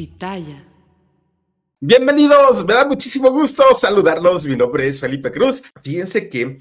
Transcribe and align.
Pitaya. 0.00 0.66
Bienvenidos, 1.78 2.64
me 2.64 2.72
da 2.72 2.86
muchísimo 2.86 3.30
gusto 3.30 3.62
saludarlos. 3.74 4.46
Mi 4.46 4.56
nombre 4.56 4.88
es 4.88 4.98
Felipe 4.98 5.30
Cruz. 5.30 5.62
Fíjense 5.82 6.26
que 6.26 6.58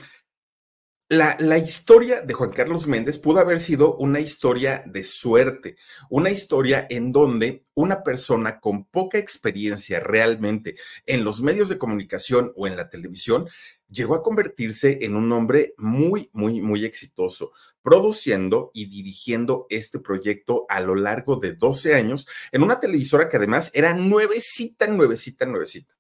la, 1.10 1.58
historia 1.58 2.22
de 2.22 2.36
Juan 2.36 2.52
Carlos 2.52 2.86
Méndez 2.86 3.18
pudo 3.18 3.40
haber 3.40 3.60
sido 3.60 3.96
una 3.96 4.20
historia 4.20 4.84
de 4.86 5.04
suerte, 5.04 5.76
una 6.08 6.30
historia 6.30 6.86
en 6.88 7.12
donde 7.12 7.66
una 7.74 8.04
persona 8.04 8.60
con 8.60 8.86
poca 8.86 9.18
experiencia 9.18 10.00
realmente 10.00 10.76
en 11.08 11.24
los 11.24 11.42
medios 11.42 11.68
de 11.68 11.80
comunicación 11.80 12.54
o 12.56 12.68
en 12.68 12.78
la 12.78 12.92
televisión 12.92 13.48
llegó 13.88 14.14
a 14.14 14.22
convertirse 14.22 15.00
en 15.02 15.16
un 15.16 15.32
hombre 15.32 15.74
muy, 15.78 16.30
muy, 16.32 16.62
muy 16.62 16.86
exitoso, 16.86 17.54
produciendo 17.82 18.70
y 18.76 18.86
dirigiendo 18.86 19.66
este 19.72 19.98
proyecto 19.98 20.68
a 20.70 20.80
lo 20.80 20.94
largo 20.94 21.38
de 21.38 21.56
12 21.56 21.96
años 21.96 22.28
en 22.52 22.62
una 22.62 22.80
televisora 22.80 23.30
que 23.30 23.38
además 23.38 23.72
era 23.74 23.96
nuevecita, 23.96 24.86
nuevecita, 24.86 25.48
nuevecita. 25.48 25.96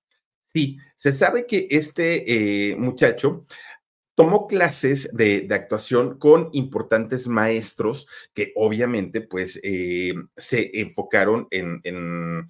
Sí, 0.51 0.77
se 0.95 1.13
sabe 1.13 1.45
que 1.45 1.67
este 1.69 2.71
eh, 2.71 2.75
muchacho 2.75 3.45
tomó 4.19 4.47
clases 4.47 5.09
de, 5.13 5.47
de, 5.47 5.55
actuación 5.55 6.19
con 6.19 6.49
importantes 6.51 7.29
maestros 7.29 8.05
que 8.33 8.51
obviamente 8.57 9.21
pues 9.21 9.61
eh, 9.63 10.13
se 10.35 10.81
enfocaron 10.81 11.47
en, 11.51 11.79
en, 11.85 12.49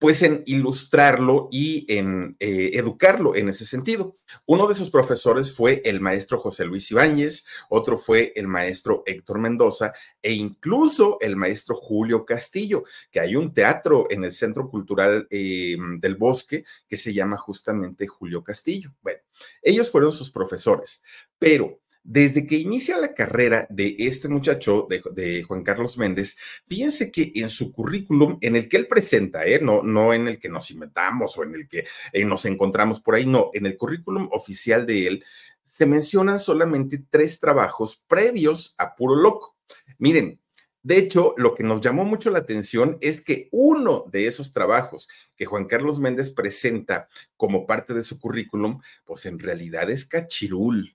pues 0.00 0.22
en 0.22 0.42
ilustrarlo 0.46 1.48
y 1.52 1.84
en 1.94 2.34
eh, 2.40 2.70
educarlo 2.72 3.36
en 3.36 3.50
ese 3.50 3.66
sentido. 3.66 4.14
Uno 4.46 4.66
de 4.66 4.74
sus 4.74 4.90
profesores 4.90 5.54
fue 5.54 5.82
el 5.84 6.00
maestro 6.00 6.40
José 6.40 6.64
Luis 6.64 6.90
Ibáñez, 6.90 7.44
otro 7.68 7.98
fue 7.98 8.32
el 8.34 8.48
maestro 8.48 9.02
Héctor 9.04 9.38
Mendoza 9.38 9.92
e 10.22 10.32
incluso 10.32 11.18
el 11.20 11.36
maestro 11.36 11.76
Julio 11.76 12.24
Castillo, 12.24 12.82
que 13.10 13.20
hay 13.20 13.36
un 13.36 13.52
teatro 13.52 14.06
en 14.08 14.24
el 14.24 14.32
Centro 14.32 14.70
Cultural 14.70 15.28
eh, 15.30 15.76
del 15.98 16.16
Bosque 16.16 16.64
que 16.88 16.96
se 16.96 17.12
llama 17.12 17.36
justamente 17.36 18.06
Julio 18.06 18.42
Castillo. 18.42 18.94
Bueno, 19.02 19.20
ellos 19.62 19.90
fueron 19.90 20.12
sus 20.12 20.30
profesores, 20.30 21.04
pero 21.38 21.79
desde 22.02 22.46
que 22.46 22.56
inicia 22.56 22.96
la 22.98 23.14
carrera 23.14 23.66
de 23.70 23.94
este 23.98 24.28
muchacho, 24.28 24.86
de, 24.88 25.42
Juan 25.42 25.62
Carlos 25.62 25.98
Méndez, 25.98 26.36
fíjense 26.66 27.12
que 27.12 27.32
en 27.34 27.48
su 27.48 27.72
currículum, 27.72 28.38
en 28.40 28.56
el 28.56 28.68
que 28.68 28.78
él 28.78 28.86
presenta, 28.86 29.44
¿eh? 29.46 29.60
no, 29.60 29.82
no 29.82 30.14
en 30.14 30.28
el 30.28 30.38
que 30.38 30.48
nos 30.48 30.70
inventamos 30.70 31.36
o 31.38 31.44
en 31.44 31.54
el 31.54 31.68
que 31.68 31.84
eh, 32.12 32.24
nos 32.24 32.46
encontramos 32.46 33.00
por 33.00 33.14
ahí, 33.14 33.26
no, 33.26 33.50
en 33.52 33.66
el 33.66 33.76
currículum 33.76 34.28
oficial 34.32 34.86
de 34.86 35.06
él, 35.06 35.24
se 35.62 35.86
mencionan 35.86 36.40
solamente 36.40 37.04
tres 37.10 37.38
trabajos 37.38 38.02
previos 38.08 38.74
a 38.78 38.96
Puro 38.96 39.14
Loco. 39.14 39.56
Miren, 39.98 40.39
de 40.82 40.98
hecho, 40.98 41.34
lo 41.36 41.54
que 41.54 41.62
nos 41.62 41.80
llamó 41.82 42.04
mucho 42.04 42.30
la 42.30 42.38
atención 42.38 42.96
es 43.00 43.20
que 43.20 43.48
uno 43.52 44.06
de 44.10 44.26
esos 44.26 44.52
trabajos 44.52 45.08
que 45.36 45.44
Juan 45.44 45.66
Carlos 45.66 46.00
Méndez 46.00 46.30
presenta 46.30 47.08
como 47.36 47.66
parte 47.66 47.92
de 47.92 48.02
su 48.02 48.18
currículum, 48.18 48.80
pues 49.04 49.26
en 49.26 49.38
realidad 49.38 49.90
es 49.90 50.06
cachirul, 50.06 50.94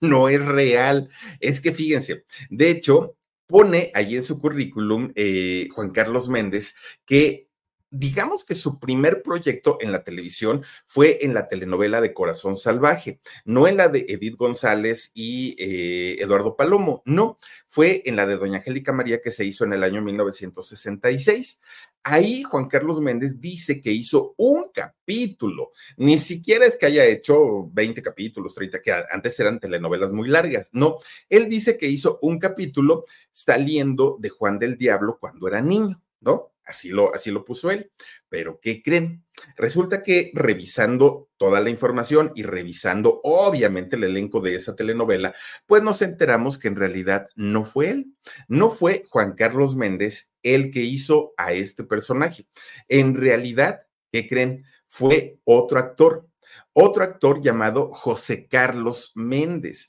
no 0.00 0.28
es 0.28 0.44
real. 0.44 1.08
Es 1.40 1.60
que 1.60 1.72
fíjense, 1.72 2.24
de 2.50 2.70
hecho, 2.70 3.16
pone 3.46 3.90
allí 3.94 4.16
en 4.16 4.24
su 4.24 4.38
currículum 4.38 5.12
eh, 5.14 5.68
Juan 5.74 5.90
Carlos 5.90 6.28
Méndez 6.28 6.74
que 7.06 7.48
digamos 7.94 8.44
que 8.44 8.56
su 8.56 8.80
primer 8.80 9.22
proyecto 9.22 9.78
en 9.80 9.92
la 9.92 10.02
televisión 10.02 10.64
fue 10.84 11.18
en 11.22 11.32
la 11.32 11.46
telenovela 11.46 12.00
de 12.00 12.12
Corazón 12.12 12.56
Salvaje, 12.56 13.20
no 13.44 13.68
en 13.68 13.76
la 13.76 13.88
de 13.88 14.04
Edith 14.08 14.36
González 14.36 15.12
y 15.14 15.54
eh, 15.58 16.16
Eduardo 16.20 16.56
Palomo, 16.56 17.02
no, 17.06 17.38
fue 17.68 18.02
en 18.04 18.16
la 18.16 18.26
de 18.26 18.36
Doña 18.36 18.58
Angélica 18.58 18.92
María 18.92 19.20
que 19.20 19.30
se 19.30 19.44
hizo 19.44 19.64
en 19.64 19.74
el 19.74 19.84
año 19.84 20.02
1966. 20.02 21.60
Ahí 22.02 22.42
Juan 22.42 22.66
Carlos 22.66 23.00
Méndez 23.00 23.40
dice 23.40 23.80
que 23.80 23.92
hizo 23.92 24.34
un 24.36 24.70
capítulo, 24.74 25.70
ni 25.96 26.18
siquiera 26.18 26.66
es 26.66 26.76
que 26.76 26.86
haya 26.86 27.04
hecho 27.04 27.70
20 27.72 28.02
capítulos, 28.02 28.54
30, 28.54 28.82
que 28.82 28.92
antes 28.92 29.38
eran 29.40 29.60
telenovelas 29.60 30.10
muy 30.10 30.28
largas, 30.28 30.68
no, 30.72 30.98
él 31.28 31.48
dice 31.48 31.78
que 31.78 31.88
hizo 31.88 32.18
un 32.22 32.38
capítulo 32.38 33.04
saliendo 33.30 34.16
de 34.18 34.28
Juan 34.28 34.58
del 34.58 34.76
Diablo 34.76 35.16
cuando 35.18 35.48
era 35.48 35.62
niño, 35.62 36.02
¿no? 36.20 36.53
Así 36.64 36.90
lo, 36.90 37.14
así 37.14 37.30
lo 37.30 37.44
puso 37.44 37.70
él. 37.70 37.90
Pero, 38.28 38.58
¿qué 38.60 38.82
creen? 38.82 39.24
Resulta 39.56 40.02
que 40.02 40.30
revisando 40.34 41.28
toda 41.36 41.60
la 41.60 41.70
información 41.70 42.32
y 42.34 42.42
revisando 42.42 43.20
obviamente 43.22 43.96
el 43.96 44.04
elenco 44.04 44.40
de 44.40 44.54
esa 44.54 44.74
telenovela, 44.74 45.34
pues 45.66 45.82
nos 45.82 46.02
enteramos 46.02 46.58
que 46.58 46.68
en 46.68 46.76
realidad 46.76 47.26
no 47.36 47.64
fue 47.64 47.90
él, 47.90 48.14
no 48.48 48.70
fue 48.70 49.02
Juan 49.10 49.34
Carlos 49.34 49.76
Méndez 49.76 50.32
el 50.42 50.70
que 50.70 50.80
hizo 50.80 51.32
a 51.36 51.52
este 51.52 51.84
personaje. 51.84 52.46
En 52.88 53.14
realidad, 53.14 53.80
¿qué 54.12 54.28
creen? 54.28 54.64
Fue 54.86 55.38
otro 55.44 55.78
actor, 55.78 56.28
otro 56.72 57.04
actor 57.04 57.40
llamado 57.40 57.90
José 57.92 58.46
Carlos 58.48 59.12
Méndez. 59.14 59.88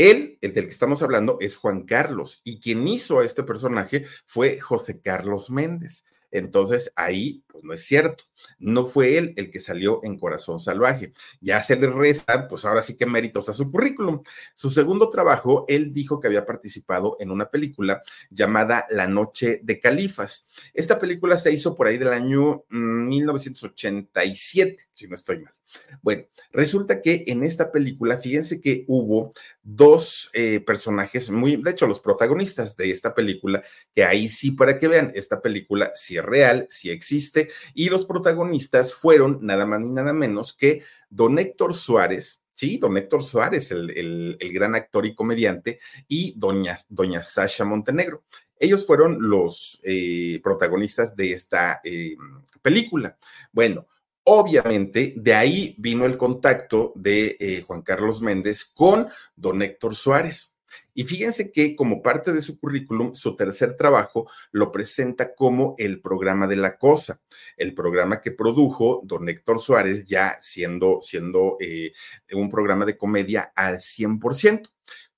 Él, 0.00 0.38
el 0.40 0.54
del 0.54 0.64
que 0.64 0.70
estamos 0.70 1.02
hablando, 1.02 1.36
es 1.40 1.58
Juan 1.58 1.82
Carlos 1.82 2.40
y 2.42 2.58
quien 2.58 2.88
hizo 2.88 3.20
a 3.20 3.24
este 3.26 3.42
personaje 3.42 4.06
fue 4.24 4.58
José 4.58 5.02
Carlos 5.02 5.50
Méndez. 5.50 6.06
Entonces 6.30 6.90
ahí, 6.96 7.44
pues 7.50 7.64
no 7.64 7.72
es 7.72 7.84
cierto. 7.84 8.24
No 8.58 8.86
fue 8.86 9.18
él 9.18 9.34
el 9.36 9.50
que 9.50 9.60
salió 9.60 10.00
en 10.02 10.18
Corazón 10.18 10.60
Salvaje. 10.60 11.12
Ya 11.40 11.62
se 11.62 11.76
le 11.76 11.88
resta, 11.88 12.48
pues 12.48 12.64
ahora 12.64 12.82
sí 12.82 12.96
que 12.96 13.06
méritos 13.06 13.48
a 13.48 13.52
su 13.52 13.70
currículum. 13.70 14.22
Su 14.54 14.70
segundo 14.70 15.08
trabajo, 15.08 15.64
él 15.68 15.92
dijo 15.92 16.20
que 16.20 16.28
había 16.28 16.46
participado 16.46 17.16
en 17.20 17.30
una 17.30 17.50
película 17.50 18.02
llamada 18.30 18.86
La 18.90 19.06
Noche 19.06 19.60
de 19.62 19.80
Califas. 19.80 20.48
Esta 20.74 20.98
película 20.98 21.36
se 21.36 21.52
hizo 21.52 21.74
por 21.74 21.86
ahí 21.86 21.98
del 21.98 22.12
año 22.12 22.64
1987, 22.70 24.72
mm, 24.72 24.76
si 24.94 25.08
no 25.08 25.14
estoy 25.14 25.40
mal. 25.40 25.54
Bueno, 26.02 26.24
resulta 26.52 27.00
que 27.00 27.24
en 27.28 27.44
esta 27.44 27.70
película, 27.70 28.18
fíjense 28.18 28.60
que 28.60 28.84
hubo 28.88 29.32
dos 29.62 30.30
eh, 30.32 30.60
personajes 30.60 31.30
muy, 31.30 31.56
de 31.56 31.70
hecho, 31.70 31.86
los 31.86 32.00
protagonistas 32.00 32.76
de 32.76 32.90
esta 32.90 33.14
película, 33.14 33.62
que 33.94 34.04
ahí 34.04 34.28
sí, 34.28 34.52
para 34.52 34.78
que 34.78 34.88
vean, 34.88 35.12
esta 35.14 35.40
película 35.40 35.92
sí 35.94 36.16
es 36.16 36.24
real, 36.24 36.66
sí 36.70 36.90
existe, 36.90 37.39
y 37.74 37.88
los 37.88 38.04
protagonistas 38.04 38.92
fueron 38.92 39.38
nada 39.42 39.66
más 39.66 39.80
ni 39.80 39.90
nada 39.90 40.12
menos 40.12 40.52
que 40.52 40.82
don 41.08 41.38
Héctor 41.38 41.74
Suárez, 41.74 42.44
Sí, 42.52 42.76
don 42.76 42.94
Héctor 42.98 43.22
Suárez, 43.22 43.70
el, 43.70 44.36
el, 44.38 44.52
gran 44.52 44.74
actor 44.74 45.06
y 45.06 45.14
comediante, 45.14 45.78
y 46.06 46.34
doña, 46.36 46.76
doña 46.90 47.22
Sasha 47.22 47.64
Montenegro. 47.64 48.24
Ellos 48.58 48.86
fueron 48.86 49.16
los 49.30 49.80
eh, 49.82 50.40
protagonistas 50.42 51.16
de 51.16 51.32
esta 51.32 51.80
eh, 51.82 52.16
película. 52.60 53.16
Bueno, 53.50 53.86
Obviamente, 54.24 55.14
de 55.16 55.34
ahí 55.34 55.74
vino 55.78 56.04
el 56.04 56.18
contacto 56.18 56.92
de 56.94 57.36
eh, 57.40 57.64
Juan 57.66 57.82
Carlos 57.82 58.20
Méndez 58.20 58.64
con 58.64 59.08
don 59.34 59.62
Héctor 59.62 59.96
Suárez. 59.96 60.59
Y 61.00 61.04
fíjense 61.04 61.50
que 61.50 61.74
como 61.76 62.02
parte 62.02 62.30
de 62.30 62.42
su 62.42 62.60
currículum, 62.60 63.14
su 63.14 63.34
tercer 63.34 63.74
trabajo 63.74 64.30
lo 64.52 64.70
presenta 64.70 65.34
como 65.34 65.74
el 65.78 66.02
programa 66.02 66.46
de 66.46 66.56
la 66.56 66.76
cosa, 66.76 67.22
el 67.56 67.72
programa 67.72 68.20
que 68.20 68.32
produjo 68.32 69.00
don 69.04 69.26
Héctor 69.26 69.60
Suárez 69.60 70.04
ya 70.04 70.36
siendo, 70.42 70.98
siendo 71.00 71.56
eh, 71.58 71.94
un 72.34 72.50
programa 72.50 72.84
de 72.84 72.98
comedia 72.98 73.50
al 73.56 73.76
100%, 73.76 74.68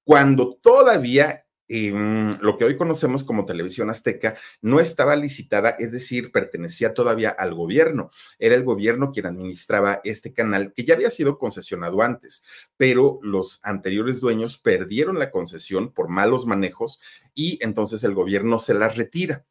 cuando 0.05 0.55
todavía 0.55 1.47
em, 1.73 2.39
lo 2.41 2.57
que 2.57 2.65
hoy 2.65 2.77
conocemos 2.77 3.25
como 3.25 3.45
Televisión 3.45 3.91
Azteca 3.91 4.35
no 4.61 4.81
estaba 4.81 5.17
licitada, 5.17 5.71
es 5.71 5.91
decir, 5.91 6.31
pertenecía 6.31 6.95
todavía 6.95 7.31
al 7.31 7.55
gobierno. 7.55 8.11
Era 8.39 8.55
el 8.55 8.65
gobierno 8.65 9.13
quien 9.13 9.27
administraba 9.27 10.01
este 10.05 10.33
canal 10.33 10.73
que 10.75 10.85
ya 10.85 10.95
había 10.95 11.11
sido 11.11 11.39
concesionado 11.39 12.03
antes, 12.03 12.45
pero 12.77 13.19
los 13.23 13.61
anteriores 13.63 14.21
dueños 14.21 14.59
perdieron 14.59 15.19
la 15.19 15.31
concesión 15.31 15.93
por 15.93 16.09
malos 16.09 16.47
manejos 16.47 17.01
y 17.35 17.59
entonces 17.63 18.05
el 18.05 18.15
gobierno 18.15 18.59
se 18.59 18.75
la 18.75 18.89
retira. 18.89 19.45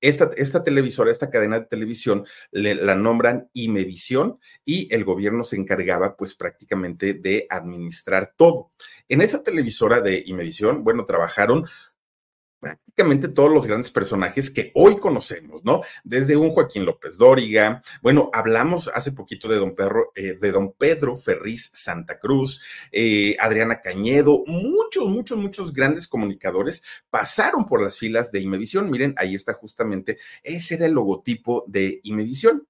Esta, 0.00 0.30
esta, 0.36 0.62
televisora, 0.62 1.10
esta 1.10 1.30
cadena 1.30 1.60
de 1.60 1.66
televisión, 1.66 2.24
le, 2.50 2.74
la 2.74 2.94
nombran 2.94 3.48
Imevisión 3.52 4.38
y 4.64 4.92
el 4.94 5.04
gobierno 5.04 5.44
se 5.44 5.56
encargaba 5.56 6.16
pues 6.16 6.34
prácticamente 6.34 7.14
de 7.14 7.46
administrar 7.50 8.34
todo. 8.36 8.70
En 9.08 9.20
esa 9.20 9.42
televisora 9.42 10.00
de 10.00 10.22
Imevisión, 10.26 10.84
bueno, 10.84 11.04
trabajaron 11.04 11.66
prácticamente 12.60 13.28
todos 13.28 13.50
los 13.52 13.66
grandes 13.66 13.90
personajes 13.90 14.50
que 14.50 14.72
hoy 14.74 14.98
conocemos, 14.98 15.64
¿no? 15.64 15.82
Desde 16.04 16.36
un 16.36 16.50
Joaquín 16.50 16.84
López 16.84 17.16
Dóriga, 17.16 17.82
bueno, 18.02 18.30
hablamos 18.32 18.90
hace 18.94 19.12
poquito 19.12 19.48
de 19.48 19.56
don, 19.56 19.74
Pedro, 19.74 20.12
eh, 20.14 20.36
de 20.40 20.52
don 20.52 20.72
Pedro 20.72 21.16
Ferriz 21.16 21.70
Santa 21.72 22.18
Cruz, 22.18 22.62
eh, 22.90 23.36
Adriana 23.38 23.80
Cañedo, 23.80 24.42
muchos, 24.46 25.08
muchos, 25.08 25.38
muchos 25.38 25.72
grandes 25.72 26.08
comunicadores 26.08 26.82
pasaron 27.10 27.66
por 27.66 27.82
las 27.82 27.98
filas 27.98 28.32
de 28.32 28.40
Imevisión. 28.40 28.90
Miren, 28.90 29.14
ahí 29.16 29.34
está 29.34 29.54
justamente, 29.54 30.18
ese 30.42 30.74
era 30.74 30.86
el 30.86 30.92
logotipo 30.92 31.64
de 31.68 32.00
Imevisión. 32.02 32.66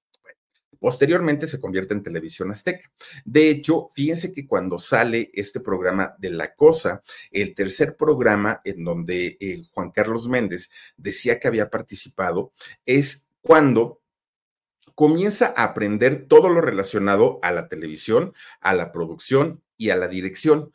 Posteriormente 0.79 1.45
se 1.47 1.59
convierte 1.59 1.93
en 1.93 2.03
televisión 2.03 2.51
azteca. 2.51 2.89
De 3.25 3.49
hecho, 3.49 3.89
fíjense 3.93 4.31
que 4.31 4.47
cuando 4.47 4.79
sale 4.79 5.29
este 5.33 5.59
programa 5.59 6.15
de 6.17 6.29
La 6.29 6.55
Cosa, 6.55 7.01
el 7.31 7.53
tercer 7.53 7.97
programa 7.97 8.61
en 8.63 8.85
donde 8.85 9.37
eh, 9.39 9.63
Juan 9.71 9.91
Carlos 9.91 10.29
Méndez 10.29 10.71
decía 10.95 11.37
que 11.37 11.49
había 11.49 11.69
participado, 11.69 12.53
es 12.85 13.29
cuando 13.41 14.01
comienza 14.95 15.53
a 15.55 15.63
aprender 15.63 16.27
todo 16.27 16.49
lo 16.49 16.61
relacionado 16.61 17.39
a 17.41 17.51
la 17.51 17.67
televisión, 17.67 18.33
a 18.61 18.73
la 18.73 18.91
producción 18.91 19.61
y 19.77 19.89
a 19.89 19.97
la 19.97 20.07
dirección. 20.07 20.71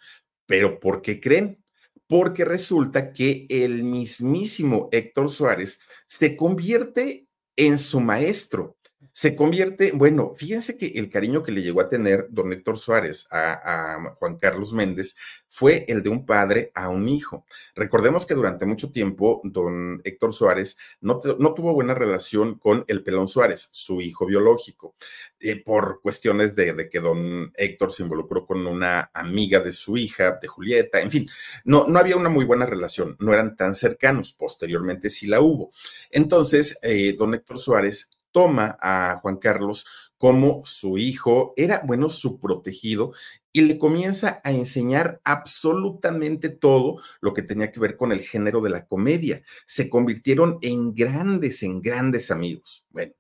Pero 0.47 0.81
¿por 0.81 1.01
qué 1.01 1.21
creen? 1.21 1.63
Porque 2.07 2.45
resulta 2.45 3.13
que 3.13 3.47
el 3.49 3.85
mismísimo 3.85 4.89
Héctor 4.93 5.31
Suárez 5.31 5.81
se 6.07 6.37
convierte 6.37 7.27
en 7.57 7.79
su 7.79 8.01
maestro 8.01 8.77
se 9.17 9.37
convierte, 9.37 9.93
bueno, 9.93 10.35
fíjense 10.37 10.77
que 10.77 10.87
el 10.87 11.09
cariño 11.09 11.45
que 11.45 11.53
le 11.53 11.63
llegó 11.63 11.81
a 11.81 11.89
tener 11.89 12.27
don 12.31 12.53
Héctor 12.53 12.79
Suárez 12.79 13.29
a, 13.31 14.13
Juan 14.17 14.39
Carlos 14.39 14.73
Méndez 14.73 15.15
fue 15.47 15.85
el 15.87 16.03
de 16.03 16.11
un 16.11 16.27
padre 16.27 16.73
a 16.75 16.89
un 16.89 17.09
hijo. 17.09 17.47
Recordemos 17.77 18.27
que 18.27 18.35
durante 18.35 18.67
mucho 18.67 18.91
tiempo 18.91 19.41
don 19.45 20.01
Héctor 20.03 20.33
Suárez 20.33 20.77
no, 21.01 21.21
no 21.39 21.55
tuvo 21.55 21.73
buena 21.73 21.95
relación 21.95 22.59
con 22.59 22.85
el 22.89 23.05
Pelón 23.05 23.29
Suárez, 23.29 23.69
su 23.71 24.01
hijo 24.01 24.27
biológico, 24.27 24.97
eh, 25.39 25.63
por 25.63 26.01
cuestiones 26.03 26.57
de, 26.57 26.73
de, 26.73 26.91
que 26.91 26.99
don 26.99 27.53
Héctor 27.55 27.93
se 27.93 28.03
involucró 28.03 28.45
con 28.45 28.67
una 28.67 29.13
amiga 29.15 29.61
de 29.61 29.71
su 29.71 29.97
hija, 29.97 30.41
de 30.43 30.49
Julieta, 30.49 31.01
en 31.01 31.13
fin, 31.13 31.29
no, 31.65 31.87
no 31.87 32.01
había 32.01 32.17
una 32.17 32.31
muy 32.31 32.45
buena 32.45 32.67
relación, 32.67 33.17
no 33.21 33.33
eran 33.33 33.55
tan 33.55 33.77
cercanos, 33.77 34.33
posteriormente 34.33 35.09
sí 35.09 35.29
la 35.29 35.41
hubo. 35.41 35.71
Entonces, 36.11 36.81
eh, 36.83 37.15
don 37.17 37.33
Héctor 37.33 37.61
Suárez 37.61 38.11
toma 38.35 38.77
a 38.83 39.21
Juan 39.23 39.37
Carlos 39.37 39.87
como 40.19 40.63
su 40.65 40.99
hijo, 40.99 41.55
era, 41.57 41.83
bueno, 41.85 42.09
su 42.09 42.41
protegido, 42.41 43.13
y 43.53 43.61
le 43.61 43.79
comienza 43.79 44.41
a 44.43 44.51
enseñar 44.51 45.21
absolutamente 45.23 46.49
todo 46.49 47.01
lo 47.21 47.33
que 47.33 47.43
tenía 47.43 47.71
que 47.71 47.79
ver 47.79 47.97
con 47.97 48.11
el 48.11 48.21
género 48.21 48.61
de 48.61 48.71
la 48.71 48.87
comedia. 48.87 49.43
Se 49.65 49.89
convirtieron 49.89 50.59
en 50.63 50.95
grandes, 50.95 51.63
en 51.63 51.81
grandes 51.81 52.33
amigos. 52.33 52.87
Bueno, 52.91 53.13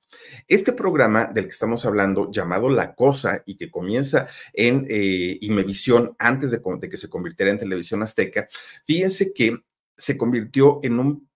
este 0.48 0.72
programa 0.72 1.26
del 1.26 1.44
que 1.44 1.50
estamos 1.50 1.86
hablando, 1.86 2.30
llamado 2.32 2.68
La 2.68 2.94
Cosa, 2.94 3.42
y 3.46 3.56
que 3.56 3.70
comienza 3.70 4.26
en 4.52 4.86
eh, 4.90 5.38
Imevisión 5.42 6.16
antes 6.18 6.50
de, 6.50 6.60
de 6.80 6.88
que 6.88 6.96
se 6.96 7.08
convirtiera 7.08 7.52
en 7.52 7.58
Televisión 7.58 8.02
Azteca, 8.02 8.48
fíjense 8.84 9.32
que 9.32 9.58
se 9.96 10.16
convirtió 10.16 10.80
en 10.82 10.98
un 10.98 11.28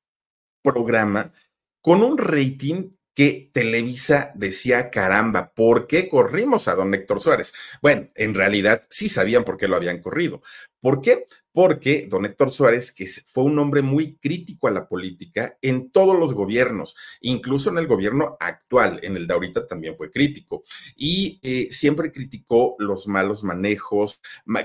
programa 0.63 1.33
con 1.81 2.03
un 2.03 2.19
rating 2.19 2.91
que 3.19 3.51
Televisa 3.53 4.31
decía, 4.37 4.91
caramba, 4.91 5.53
¿por 5.53 5.89
qué 5.89 6.09
corrimos 6.09 6.69
a 6.69 6.77
don 6.77 6.95
Héctor 6.95 7.19
Suárez? 7.19 7.53
Bueno, 7.83 8.07
en 8.15 8.33
realidad 8.33 8.85
sí 8.91 9.09
sabían 9.09 9.43
por 9.43 9.57
qué 9.57 9.67
lo 9.67 9.75
habían 9.75 10.01
corrido. 10.01 10.41
¿Por 10.81 11.03
qué? 11.03 11.27
Porque 11.51 12.07
don 12.09 12.25
Héctor 12.27 12.53
Suárez, 12.53 12.93
que 12.93 13.09
fue 13.27 13.43
un 13.43 13.59
hombre 13.59 13.83
muy 13.83 14.15
crítico 14.19 14.69
a 14.69 14.71
la 14.71 14.87
política 14.87 15.59
en 15.63 15.91
todos 15.91 16.17
los 16.17 16.33
gobiernos, 16.33 16.95
incluso 17.21 17.71
en 17.71 17.79
el 17.79 17.89
gobierno 17.89 18.37
actual, 18.39 19.01
en 19.03 19.17
el 19.17 19.27
de 19.27 19.35
ahorita 19.35 19.67
también 19.67 19.97
fue 19.97 20.13
crítico, 20.13 20.63
y 20.95 21.41
eh, 21.43 21.67
siempre 21.73 22.13
criticó 22.13 22.77
los 22.79 23.09
malos 23.09 23.43
manejos, 23.43 24.21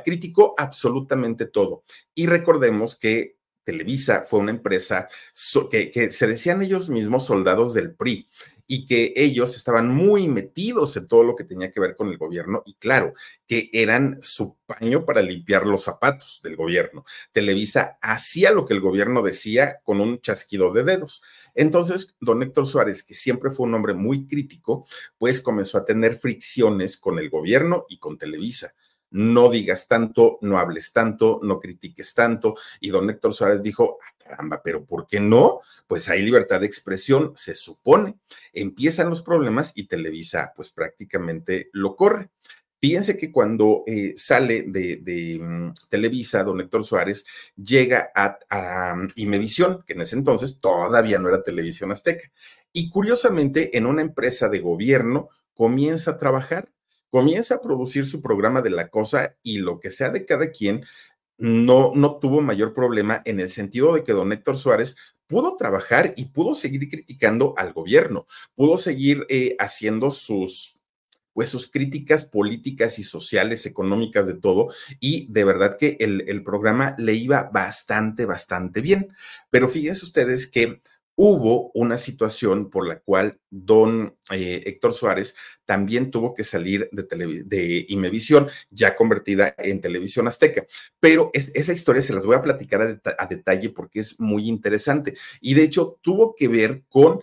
criticó 0.05 0.53
absolutamente 0.59 1.47
todo. 1.47 1.81
Y 2.13 2.27
recordemos 2.27 2.95
que 2.99 3.37
Televisa 3.63 4.23
fue 4.23 4.39
una 4.39 4.51
empresa 4.51 5.07
que, 5.69 6.11
se 6.11 6.27
decían 6.27 6.61
ellos 6.61 6.89
mismos 6.89 7.25
soldados 7.25 7.73
del 7.73 7.93
PRI 7.93 8.29
y 8.65 8.85
que 8.85 9.13
ellos 9.15 9.57
estaban 9.57 9.89
muy 9.89 10.27
metidos 10.27 10.95
en 10.95 11.07
todo 11.07 11.23
lo 11.23 11.35
que 11.35 11.43
tenía 11.43 11.71
que 11.71 11.81
ver 11.81 11.95
con 11.95 12.09
el 12.09 12.17
gobierno 12.17 12.63
y 12.65 12.75
claro, 12.75 13.13
que 13.45 13.69
eran 13.73 14.17
su 14.21 14.57
paño 14.65 15.05
para 15.05 15.21
limpiar 15.21 15.65
los 15.65 15.83
zapatos 15.83 16.39
del 16.43 16.55
gobierno. 16.55 17.03
Televisa 17.33 17.97
hacía 18.01 18.51
lo 18.51 18.65
que 18.65 18.73
el 18.73 18.79
gobierno 18.79 19.21
decía 19.21 19.79
con 19.83 19.99
un 19.99 20.19
chasquido 20.21 20.71
de 20.71 20.83
dedos. 20.83 21.23
Entonces, 21.53 22.15
don 22.21 22.41
Héctor 22.41 22.65
Suárez, 22.65 23.03
que 23.03 23.13
siempre 23.13 23.51
fue 23.51 23.67
un 23.67 23.75
hombre 23.75 23.93
muy 23.93 24.25
crítico, 24.25 24.87
pues 25.17 25.41
comenzó 25.41 25.77
a 25.77 25.85
tener 25.85 26.17
fricciones 26.19 26.97
con 26.97 27.19
el 27.19 27.29
gobierno 27.29 27.85
y 27.89 27.97
con 27.97 28.17
Televisa 28.17 28.73
no 29.13 29.49
digas 29.49 29.87
tanto, 29.87 30.39
no 30.41 30.57
hables 30.57 30.91
tanto, 30.91 31.39
no 31.43 31.59
critiques 31.59 32.13
tanto. 32.15 32.55
Y 32.79 32.89
don 32.89 33.09
Héctor 33.09 33.33
Suárez 33.33 33.61
dijo, 33.61 33.99
ah, 34.01 34.15
caramba, 34.17 34.61
pero 34.63 34.85
¿por 34.85 35.05
qué 35.05 35.19
no? 35.19 35.61
Pues 35.87 36.09
hay 36.09 36.23
libertad 36.23 36.59
de 36.59 36.65
expresión, 36.65 37.31
se 37.35 37.53
supone. 37.53 38.15
Empiezan 38.51 39.11
los 39.11 39.21
problemas 39.21 39.73
y 39.75 39.85
Televisa 39.85 40.51
pues 40.55 40.71
prácticamente 40.71 41.69
lo 41.73 41.95
corre. 41.95 42.31
Fíjense 42.81 43.15
que 43.15 43.31
cuando 43.31 43.83
eh, 43.85 44.13
sale 44.17 44.65
de, 44.67 45.39
mm, 45.39 45.73
Televisa, 45.89 46.43
don 46.43 46.59
Héctor 46.59 46.83
Suárez 46.83 47.23
llega 47.55 48.11
a, 48.15 48.37
a 48.49 48.95
Imevisión, 49.15 49.83
que 49.85 49.93
en 49.93 50.01
ese 50.01 50.17
entonces 50.17 50.59
todavía 50.59 51.19
no 51.19 51.29
era 51.29 51.43
Televisión 51.43 51.91
Azteca. 51.91 52.29
Y 52.73 52.89
curiosamente, 52.89 53.77
en 53.77 53.85
una 53.85 54.01
empresa 54.01 54.49
de 54.49 54.59
gobierno 54.59 55.29
comienza 55.53 56.11
a 56.11 56.17
trabajar 56.17 56.72
comienza 57.13 57.55
a 57.55 57.61
producir 57.61 58.07
su 58.07 58.23
programa 58.23 58.63
de 58.63 58.71
la 58.71 58.89
cosa 58.89 59.35
y 59.43 59.59
lo 59.59 59.79
que 59.79 59.91
sea 59.91 60.09
de 60.09 60.25
cada 60.25 60.49
quien, 60.49 60.83
no, 61.37 61.91
no 61.93 62.17
tuvo 62.17 62.41
mayor 62.41 62.73
problema 62.73 63.21
en 63.25 63.39
el 63.39 63.49
sentido 63.49 63.93
de 63.93 64.03
que 64.03 64.13
don 64.13 64.33
Héctor 64.33 64.57
Suárez 64.57 64.95
pudo 65.27 65.55
trabajar 65.55 66.15
y 66.17 66.25
pudo 66.25 66.55
seguir 66.55 66.89
criticando 66.89 67.53
al 67.55 67.71
gobierno, 67.71 68.25
pudo 68.55 68.79
seguir 68.79 69.27
eh, 69.29 69.55
haciendo 69.59 70.09
sus 70.09 70.79
pues 71.33 71.49
sus 71.49 71.69
críticas 71.69 72.25
políticas 72.25 72.97
y 72.97 73.03
sociales, 73.03 73.67
económicas, 73.67 74.25
de 74.25 74.35
todo, 74.35 74.69
y 74.99 75.27
de 75.31 75.43
verdad 75.43 75.77
que 75.79 75.97
el, 75.99 76.23
el 76.27 76.43
programa 76.43 76.95
le 76.97 77.13
iba 77.13 77.49
bastante, 77.51 78.25
bastante 78.25 78.81
bien. 78.81 79.09
Pero 79.51 79.67
fíjense 79.69 80.05
ustedes 80.05 80.45
que 80.45 80.81
hubo 81.15 81.71
una 81.73 81.97
situación 81.97 82.69
por 82.69 82.87
la 82.87 82.99
cual 82.99 83.39
don 83.49 84.17
eh, 84.31 84.63
Héctor 84.65 84.93
Suárez 84.93 85.35
también 85.65 86.11
tuvo 86.11 86.33
que 86.33 86.43
salir 86.43 86.89
de, 86.91 87.43
de 87.45 87.85
Imevisión, 87.89 88.49
ya 88.69 88.95
convertida 88.95 89.53
en 89.57 89.81
televisión 89.81 90.27
azteca. 90.27 90.65
Pero 90.99 91.29
esa 91.33 91.73
historia 91.73 92.01
se 92.01 92.13
las 92.13 92.25
voy 92.25 92.35
a 92.35 92.41
platicar 92.41 93.01
a 93.17 93.25
detalle 93.27 93.69
porque 93.69 93.99
es 93.99 94.19
muy 94.19 94.47
interesante. 94.47 95.15
Y 95.39 95.53
de 95.53 95.63
hecho 95.63 95.99
tuvo 96.01 96.33
que 96.35 96.47
ver 96.47 96.83
con 96.89 97.21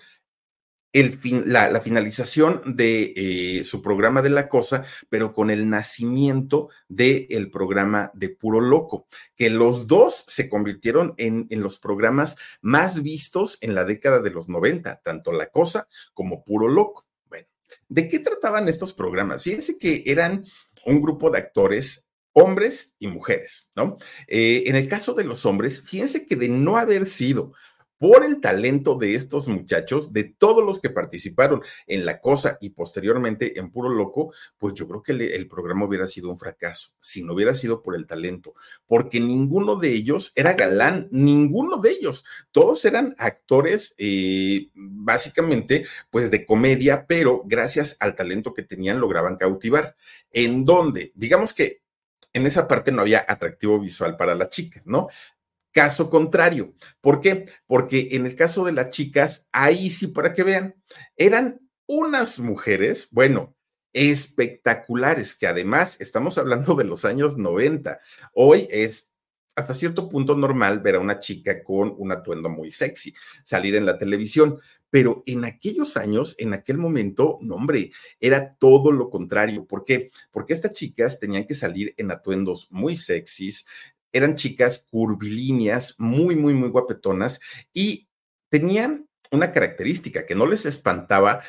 el 0.92 1.10
fin, 1.10 1.44
la, 1.46 1.80
finalización 1.80 2.62
de 2.66 3.12
eh, 3.16 3.64
su 3.64 3.80
programa 3.82 4.22
de 4.22 4.30
la 4.30 4.48
cosa, 4.48 4.84
pero 5.08 5.32
con 5.32 5.50
el 5.50 5.68
nacimiento 5.68 6.68
del 6.88 7.50
programa 7.50 8.10
de 8.14 8.30
Puro 8.30 8.60
Loco, 8.60 9.06
que 9.36 9.50
los 9.50 9.86
dos 9.86 10.24
se 10.26 10.48
convirtieron 10.48 11.14
en, 11.16 11.46
en, 11.50 11.62
los 11.62 11.78
programas 11.78 12.36
más 12.60 13.02
vistos 13.02 13.58
en 13.60 13.74
la 13.74 13.84
década 13.84 14.20
de 14.20 14.30
los 14.30 14.48
90, 14.48 15.00
tanto 15.02 15.32
La 15.32 15.46
Cosa 15.46 15.88
como 16.12 16.44
Puro 16.44 16.68
Loco. 16.68 17.06
Bueno, 17.28 17.46
¿de 17.88 18.08
qué 18.08 18.18
trataban 18.18 18.68
estos 18.68 18.92
programas? 18.92 19.44
Fíjense 19.44 19.78
que 19.78 20.02
eran 20.06 20.44
un 20.84 21.00
grupo 21.00 21.30
de 21.30 21.38
actores 21.38 22.10
hombres 22.32 22.96
y 22.98 23.08
mujeres, 23.08 23.70
¿no? 23.74 23.96
Eh, 24.26 24.64
en 24.66 24.76
el 24.76 24.88
caso 24.88 25.14
de 25.14 25.24
los 25.24 25.46
hombres, 25.46 25.82
fíjense 25.82 26.26
que 26.26 26.36
de 26.36 26.48
no 26.48 26.76
haber 26.76 27.06
sido 27.06 27.52
por 28.00 28.24
el 28.24 28.40
talento 28.40 28.94
de 28.94 29.14
estos 29.14 29.46
muchachos, 29.46 30.10
de 30.10 30.24
todos 30.24 30.64
los 30.64 30.80
que 30.80 30.88
participaron 30.88 31.60
en 31.86 32.06
La 32.06 32.18
Cosa 32.18 32.56
y 32.58 32.70
posteriormente 32.70 33.58
en 33.58 33.70
Puro 33.70 33.90
Loco, 33.90 34.32
pues 34.56 34.72
yo 34.72 34.88
creo 34.88 35.02
que 35.02 35.12
el, 35.12 35.48
programa 35.48 35.84
hubiera 35.84 36.06
sido 36.06 36.30
un 36.30 36.38
fracaso 36.38 36.92
si 36.98 37.22
no 37.22 37.34
hubiera 37.34 37.52
sido 37.52 37.82
por 37.82 37.94
el 37.94 38.06
talento, 38.06 38.54
porque 38.86 39.20
ninguno 39.20 39.76
de 39.76 39.92
ellos 39.92 40.32
era 40.34 40.54
galán, 40.54 41.08
ninguno 41.10 41.76
de 41.76 41.90
ellos, 41.90 42.24
todos 42.52 42.82
eran 42.86 43.14
actores 43.18 43.94
eh, 43.98 44.70
básicamente 44.72 45.84
pues 46.08 46.30
de 46.30 46.46
comedia, 46.46 47.04
pero 47.06 47.42
gracias 47.44 47.98
al 48.00 48.14
talento 48.14 48.54
que 48.54 48.62
tenían 48.62 48.98
lograban 48.98 49.36
cautivar. 49.36 49.94
En 50.32 50.64
donde, 50.64 51.12
digamos 51.14 51.52
que 51.52 51.82
en 52.32 52.46
esa 52.46 52.66
parte 52.66 52.92
no 52.92 53.02
había 53.02 53.26
atractivo 53.28 53.78
visual 53.78 54.16
para 54.16 54.34
las 54.34 54.48
chicas, 54.48 54.86
¿no? 54.86 55.08
Caso 55.72 56.10
contrario. 56.10 56.74
¿Por 57.00 57.20
qué? 57.20 57.46
Porque 57.66 58.08
en 58.12 58.26
el 58.26 58.34
caso 58.34 58.64
de 58.64 58.72
las 58.72 58.90
chicas, 58.90 59.48
ahí 59.52 59.90
sí, 59.90 60.08
para 60.08 60.32
que 60.32 60.42
vean, 60.42 60.74
eran 61.16 61.60
unas 61.86 62.38
mujeres, 62.38 63.08
bueno, 63.12 63.56
espectaculares, 63.92 65.34
que 65.36 65.46
además 65.46 66.00
estamos 66.00 66.38
hablando 66.38 66.74
de 66.74 66.84
los 66.84 67.04
años 67.04 67.36
90. 67.36 67.98
Hoy 68.34 68.68
es 68.70 69.14
hasta 69.56 69.74
cierto 69.74 70.08
punto 70.08 70.36
normal 70.36 70.80
ver 70.80 70.94
a 70.94 71.00
una 71.00 71.18
chica 71.18 71.62
con 71.62 71.94
un 71.98 72.12
atuendo 72.12 72.48
muy 72.48 72.70
sexy, 72.70 73.12
salir 73.42 73.74
en 73.74 73.84
la 73.84 73.98
televisión, 73.98 74.58
pero 74.88 75.22
en 75.26 75.44
aquellos 75.44 75.96
años, 75.96 76.34
en 76.38 76.54
aquel 76.54 76.78
momento, 76.78 77.38
no 77.42 77.56
hombre, 77.56 77.90
era 78.18 78.54
todo 78.54 78.90
lo 78.90 79.10
contrario. 79.10 79.66
¿Por 79.66 79.84
qué? 79.84 80.10
Porque 80.30 80.52
estas 80.52 80.72
chicas 80.72 81.18
tenían 81.18 81.46
que 81.46 81.54
salir 81.54 81.94
en 81.96 82.10
atuendos 82.10 82.68
muy 82.70 82.96
sexys, 82.96 83.66
eran 84.12 84.34
chicas 84.34 84.86
curvilíneas, 84.90 85.94
muy, 85.98 86.36
muy, 86.36 86.54
muy 86.54 86.68
guapetonas 86.68 87.40
y 87.72 88.08
tenían 88.48 89.08
una 89.30 89.52
característica 89.52 90.26
que 90.26 90.34
no 90.34 90.46
les 90.46 90.66
espantaba 90.66 91.40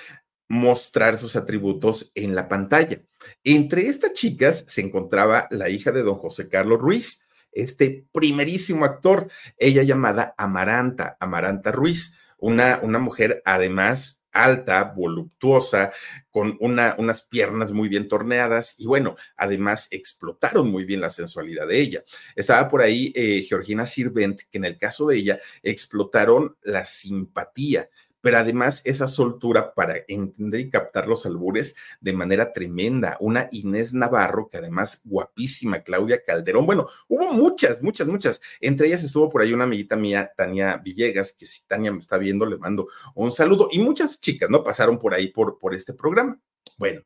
mostrar 0.47 1.17
sus 1.17 1.35
atributos 1.35 2.11
en 2.13 2.35
la 2.35 2.47
pantalla. 2.47 2.99
Entre 3.43 3.87
estas 3.87 4.13
chicas 4.13 4.65
se 4.67 4.81
encontraba 4.81 5.47
la 5.49 5.69
hija 5.69 5.91
de 5.91 6.03
don 6.03 6.15
José 6.15 6.49
Carlos 6.49 6.79
Ruiz, 6.79 7.25
este 7.51 8.05
primerísimo 8.11 8.85
actor, 8.85 9.29
ella 9.57 9.83
llamada 9.83 10.35
Amaranta, 10.37 11.17
Amaranta 11.19 11.71
Ruiz, 11.71 12.17
una, 12.37 12.79
una 12.81 12.99
mujer 12.99 13.41
además 13.45 14.20
alta, 14.31 14.83
voluptuosa, 14.95 15.91
con 16.29 16.57
una, 16.59 16.95
unas 16.97 17.21
piernas 17.21 17.71
muy 17.71 17.89
bien 17.89 18.07
torneadas 18.07 18.75
y 18.79 18.87
bueno, 18.87 19.15
además 19.35 19.87
explotaron 19.91 20.69
muy 20.69 20.85
bien 20.85 21.01
la 21.01 21.09
sensualidad 21.09 21.67
de 21.67 21.79
ella. 21.79 22.03
Estaba 22.35 22.69
por 22.69 22.81
ahí 22.81 23.11
eh, 23.15 23.45
Georgina 23.47 23.85
Sirvent, 23.85 24.41
que 24.49 24.57
en 24.57 24.65
el 24.65 24.77
caso 24.77 25.07
de 25.07 25.17
ella 25.17 25.39
explotaron 25.63 26.55
la 26.63 26.85
simpatía 26.85 27.89
pero 28.21 28.37
además 28.37 28.81
esa 28.85 29.07
soltura 29.07 29.73
para 29.73 29.95
entender 30.07 30.61
y 30.61 30.69
captar 30.69 31.07
los 31.07 31.25
albures 31.25 31.75
de 31.99 32.13
manera 32.13 32.53
tremenda. 32.53 33.17
Una 33.19 33.47
Inés 33.51 33.93
Navarro, 33.93 34.47
que 34.49 34.57
además 34.57 35.01
guapísima, 35.03 35.79
Claudia 35.79 36.23
Calderón. 36.23 36.65
Bueno, 36.65 36.87
hubo 37.07 37.33
muchas, 37.33 37.81
muchas, 37.81 38.07
muchas. 38.07 38.41
Entre 38.59 38.87
ellas 38.87 39.03
estuvo 39.03 39.29
por 39.29 39.41
ahí 39.41 39.53
una 39.53 39.65
amiguita 39.65 39.95
mía, 39.95 40.31
Tania 40.35 40.77
Villegas, 40.77 41.33
que 41.33 41.45
si 41.45 41.65
Tania 41.67 41.91
me 41.91 41.99
está 41.99 42.17
viendo, 42.17 42.45
le 42.45 42.57
mando 42.57 42.87
un 43.15 43.31
saludo. 43.31 43.67
Y 43.71 43.79
muchas 43.79 44.19
chicas, 44.19 44.49
¿no? 44.49 44.63
Pasaron 44.63 44.99
por 44.99 45.13
ahí 45.13 45.27
por, 45.27 45.57
por 45.57 45.73
este 45.73 45.93
programa. 45.93 46.39
Bueno, 46.77 47.01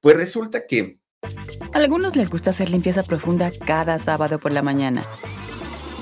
pues 0.00 0.16
resulta 0.16 0.66
que... 0.66 1.00
A 1.72 1.78
algunos 1.78 2.16
les 2.16 2.30
gusta 2.30 2.50
hacer 2.50 2.70
limpieza 2.70 3.02
profunda 3.02 3.52
cada 3.66 3.98
sábado 3.98 4.38
por 4.38 4.52
la 4.52 4.62
mañana. 4.62 5.04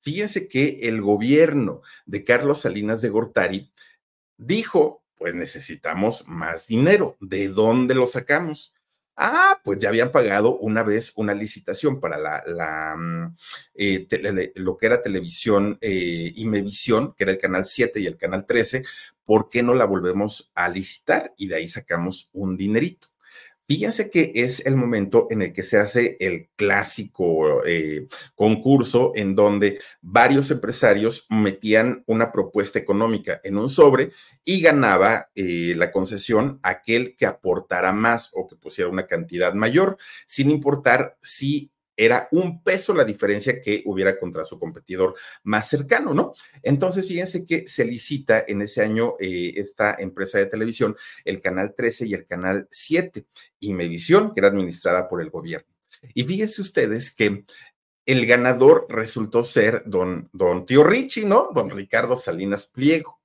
Fíjense 0.00 0.48
que 0.48 0.80
el 0.82 1.00
gobierno 1.00 1.82
de 2.06 2.24
Carlos 2.24 2.60
Salinas 2.60 3.00
de 3.02 3.08
Gortari 3.08 3.72
dijo, 4.36 5.04
pues 5.16 5.34
necesitamos 5.34 6.26
más 6.28 6.66
dinero. 6.66 7.16
¿De 7.20 7.48
dónde 7.48 7.94
lo 7.94 8.06
sacamos? 8.06 8.74
Ah, 9.16 9.60
pues 9.64 9.80
ya 9.80 9.88
habían 9.88 10.12
pagado 10.12 10.56
una 10.58 10.84
vez 10.84 11.12
una 11.16 11.34
licitación 11.34 11.98
para 11.98 12.18
la, 12.18 12.94
mm, 12.96 13.36
eh, 13.74 14.52
lo 14.54 14.76
que 14.76 14.86
era 14.86 15.02
televisión 15.02 15.76
eh, 15.80 16.32
Imevisión, 16.36 17.14
que 17.14 17.24
era 17.24 17.32
el 17.32 17.38
canal 17.38 17.64
7 17.64 17.98
y 17.98 18.06
el 18.06 18.16
canal 18.16 18.46
13. 18.46 18.84
¿Por 19.24 19.50
qué 19.50 19.62
no 19.64 19.74
la 19.74 19.86
volvemos 19.86 20.52
a 20.54 20.68
licitar? 20.68 21.34
Y 21.36 21.48
de 21.48 21.56
ahí 21.56 21.66
sacamos 21.68 22.30
un 22.32 22.56
dinerito. 22.56 23.07
Fíjense 23.68 24.08
que 24.08 24.32
es 24.34 24.64
el 24.64 24.76
momento 24.76 25.26
en 25.28 25.42
el 25.42 25.52
que 25.52 25.62
se 25.62 25.78
hace 25.78 26.16
el 26.20 26.48
clásico 26.56 27.62
eh, 27.66 28.08
concurso 28.34 29.12
en 29.14 29.34
donde 29.34 29.78
varios 30.00 30.50
empresarios 30.50 31.26
metían 31.28 32.02
una 32.06 32.32
propuesta 32.32 32.78
económica 32.78 33.42
en 33.44 33.58
un 33.58 33.68
sobre 33.68 34.08
y 34.42 34.62
ganaba 34.62 35.28
eh, 35.34 35.74
la 35.76 35.92
concesión 35.92 36.58
aquel 36.62 37.14
que 37.14 37.26
aportara 37.26 37.92
más 37.92 38.30
o 38.32 38.48
que 38.48 38.56
pusiera 38.56 38.88
una 38.88 39.06
cantidad 39.06 39.52
mayor, 39.52 39.98
sin 40.26 40.50
importar 40.50 41.18
si 41.20 41.70
era 41.98 42.28
un 42.30 42.62
peso 42.62 42.94
la 42.94 43.04
diferencia 43.04 43.60
que 43.60 43.82
hubiera 43.84 44.18
contra 44.20 44.44
su 44.44 44.56
competidor 44.56 45.16
más 45.42 45.68
cercano, 45.68 46.14
¿no? 46.14 46.32
Entonces, 46.62 47.08
fíjense 47.08 47.44
que 47.44 47.66
se 47.66 47.84
licita 47.84 48.44
en 48.46 48.62
ese 48.62 48.82
año 48.82 49.16
eh, 49.18 49.54
esta 49.56 49.96
empresa 49.98 50.38
de 50.38 50.46
televisión, 50.46 50.96
el 51.24 51.40
Canal 51.40 51.74
13 51.76 52.06
y 52.06 52.14
el 52.14 52.24
Canal 52.24 52.68
7, 52.70 53.26
y 53.58 53.74
Mevisión, 53.74 54.32
que 54.32 54.40
era 54.40 54.48
administrada 54.48 55.08
por 55.08 55.20
el 55.20 55.30
gobierno. 55.30 55.66
Y 56.14 56.22
fíjense 56.22 56.62
ustedes 56.62 57.12
que 57.12 57.44
el 58.06 58.26
ganador 58.26 58.86
resultó 58.88 59.42
ser 59.42 59.82
don, 59.84 60.30
don 60.32 60.66
Tío 60.66 60.84
Richie, 60.84 61.26
¿no? 61.26 61.50
Don 61.52 61.68
Ricardo 61.68 62.14
Salinas 62.14 62.66
Pliego. 62.66 63.20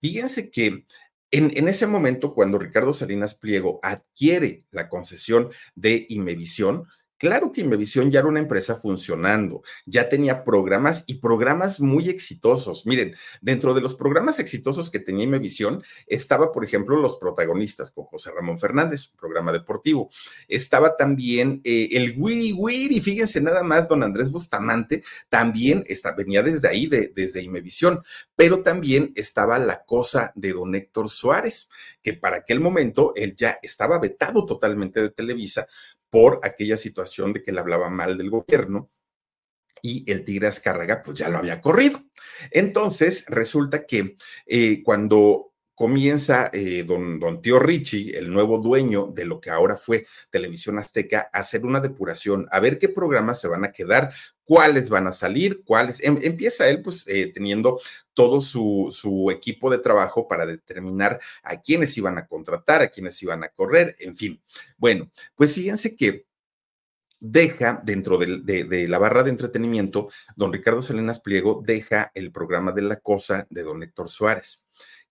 Fíjense 0.00 0.50
que 0.50 0.86
en, 1.30 1.52
en, 1.54 1.68
ese 1.68 1.86
momento, 1.86 2.32
cuando 2.32 2.58
Ricardo 2.58 2.94
Salinas 2.94 3.34
Pliego 3.34 3.78
adquiere 3.82 4.64
la 4.70 4.88
concesión 4.88 5.50
de 5.74 6.06
Imevisión, 6.08 6.86
Claro 7.18 7.52
que 7.52 7.62
Imevisión 7.62 8.10
ya 8.10 8.20
era 8.20 8.28
una 8.28 8.40
empresa 8.40 8.76
funcionando, 8.76 9.62
ya 9.84 10.08
tenía 10.08 10.44
programas 10.44 11.04
y 11.06 11.14
programas 11.14 11.80
muy 11.80 12.08
exitosos. 12.08 12.86
Miren, 12.86 13.14
dentro 13.40 13.74
de 13.74 13.80
los 13.80 13.94
programas 13.94 14.38
exitosos 14.38 14.90
que 14.90 15.00
tenía 15.00 15.24
Imevisión 15.24 15.82
estaba, 16.06 16.52
por 16.52 16.64
ejemplo, 16.64 16.96
Los 17.00 17.18
Protagonistas 17.18 17.90
con 17.90 18.04
José 18.04 18.30
Ramón 18.34 18.58
Fernández, 18.58 19.10
un 19.10 19.16
programa 19.16 19.52
deportivo. 19.52 20.10
Estaba 20.46 20.96
también 20.96 21.60
eh, 21.64 21.88
el 21.92 22.14
Wiri 22.16 22.52
Wiri, 22.52 23.00
fíjense 23.00 23.40
nada 23.40 23.62
más, 23.62 23.88
don 23.88 24.02
Andrés 24.02 24.30
Bustamante 24.30 25.02
también 25.28 25.84
venía 26.16 26.42
desde 26.42 26.68
ahí, 26.68 26.86
de, 26.86 27.12
desde 27.14 27.42
Imevisión, 27.42 28.02
pero 28.34 28.62
también 28.62 29.12
estaba 29.16 29.58
la 29.58 29.84
cosa 29.84 30.32
de 30.34 30.52
don 30.52 30.74
Héctor 30.74 31.08
Suárez, 31.08 31.68
que 32.02 32.14
para 32.14 32.38
aquel 32.38 32.60
momento 32.60 33.12
él 33.16 33.34
ya 33.36 33.58
estaba 33.62 33.98
vetado 33.98 34.44
totalmente 34.44 35.00
de 35.00 35.10
Televisa 35.10 35.66
por 36.16 36.40
aquella 36.42 36.78
situación 36.78 37.34
de 37.34 37.42
que 37.42 37.52
le 37.52 37.60
hablaba 37.60 37.90
mal 37.90 38.16
del 38.16 38.30
gobierno 38.30 38.90
y 39.82 40.10
el 40.10 40.24
Tigre 40.24 40.46
Azcárraga 40.46 41.02
pues 41.04 41.18
ya 41.18 41.28
lo 41.28 41.36
había 41.36 41.60
corrido. 41.60 42.00
Entonces 42.50 43.26
resulta 43.28 43.84
que 43.84 44.16
eh, 44.46 44.82
cuando 44.82 45.52
comienza 45.76 46.50
eh, 46.54 46.84
don, 46.84 47.20
Tío 47.42 47.58
Richie, 47.58 48.16
el 48.18 48.32
nuevo 48.32 48.58
dueño 48.58 49.12
de 49.14 49.26
lo 49.26 49.40
que 49.40 49.50
ahora 49.50 49.76
fue 49.76 50.06
Televisión 50.30 50.78
Azteca, 50.78 51.28
a 51.32 51.40
hacer 51.40 51.66
una 51.66 51.80
depuración, 51.80 52.48
a 52.50 52.60
ver 52.60 52.78
qué 52.78 52.88
programas 52.88 53.38
se 53.40 53.46
van 53.46 53.62
a 53.62 53.72
quedar, 53.72 54.10
cuáles 54.42 54.88
van 54.88 55.06
a 55.06 55.12
salir, 55.12 55.62
cuáles. 55.64 56.02
Em, 56.02 56.18
empieza 56.22 56.66
él 56.66 56.80
pues 56.80 57.06
eh, 57.06 57.30
teniendo 57.32 57.78
todo 58.14 58.40
su, 58.40 58.88
su, 58.90 59.30
equipo 59.30 59.70
de 59.70 59.76
trabajo 59.76 60.26
para 60.26 60.46
determinar 60.46 61.20
a 61.42 61.60
quiénes 61.60 61.96
iban 61.98 62.16
a 62.16 62.26
contratar, 62.26 62.80
a 62.80 62.88
quiénes 62.88 63.22
iban 63.22 63.44
a 63.44 63.50
correr, 63.50 63.94
en 63.98 64.16
fin. 64.16 64.42
Bueno, 64.78 65.10
pues 65.34 65.54
fíjense 65.54 65.94
que 65.94 66.24
deja 67.20 67.82
dentro 67.84 68.16
de, 68.16 68.64
de, 68.64 68.88
la 68.88 68.98
barra 68.98 69.22
de 69.22 69.30
entretenimiento, 69.30 70.08
don 70.36 70.54
Ricardo 70.54 70.80
Salinas 70.80 71.20
Pliego 71.20 71.62
deja 71.62 72.10
el 72.14 72.32
programa 72.32 72.72
de 72.72 72.82
la 72.82 72.96
cosa 72.96 73.46
de 73.50 73.62
don 73.62 73.82
Héctor 73.82 74.08
Suárez, 74.08 74.66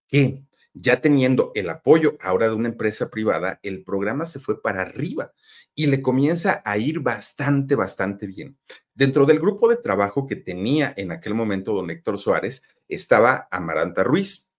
que 0.08 0.44
ya 0.76 1.02
teniendo 1.02 1.52
el 1.56 1.70
apoyo 1.70 2.18
ahora 2.22 2.50
de 2.50 2.54
una 2.54 2.68
empresa 2.68 3.10
privada, 3.10 3.60
el 3.64 3.84
programa 3.84 4.26
se 4.26 4.40
fue 4.40 4.62
para 4.62 4.82
arriba 4.82 5.32
y 5.74 5.88
le 5.88 6.02
comienza 6.02 6.62
a 6.66 6.78
ir 6.78 7.00
bastante, 7.00 7.76
bastante 7.76 8.28
bien. 8.28 8.58
Dentro 8.94 9.26
del 9.26 9.40
grupo 9.40 9.70
de 9.70 9.78
trabajo 9.78 10.28
que 10.28 10.36
tenía 10.36 10.94
en 10.98 11.12
aquel 11.12 11.34
momento 11.34 11.74
don 11.74 11.90
Héctor 11.90 12.18
Suárez 12.18 12.64
estaba 12.90 13.48
Amaranta 13.52 14.04
Ruiz. 14.04 14.52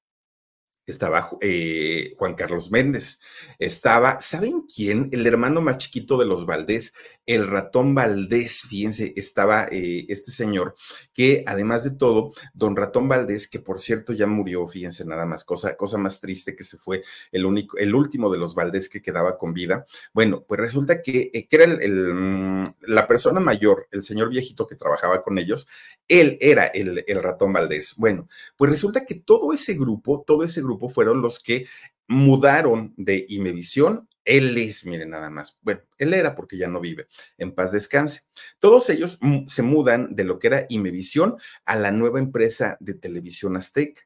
Estaba 0.86 1.28
eh, 1.40 2.14
Juan 2.16 2.34
Carlos 2.34 2.70
Méndez, 2.70 3.20
estaba, 3.58 4.20
¿saben 4.20 4.62
quién? 4.62 5.08
El 5.12 5.26
hermano 5.26 5.60
más 5.60 5.78
chiquito 5.78 6.16
de 6.16 6.26
los 6.26 6.46
Valdés, 6.46 6.94
el 7.26 7.48
ratón 7.48 7.94
Valdés, 7.94 8.62
fíjense, 8.68 9.12
estaba 9.16 9.66
eh, 9.70 10.06
este 10.08 10.30
señor, 10.30 10.76
que 11.12 11.42
además 11.46 11.82
de 11.82 11.90
todo, 11.90 12.32
don 12.54 12.76
ratón 12.76 13.08
Valdés, 13.08 13.48
que 13.48 13.58
por 13.58 13.80
cierto 13.80 14.12
ya 14.12 14.28
murió, 14.28 14.66
fíjense 14.68 15.04
nada 15.04 15.26
más, 15.26 15.44
cosa, 15.44 15.76
cosa 15.76 15.98
más 15.98 16.20
triste 16.20 16.54
que 16.54 16.62
se 16.62 16.78
fue 16.78 17.02
el 17.32 17.44
único, 17.44 17.76
el 17.78 17.94
último 17.94 18.30
de 18.30 18.38
los 18.38 18.54
Valdés 18.54 18.88
que 18.88 19.02
quedaba 19.02 19.38
con 19.38 19.52
vida. 19.52 19.86
Bueno, 20.12 20.44
pues 20.46 20.60
resulta 20.60 21.02
que, 21.02 21.30
eh, 21.34 21.48
era 21.50 21.64
el, 21.64 22.14
mm, 22.14 22.74
la 22.82 23.06
persona 23.06 23.40
mayor, 23.40 23.88
el 23.90 24.04
señor 24.04 24.28
viejito 24.28 24.66
que 24.66 24.76
trabajaba 24.76 25.22
con 25.22 25.38
ellos, 25.38 25.66
él 26.06 26.36
era 26.40 26.66
el, 26.66 27.02
el 27.06 27.22
ratón 27.22 27.52
Valdés. 27.54 27.94
Bueno, 27.96 28.28
pues 28.56 28.70
resulta 28.70 29.06
que 29.06 29.14
todo 29.14 29.54
ese 29.54 29.72
grupo, 29.74 30.22
todo 30.26 30.44
ese 30.44 30.60
grupo 30.60 30.75
fueron 30.88 31.22
los 31.22 31.40
que 31.40 31.66
mudaron 32.08 32.94
de 32.96 33.26
Imevisión 33.28 34.08
él 34.26 34.58
es, 34.58 34.84
miren 34.84 35.10
nada 35.10 35.30
más. 35.30 35.56
Bueno, 35.62 35.82
él 35.96 36.12
era 36.12 36.34
porque 36.34 36.58
ya 36.58 36.66
no 36.66 36.80
vive. 36.80 37.06
En 37.38 37.54
paz 37.54 37.70
descanse. 37.70 38.22
Todos 38.58 38.90
ellos 38.90 39.18
se 39.46 39.62
mudan 39.62 40.14
de 40.14 40.24
lo 40.24 40.38
que 40.38 40.48
era 40.48 40.66
Imevisión 40.68 41.36
a 41.64 41.76
la 41.76 41.92
nueva 41.92 42.18
empresa 42.18 42.76
de 42.80 42.94
televisión 42.94 43.56
Azteca. 43.56 44.02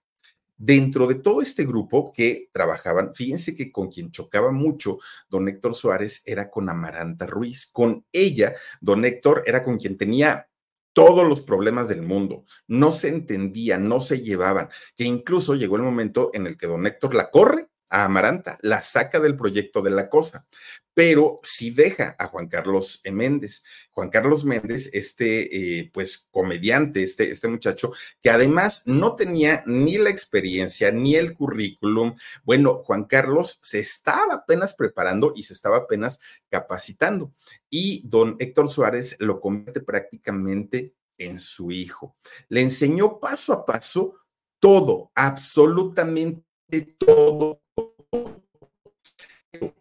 Dentro 0.58 1.06
de 1.06 1.14
todo 1.14 1.40
este 1.40 1.64
grupo 1.64 2.12
que 2.12 2.50
trabajaban, 2.52 3.14
fíjense 3.14 3.56
que 3.56 3.72
con 3.72 3.88
quien 3.88 4.10
chocaba 4.10 4.52
mucho 4.52 4.98
don 5.30 5.48
Héctor 5.48 5.74
Suárez 5.74 6.22
era 6.26 6.50
con 6.50 6.68
Amaranta 6.68 7.26
Ruiz. 7.26 7.66
Con 7.66 8.04
ella, 8.12 8.52
don 8.82 9.06
Héctor 9.06 9.42
era 9.46 9.62
con 9.62 9.78
quien 9.78 9.96
tenía 9.96 10.49
todos 10.92 11.26
los 11.26 11.40
problemas 11.40 11.88
del 11.88 12.02
mundo. 12.02 12.44
No 12.66 12.92
se 12.92 13.08
entendían, 13.08 13.88
no 13.88 14.00
se 14.00 14.20
llevaban, 14.20 14.68
que 14.96 15.04
incluso 15.04 15.54
llegó 15.54 15.76
el 15.76 15.82
momento 15.82 16.30
en 16.34 16.46
el 16.46 16.56
que 16.56 16.66
don 16.66 16.86
Héctor 16.86 17.14
la 17.14 17.30
corre 17.30 17.69
a 17.90 18.04
Amaranta, 18.04 18.58
la 18.62 18.80
saca 18.80 19.20
del 19.20 19.36
proyecto 19.36 19.82
de 19.82 19.90
la 19.90 20.08
cosa, 20.08 20.46
pero 20.94 21.40
sí 21.42 21.70
deja 21.70 22.16
a 22.18 22.26
Juan 22.26 22.48
Carlos 22.48 23.00
Méndez. 23.10 23.64
Juan 23.90 24.10
Carlos 24.10 24.44
Méndez, 24.44 24.90
este, 24.92 25.78
eh, 25.78 25.90
pues, 25.92 26.28
comediante, 26.30 27.02
este, 27.02 27.30
este 27.30 27.48
muchacho, 27.48 27.92
que 28.20 28.30
además 28.30 28.82
no 28.86 29.16
tenía 29.16 29.62
ni 29.66 29.98
la 29.98 30.10
experiencia 30.10 30.90
ni 30.90 31.14
el 31.14 31.32
currículum. 31.34 32.16
Bueno, 32.44 32.82
Juan 32.84 33.04
Carlos 33.04 33.60
se 33.62 33.80
estaba 33.80 34.34
apenas 34.34 34.74
preparando 34.74 35.32
y 35.34 35.44
se 35.44 35.54
estaba 35.54 35.78
apenas 35.78 36.20
capacitando. 36.48 37.32
Y 37.68 38.02
don 38.06 38.36
Héctor 38.38 38.68
Suárez 38.68 39.16
lo 39.20 39.40
convierte 39.40 39.80
prácticamente 39.80 40.94
en 41.18 41.38
su 41.38 41.70
hijo. 41.70 42.16
Le 42.48 42.62
enseñó 42.62 43.20
paso 43.20 43.52
a 43.52 43.64
paso 43.64 44.16
todo, 44.58 45.10
absolutamente 45.14 46.42
todo 46.98 47.62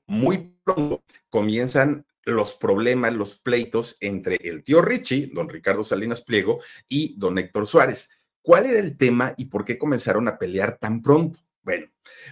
muy 0.05 0.55
pronto 0.63 1.03
comienzan 1.29 2.05
los 2.25 2.53
problemas, 2.53 3.13
los 3.13 3.35
pleitos 3.35 3.97
entre 4.01 4.37
el 4.43 4.63
tío 4.63 4.81
Richie, 4.81 5.31
don 5.33 5.49
Ricardo 5.49 5.83
Salinas 5.83 6.21
Pliego, 6.21 6.59
y 6.87 7.15
don 7.17 7.37
Héctor 7.37 7.67
Suárez. 7.67 8.09
¿Cuál 8.41 8.65
era 8.65 8.79
el 8.79 8.97
tema 8.97 9.33
y 9.37 9.45
por 9.45 9.65
qué 9.65 9.77
comenzaron 9.77 10.27
a 10.27 10.37
pelear 10.37 10.77
tan 10.77 11.01
pronto? 11.01 11.39
Bueno, 11.63 11.87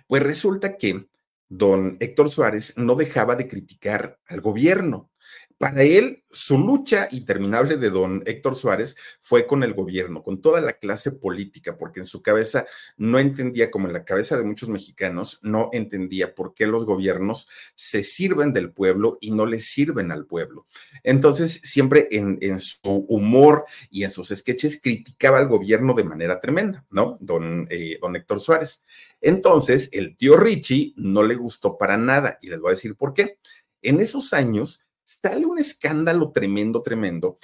pues 0.07 0.23
resulta 0.23 0.77
que 0.77 1.07
don 1.49 1.97
Héctor 1.99 2.29
Suárez 2.29 2.77
no 2.77 2.95
dejaba 2.95 3.35
de 3.35 3.47
criticar 3.47 4.19
al 4.27 4.41
gobierno. 4.41 5.11
Para 5.57 5.81
él, 5.81 6.23
su 6.31 6.59
lucha 6.59 7.07
interminable 7.09 7.77
de 7.77 7.89
don 7.89 8.21
Héctor 8.27 8.55
Suárez 8.55 8.95
fue 9.19 9.47
con 9.47 9.63
el 9.63 9.73
gobierno, 9.73 10.21
con 10.21 10.39
toda 10.39 10.61
la 10.61 10.73
clase 10.73 11.11
política, 11.11 11.77
porque 11.79 11.99
en 12.01 12.05
su 12.05 12.21
cabeza 12.21 12.67
no 12.95 13.17
entendía, 13.17 13.71
como 13.71 13.87
en 13.87 13.93
la 13.93 14.05
cabeza 14.05 14.37
de 14.37 14.43
muchos 14.43 14.69
mexicanos, 14.69 15.39
no 15.41 15.69
entendía 15.73 16.35
por 16.35 16.53
qué 16.53 16.67
los 16.67 16.85
gobiernos 16.85 17.49
se 17.73 18.03
sirven 18.03 18.53
del 18.53 18.71
pueblo 18.71 19.17
y 19.19 19.31
no 19.31 19.47
le 19.47 19.59
sirven 19.59 20.11
al 20.11 20.27
pueblo. 20.27 20.67
Entonces, 21.03 21.59
siempre 21.63 22.07
en, 22.11 22.59
su 22.59 23.05
humor 23.09 23.65
y 23.89 24.03
en 24.03 24.11
sus 24.11 24.29
sketches 24.29 24.79
criticaba 24.79 25.39
al 25.39 25.47
gobierno 25.47 25.95
de 25.95 26.03
manera 26.03 26.39
tremenda, 26.39 26.85
¿no? 26.91 27.17
Don, 27.19 27.67
eh, 27.71 27.97
don 27.99 28.15
Héctor 28.15 28.41
Suárez. 28.41 28.85
Entonces, 29.21 29.89
el 29.91 30.15
tío 30.17 30.37
Richie 30.37 30.93
no 30.97 31.23
le 31.23 31.33
gustó 31.33 31.79
para 31.79 31.97
nada 31.97 32.37
y 32.41 32.49
les 32.49 32.59
voy 32.59 32.69
a 32.69 32.75
decir 32.75 32.95
por 32.95 33.13
qué. 33.13 33.39
En 33.81 33.99
esos 34.01 34.33
años, 34.33 34.86
sale 35.07 35.45
un 35.45 35.57
escándalo 35.57 36.31
tremendo, 36.31 36.81
tremendo, 36.81 37.39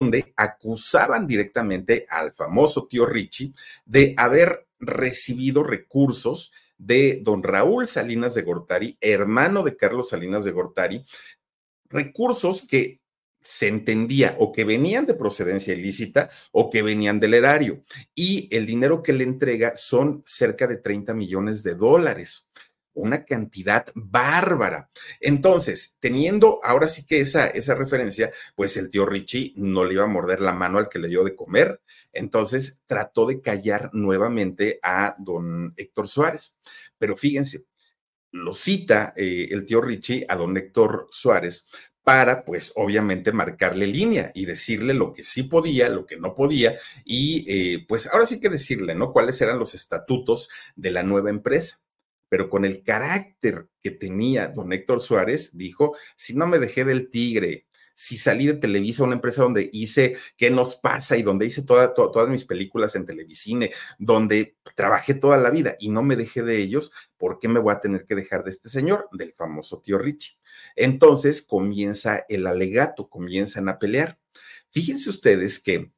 donde 0.00 0.34
acusaban 0.36 1.26
directamente 1.26 2.04
al 2.08 2.32
famoso 2.32 2.86
tío 2.86 3.06
Richie 3.06 3.52
de 3.84 4.14
haber 4.16 4.66
recibido 4.80 5.62
recursos 5.62 6.52
de 6.76 7.20
don 7.22 7.42
Raúl 7.42 7.86
Salinas 7.86 8.34
de 8.34 8.42
Gortari, 8.42 8.98
hermano 9.00 9.62
de 9.62 9.76
Carlos 9.76 10.10
Salinas 10.10 10.44
de 10.44 10.50
Gortari, 10.50 11.06
recursos 11.88 12.66
que 12.66 13.00
se 13.40 13.68
entendía 13.68 14.34
o 14.40 14.50
que 14.50 14.64
venían 14.64 15.06
de 15.06 15.14
procedencia 15.14 15.72
ilícita 15.72 16.28
o 16.50 16.68
que 16.68 16.82
venían 16.82 17.20
del 17.20 17.34
erario. 17.34 17.84
Y 18.16 18.48
el 18.54 18.66
dinero 18.66 19.04
que 19.04 19.12
le 19.12 19.22
entrega 19.22 19.76
son 19.76 20.22
cerca 20.26 20.66
de 20.66 20.78
30 20.78 21.14
millones 21.14 21.62
de 21.62 21.76
dólares 21.76 22.50
una 22.96 23.24
cantidad 23.24 23.86
bárbara. 23.94 24.90
Entonces, 25.20 25.98
teniendo 26.00 26.60
ahora 26.62 26.88
sí 26.88 27.06
que 27.06 27.20
esa, 27.20 27.46
esa 27.46 27.74
referencia, 27.74 28.30
pues 28.54 28.76
el 28.76 28.90
tío 28.90 29.06
Richie 29.06 29.52
no 29.56 29.84
le 29.84 29.94
iba 29.94 30.04
a 30.04 30.08
morder 30.08 30.40
la 30.40 30.54
mano 30.54 30.78
al 30.78 30.88
que 30.88 30.98
le 30.98 31.08
dio 31.08 31.22
de 31.22 31.36
comer. 31.36 31.80
Entonces, 32.12 32.80
trató 32.86 33.26
de 33.26 33.40
callar 33.40 33.90
nuevamente 33.92 34.80
a 34.82 35.14
don 35.18 35.74
Héctor 35.76 36.08
Suárez. 36.08 36.58
Pero 36.98 37.16
fíjense, 37.16 37.66
lo 38.32 38.54
cita 38.54 39.12
eh, 39.16 39.48
el 39.50 39.66
tío 39.66 39.80
Richie 39.80 40.26
a 40.28 40.36
don 40.36 40.56
Héctor 40.56 41.08
Suárez 41.10 41.68
para, 42.02 42.44
pues, 42.44 42.72
obviamente 42.76 43.32
marcarle 43.32 43.86
línea 43.88 44.30
y 44.32 44.44
decirle 44.44 44.94
lo 44.94 45.12
que 45.12 45.24
sí 45.24 45.42
podía, 45.42 45.88
lo 45.88 46.06
que 46.06 46.16
no 46.16 46.36
podía, 46.36 46.76
y 47.04 47.44
eh, 47.48 47.84
pues 47.88 48.06
ahora 48.06 48.26
sí 48.26 48.38
que 48.38 48.48
decirle, 48.48 48.94
¿no? 48.94 49.12
Cuáles 49.12 49.40
eran 49.40 49.58
los 49.58 49.74
estatutos 49.74 50.48
de 50.76 50.92
la 50.92 51.02
nueva 51.02 51.30
empresa 51.30 51.80
pero 52.28 52.48
con 52.48 52.64
el 52.64 52.82
carácter 52.82 53.68
que 53.80 53.90
tenía 53.90 54.48
don 54.48 54.72
Héctor 54.72 55.00
Suárez, 55.00 55.56
dijo, 55.56 55.96
si 56.16 56.34
no 56.34 56.46
me 56.46 56.58
dejé 56.58 56.84
del 56.84 57.10
tigre, 57.10 57.66
si 57.98 58.18
salí 58.18 58.46
de 58.46 58.54
Televisa, 58.54 59.04
una 59.04 59.14
empresa 59.14 59.42
donde 59.42 59.70
hice 59.72 60.18
qué 60.36 60.50
nos 60.50 60.76
pasa 60.76 61.16
y 61.16 61.22
donde 61.22 61.46
hice 61.46 61.62
todas 61.62 62.28
mis 62.28 62.44
películas 62.44 62.94
en 62.94 63.06
Televisine, 63.06 63.70
donde 63.98 64.58
trabajé 64.74 65.14
toda 65.14 65.38
la 65.38 65.50
vida 65.50 65.76
y 65.80 65.88
no 65.88 66.02
me 66.02 66.14
dejé 66.14 66.42
de 66.42 66.58
ellos, 66.58 66.92
¿por 67.16 67.38
qué 67.38 67.48
me 67.48 67.58
voy 67.58 67.72
a 67.72 67.80
tener 67.80 68.04
que 68.04 68.14
dejar 68.14 68.44
de 68.44 68.50
este 68.50 68.68
señor, 68.68 69.08
del 69.12 69.32
famoso 69.32 69.80
tío 69.80 69.96
Richie? 69.96 70.36
Entonces 70.76 71.40
comienza 71.40 72.26
el 72.28 72.46
alegato, 72.46 73.08
comienzan 73.08 73.70
a 73.70 73.78
pelear. 73.78 74.18
Fíjense 74.70 75.08
ustedes 75.08 75.58
que 75.58 75.90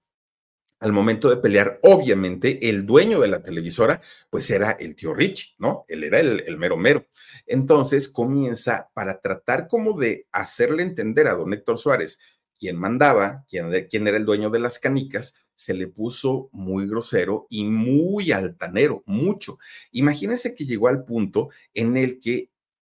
al 0.81 0.93
momento 0.93 1.29
de 1.29 1.38
pelear, 1.38 1.81
obviamente 1.83 2.69
el 2.69 2.87
dueño 2.87 3.21
de 3.21 3.29
la 3.29 3.43
televisora, 3.43 4.01
pues 4.31 4.51
era 4.51 4.73
el 4.73 4.95
tío 4.95 5.12
Rich, 5.12 5.57
¿no? 5.59 5.85
Él 5.88 6.05
era 6.05 6.21
el, 6.21 6.57
mero 6.57 6.77
mero. 6.77 7.07
Entonces 7.47 8.09
comienza 8.09 8.91
para 8.95 9.21
tratar 9.21 9.67
como 9.67 9.99
de 9.99 10.27
hacerle 10.33 10.83
entender 10.83 11.27
a 11.29 11.35
don 11.35 11.53
Héctor 11.53 11.79
Suárez 11.79 12.21
quién 12.59 12.77
mandaba, 12.77 13.45
quién, 13.49 13.71
quién 13.88 14.07
era 14.07 14.17
el 14.17 14.25
dueño 14.25 14.51
de 14.51 14.59
las 14.59 14.79
canicas, 14.79 15.35
se 15.55 15.75
le 15.75 15.88
puso 15.88 16.49
muy 16.53 16.88
grosero 16.88 17.47
y 17.51 17.64
muy 17.64 18.31
altanero, 18.31 19.03
mucho. 19.07 19.59
Imagínense 19.91 20.55
que 20.55 20.64
llegó 20.64 20.88
al 20.88 21.05
punto 21.05 21.51
en 21.75 21.97
el 21.97 22.21
que 22.21 22.51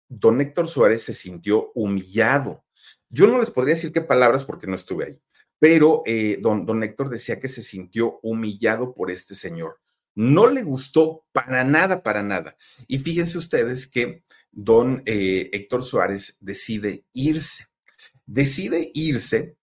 don 0.09 0.41
Héctor 0.41 0.67
Suárez 0.67 1.03
se 1.03 1.13
sintió 1.13 1.71
humillado. 1.73 2.65
Yo 3.09 3.27
no 3.27 3.39
les 3.39 3.51
podría 3.51 3.75
decir 3.75 3.93
qué 3.93 4.01
palabras 4.01 4.43
porque 4.43 4.67
no 4.67 4.75
estuve 4.75 5.05
ahí, 5.05 5.21
pero 5.59 6.03
eh, 6.05 6.39
don, 6.41 6.65
don 6.65 6.83
Héctor 6.83 7.09
decía 7.09 7.39
que 7.39 7.49
se 7.49 7.61
sintió 7.61 8.19
humillado 8.23 8.93
por 8.93 9.11
este 9.11 9.35
señor. 9.35 9.79
No 10.15 10.47
le 10.47 10.63
gustó 10.63 11.25
para 11.31 11.63
nada, 11.63 12.01
para 12.01 12.23
nada. 12.23 12.55
Y 12.87 12.99
fíjense 12.99 13.37
ustedes 13.37 13.87
que 13.87 14.23
don 14.51 15.03
eh, 15.05 15.49
Héctor 15.53 15.83
Suárez 15.83 16.37
decide 16.41 17.05
irse. 17.13 17.67
Decide 18.25 18.91
irse 18.93 19.55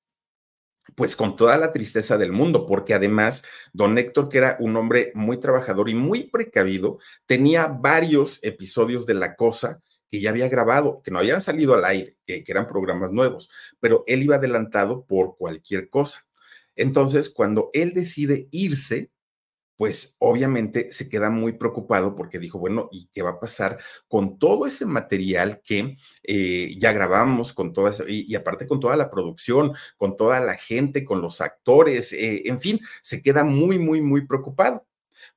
pues 0.94 1.14
con 1.14 1.36
toda 1.36 1.58
la 1.58 1.72
tristeza 1.72 2.16
del 2.16 2.32
mundo, 2.32 2.64
porque 2.64 2.94
además 2.94 3.44
don 3.72 3.98
Héctor, 3.98 4.28
que 4.28 4.38
era 4.38 4.56
un 4.60 4.76
hombre 4.76 5.12
muy 5.14 5.38
trabajador 5.38 5.90
y 5.90 5.94
muy 5.94 6.30
precavido, 6.30 6.98
tenía 7.26 7.66
varios 7.66 8.42
episodios 8.42 9.04
de 9.04 9.14
la 9.14 9.36
cosa 9.36 9.82
ya 10.20 10.30
había 10.30 10.48
grabado, 10.48 11.02
que 11.02 11.10
no 11.10 11.18
habían 11.18 11.40
salido 11.40 11.74
al 11.74 11.84
aire, 11.84 12.16
que, 12.26 12.44
eran 12.46 12.66
programas 12.66 13.12
nuevos, 13.12 13.50
pero 13.80 14.04
él 14.06 14.22
iba 14.22 14.36
adelantado 14.36 15.04
por 15.04 15.36
cualquier 15.36 15.88
cosa. 15.88 16.26
Entonces, 16.76 17.30
cuando 17.30 17.70
él 17.72 17.92
decide 17.94 18.48
irse, 18.50 19.10
pues 19.76 20.16
obviamente 20.20 20.90
se 20.90 21.08
queda 21.08 21.30
muy 21.30 21.52
preocupado 21.52 22.16
porque 22.16 22.38
dijo, 22.38 22.58
bueno, 22.58 22.88
¿y 22.90 23.08
qué 23.12 23.22
va 23.22 23.30
a 23.30 23.40
pasar 23.40 23.78
con 24.08 24.38
todo 24.38 24.66
ese 24.66 24.86
material 24.86 25.60
que 25.62 25.96
eh, 26.22 26.74
ya 26.78 26.92
grabamos, 26.92 27.52
con 27.52 27.72
todas, 27.72 28.02
y, 28.08 28.34
aparte 28.34 28.66
con 28.66 28.80
toda 28.80 28.96
la 28.96 29.10
producción, 29.10 29.72
con 29.96 30.16
toda 30.16 30.40
la 30.40 30.54
gente, 30.54 31.04
con 31.04 31.20
los 31.20 31.40
actores, 31.40 32.12
eh, 32.12 32.42
en 32.46 32.60
fin, 32.60 32.80
se 33.02 33.20
queda 33.20 33.44
muy, 33.44 33.78
muy, 33.78 34.00
muy 34.00 34.26
preocupado. 34.26 34.86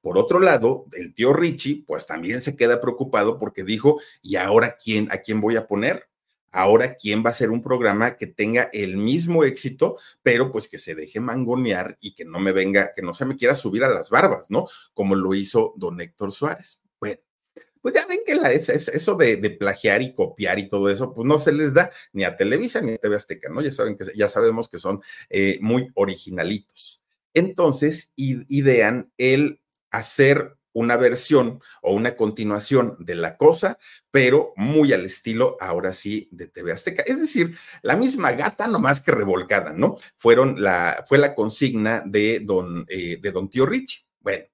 Por 0.02 0.18
otro 0.18 0.40
lado, 0.40 0.86
el 0.94 1.14
tío 1.14 1.34
Richie, 1.34 1.84
pues 1.86 2.06
también 2.06 2.42
se 2.42 2.56
queda 2.56 2.82
preocupado 2.82 3.38
porque 3.38 3.64
dijo, 3.64 4.00
¿y 4.22 4.36
ahora 4.36 4.76
quién, 4.82 5.12
a 5.12 5.18
quién 5.18 5.42
voy 5.42 5.56
a 5.56 5.68
poner? 5.68 6.10
Ahora, 6.52 6.96
¿quién 6.96 7.24
va 7.24 7.28
a 7.28 7.30
hacer 7.30 7.52
un 7.52 7.62
programa 7.62 8.18
que 8.18 8.26
tenga 8.26 8.70
el 8.74 8.98
mismo 8.98 9.44
éxito, 9.44 9.98
pero 10.24 10.52
pues 10.52 10.68
que 10.68 10.80
se 10.80 10.96
deje 10.96 11.20
mangonear 11.20 11.96
y 12.02 12.16
que 12.16 12.26
no 12.26 12.40
me 12.40 12.52
venga, 12.52 12.92
que 12.96 13.04
no 13.04 13.14
se 13.14 13.26
me 13.26 13.36
quiera 13.36 13.54
subir 13.54 13.84
a 13.84 13.90
las 13.90 14.10
barbas, 14.10 14.50
¿no? 14.50 14.68
Como 14.94 15.16
lo 15.16 15.36
hizo 15.36 15.74
don 15.78 16.02
Héctor 16.02 16.32
Suárez. 16.32 16.82
Bueno, 17.00 17.20
pues 17.82 17.94
ya 17.94 18.08
ven 18.08 18.22
que 18.26 18.36
la, 18.36 18.52
eso 18.52 19.16
de, 19.16 19.38
plagiar 19.60 20.02
y 20.02 20.14
copiar 20.14 20.58
y 20.58 20.68
todo 20.68 20.90
eso, 20.90 21.14
pues 21.14 21.28
no 21.28 21.38
se 21.40 21.52
les 21.52 21.74
da 21.74 21.92
ni 22.14 22.24
a 22.24 22.36
Televisa 22.36 22.82
ni 22.82 22.94
a 22.94 22.98
TV 22.98 23.16
Azteca, 23.16 23.50
¿no? 23.50 23.62
Ya 23.62 23.72
saben 23.72 23.96
que 23.96 24.06
ya 24.16 24.28
sabemos 24.28 24.68
que 24.70 24.80
son 24.80 25.02
eh, 25.30 25.60
muy 25.62 25.88
originalitos. 25.94 27.04
Entonces, 27.34 28.12
idean 28.16 29.12
el 29.18 29.62
hacer 29.92 30.60
una 30.74 30.98
versión 30.98 31.62
o 31.82 31.94
una 31.94 32.16
continuación 32.16 32.96
de 33.00 33.16
la 33.16 33.38
cosa, 33.38 33.78
pero 34.12 34.54
muy 34.56 34.94
al 34.94 35.06
estilo, 35.06 35.58
ahora 35.60 35.94
sí, 35.94 36.30
de 36.32 36.48
TV 36.48 36.72
Azteca. 36.72 37.04
Es 37.06 37.20
decir, 37.20 37.58
la 37.82 37.98
misma 37.98 38.32
gata, 38.34 38.68
nomás 38.68 39.02
que 39.02 39.12
revolcada, 39.12 39.74
¿no? 39.74 39.98
Fueron 40.18 40.62
la, 40.62 41.04
fue 41.08 41.18
la 41.18 41.34
consigna 41.36 42.04
de 42.06 42.42
don, 42.42 42.86
eh, 42.88 43.18
de 43.22 43.32
don 43.32 43.50
Tío 43.50 43.66
Rich. 43.66 44.08
Bueno, 44.20 44.46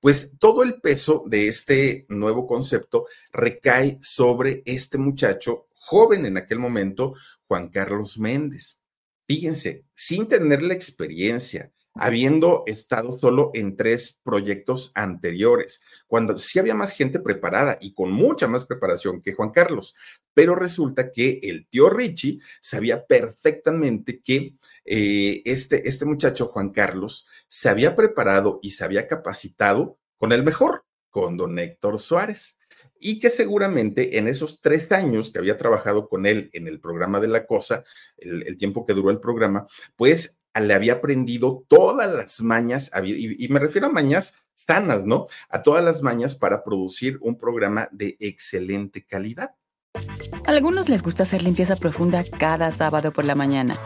pues 0.00 0.32
todo 0.38 0.62
el 0.62 0.80
peso 0.80 1.24
de 1.26 1.48
este 1.48 2.06
nuevo 2.08 2.46
concepto 2.46 3.06
recae 3.32 3.98
sobre 4.00 4.62
este 4.64 4.98
muchacho 4.98 5.68
joven 5.74 6.26
en 6.26 6.36
aquel 6.36 6.58
momento, 6.58 7.14
Juan 7.46 7.68
Carlos 7.68 8.18
Méndez. 8.18 8.82
Fíjense, 9.26 9.84
sin 9.94 10.26
tener 10.26 10.62
la 10.62 10.74
experiencia, 10.74 11.72
habiendo 11.98 12.62
estado 12.66 13.18
solo 13.18 13.50
en 13.54 13.76
tres 13.76 14.20
proyectos 14.22 14.92
anteriores, 14.94 15.82
cuando 16.06 16.38
sí 16.38 16.58
había 16.58 16.74
más 16.74 16.92
gente 16.92 17.20
preparada 17.20 17.78
y 17.80 17.92
con 17.92 18.10
mucha 18.10 18.46
más 18.46 18.64
preparación 18.64 19.20
que 19.20 19.34
Juan 19.34 19.50
Carlos. 19.50 19.94
Pero 20.34 20.54
resulta 20.54 21.10
que 21.10 21.40
el 21.42 21.66
tío 21.68 21.90
Richie 21.90 22.38
sabía 22.60 23.06
perfectamente 23.06 24.20
que 24.22 24.54
eh, 24.84 25.42
este, 25.44 25.88
este 25.88 26.04
muchacho 26.04 26.46
Juan 26.46 26.70
Carlos 26.70 27.26
se 27.48 27.68
había 27.68 27.94
preparado 27.94 28.60
y 28.62 28.70
se 28.70 28.84
había 28.84 29.06
capacitado 29.06 29.98
con 30.16 30.32
el 30.32 30.42
mejor, 30.42 30.84
con 31.10 31.36
don 31.36 31.58
Héctor 31.58 31.98
Suárez 31.98 32.58
y 33.00 33.18
que 33.18 33.30
seguramente 33.30 34.18
en 34.18 34.28
esos 34.28 34.60
tres 34.60 34.90
años 34.92 35.30
que 35.30 35.38
había 35.38 35.58
trabajado 35.58 36.08
con 36.08 36.26
él 36.26 36.50
en 36.52 36.68
el 36.68 36.80
programa 36.80 37.20
de 37.20 37.28
la 37.28 37.46
cosa, 37.46 37.84
el, 38.16 38.46
el, 38.46 38.56
tiempo 38.56 38.86
que 38.86 38.94
duró 38.94 39.10
el 39.10 39.20
programa, 39.20 39.66
pues 39.96 40.37
le 40.60 40.74
había 40.74 40.94
aprendido 40.94 41.64
todas 41.68 42.12
las 42.12 42.40
mañas, 42.42 42.90
y, 43.04 43.48
me 43.48 43.60
refiero 43.60 43.86
a 43.86 43.90
mañas 43.90 44.34
sanas, 44.54 45.04
¿no? 45.04 45.26
A 45.48 45.62
todas 45.62 45.84
las 45.84 46.02
mañas 46.02 46.34
para 46.34 46.64
producir 46.64 47.18
un 47.20 47.38
programa 47.38 47.88
de 47.92 48.16
excelente 48.20 49.04
calidad. 49.04 49.54
A 49.94 50.50
algunos 50.50 50.88
les 50.88 51.02
gusta 51.02 51.22
hacer 51.22 51.42
limpieza 51.42 51.76
profunda 51.76 52.24
cada 52.24 52.72
sábado 52.72 53.12
por 53.12 53.24
la 53.24 53.34
mañana. 53.34 53.78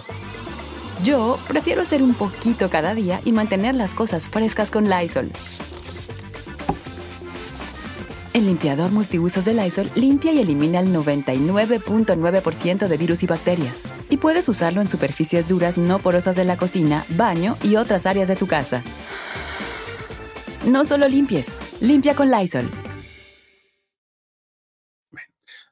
Yo 1.03 1.39
prefiero 1.49 1.83
hacer 1.83 2.03
un 2.03 2.15
poquito 2.15 2.71
cada 2.71 2.95
día 2.95 3.21
y 3.25 3.33
mantener 3.33 3.75
las 3.75 3.95
cosas 3.95 4.29
frescas 4.29 4.71
con 4.71 4.89
Lysol. 4.89 5.33
El 8.35 8.47
limpiador 8.47 8.93
multiusos 8.93 9.45
de 9.45 9.53
Lysol 9.53 9.91
limpia 9.95 10.33
y 10.33 10.41
elimina 10.41 10.81
el 10.81 10.89
99.9% 10.89 12.89
de 12.89 12.97
virus 12.97 13.23
y 13.23 13.27
bacterias. 13.27 13.83
Y 14.09 14.17
puedes 14.17 14.49
usarlo 14.49 14.81
en 14.81 14.89
superficies 14.89 15.47
duras 15.47 15.77
no 15.77 16.01
porosas 16.01 16.35
de 16.35 16.45
la 16.45 16.57
cocina, 16.57 17.05
baño 17.11 17.59
y 17.63 17.77
otras 17.77 18.07
áreas 18.07 18.29
de 18.29 18.37
tu 18.37 18.47
casa. 18.47 18.83
No 20.65 20.87
solo 20.87 21.09
limpies, 21.09 21.59
limpia 21.81 22.17
con 22.17 22.31
Lysol. 22.31 22.71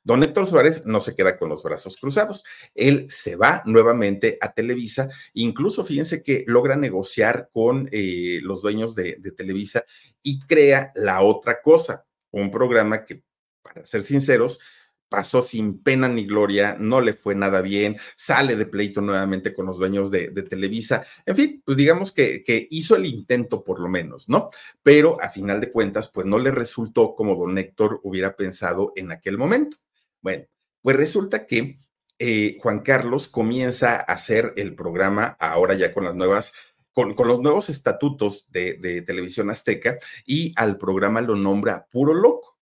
Don 0.03 0.23
Héctor 0.23 0.47
Suárez 0.47 0.85
no 0.85 1.01
se 1.01 1.15
queda 1.15 1.39
con 1.39 1.49
los 1.49 1.63
brazos 1.63 1.97
cruzados. 1.97 2.45
Él 2.75 3.07
se 3.09 3.37
va 3.37 3.63
nuevamente 3.65 4.37
a 4.41 4.53
Televisa. 4.53 5.09
Incluso 5.33 5.83
fíjense 5.83 6.23
que 6.23 6.45
logra 6.47 6.77
negociar 6.77 7.49
con 7.53 7.89
eh, 7.91 8.41
los 8.43 8.61
dueños 8.61 8.95
de 8.95 9.17
Televisa 9.35 9.83
y 10.23 10.41
crea 10.41 10.93
la 10.95 11.23
otra 11.23 11.63
cosa, 11.63 12.05
un 12.31 12.51
programa 12.51 13.05
que, 13.05 13.23
para 13.63 13.87
ser 13.87 14.03
sinceros, 14.03 14.61
pasó 15.09 15.43
sin 15.43 15.83
pena 15.83 16.09
ni 16.09 16.25
gloria, 16.25 16.77
no 16.79 17.01
le 17.01 17.13
fue 17.13 17.35
nada 17.35 17.61
bien, 17.61 17.97
sale 18.17 18.55
de 18.55 18.67
pleito 18.67 19.01
nuevamente 19.01 19.53
con 19.53 19.67
los 19.67 19.79
dueños 19.79 20.11
de, 20.11 20.29
Televisa, 20.29 21.05
en 21.27 21.37
fin, 21.37 21.63
pues 21.65 21.77
digamos 21.77 22.13
que, 22.13 22.45
que, 22.45 22.69
hizo 22.71 22.95
el 22.95 23.07
intento 23.07 23.65
por 23.65 23.81
lo 23.81 23.89
menos, 23.89 24.29
¿no? 24.29 24.51
Pero 24.83 25.21
a 25.21 25.31
final 25.31 25.61
de 25.61 25.73
cuentas, 25.73 26.09
pues 26.09 26.27
no 26.27 26.39
le 26.39 26.53
resultó 26.53 27.15
como 27.15 27.35
don 27.35 27.59
Héctor 27.59 28.01
hubiera 28.05 28.37
pensado 28.37 28.93
en 28.95 29.11
aquel 29.11 29.37
momento. 29.37 29.79
Bueno, 30.23 30.45
pues 30.81 30.97
resulta 30.97 31.45
que 31.45 31.81
eh, 32.23 32.59
Juan 32.61 32.81
Carlos 32.81 33.29
comienza 33.29 33.97
a 33.97 34.01
hacer 34.01 34.53
el 34.57 34.75
programa 34.75 35.39
ahora 35.41 35.73
ya 35.73 35.95
con 35.95 36.05
las 36.05 36.15
nuevas 36.15 36.53
con, 36.93 37.15
los 37.17 37.41
nuevos 37.41 37.71
estatutos 37.71 38.47
de, 38.51 39.03
Televisión 39.07 39.51
Azteca 39.51 39.99
y 40.27 40.53
al 40.57 40.79
programa 40.79 41.21
lo 41.21 41.37
nombra 41.37 41.87
Puro 41.91 42.15
Loco. 42.15 42.59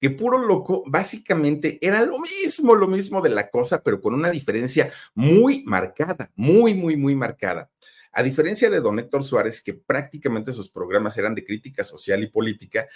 Que 0.00 0.10
Puro 0.10 0.38
Loco 0.38 0.82
básicamente 0.86 1.78
era 1.80 2.04
lo 2.06 2.18
mismo, 2.20 2.74
lo 2.74 2.88
mismo 2.88 3.20
de 3.20 3.30
la 3.30 3.50
cosa, 3.50 3.82
pero 3.82 4.00
con 4.00 4.14
una 4.14 4.30
diferencia 4.30 4.90
muy 5.14 5.62
marcada, 5.66 6.30
muy, 6.34 6.74
muy, 6.74 6.96
muy 6.96 7.14
marcada. 7.14 7.70
A 8.12 8.22
diferencia 8.22 8.70
de 8.70 8.80
don 8.80 8.98
Héctor 8.98 9.22
Suárez, 9.22 9.62
que 9.62 9.74
prácticamente 9.74 10.52
sus 10.52 10.70
programas 10.70 11.16
eran 11.18 11.34
de 11.34 11.44
crítica 11.44 11.84
social 11.84 12.22
y 12.22 12.28
política, 12.28 12.86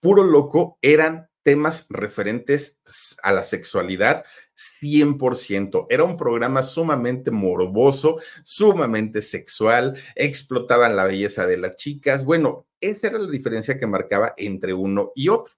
Puro 0.00 0.24
Loco 0.24 0.78
eran 0.80 1.29
temas 1.50 1.86
referentes 1.88 2.78
a 3.24 3.32
la 3.32 3.42
sexualidad 3.42 4.24
100%. 4.54 5.86
Era 5.90 6.04
un 6.04 6.16
programa 6.16 6.62
sumamente 6.62 7.32
morboso, 7.32 8.20
sumamente 8.44 9.20
sexual, 9.20 9.98
explotaban 10.14 10.94
la 10.94 11.06
belleza 11.06 11.48
de 11.48 11.56
las 11.56 11.74
chicas. 11.74 12.24
Bueno, 12.24 12.68
esa 12.80 13.08
era 13.08 13.18
la 13.18 13.28
diferencia 13.28 13.80
que 13.80 13.88
marcaba 13.88 14.32
entre 14.36 14.72
uno 14.72 15.10
y 15.16 15.28
otro. 15.28 15.54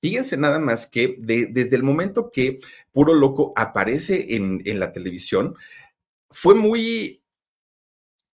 Fíjense 0.00 0.36
nada 0.36 0.58
más 0.58 0.88
que 0.88 1.14
desde 1.20 1.76
el 1.76 1.84
momento 1.84 2.28
que 2.32 2.58
Puro 2.90 3.14
Loco 3.14 3.52
aparece 3.54 4.34
en 4.34 4.80
la 4.80 4.92
televisión, 4.92 5.54
fue 6.32 6.56
muy 6.56 7.21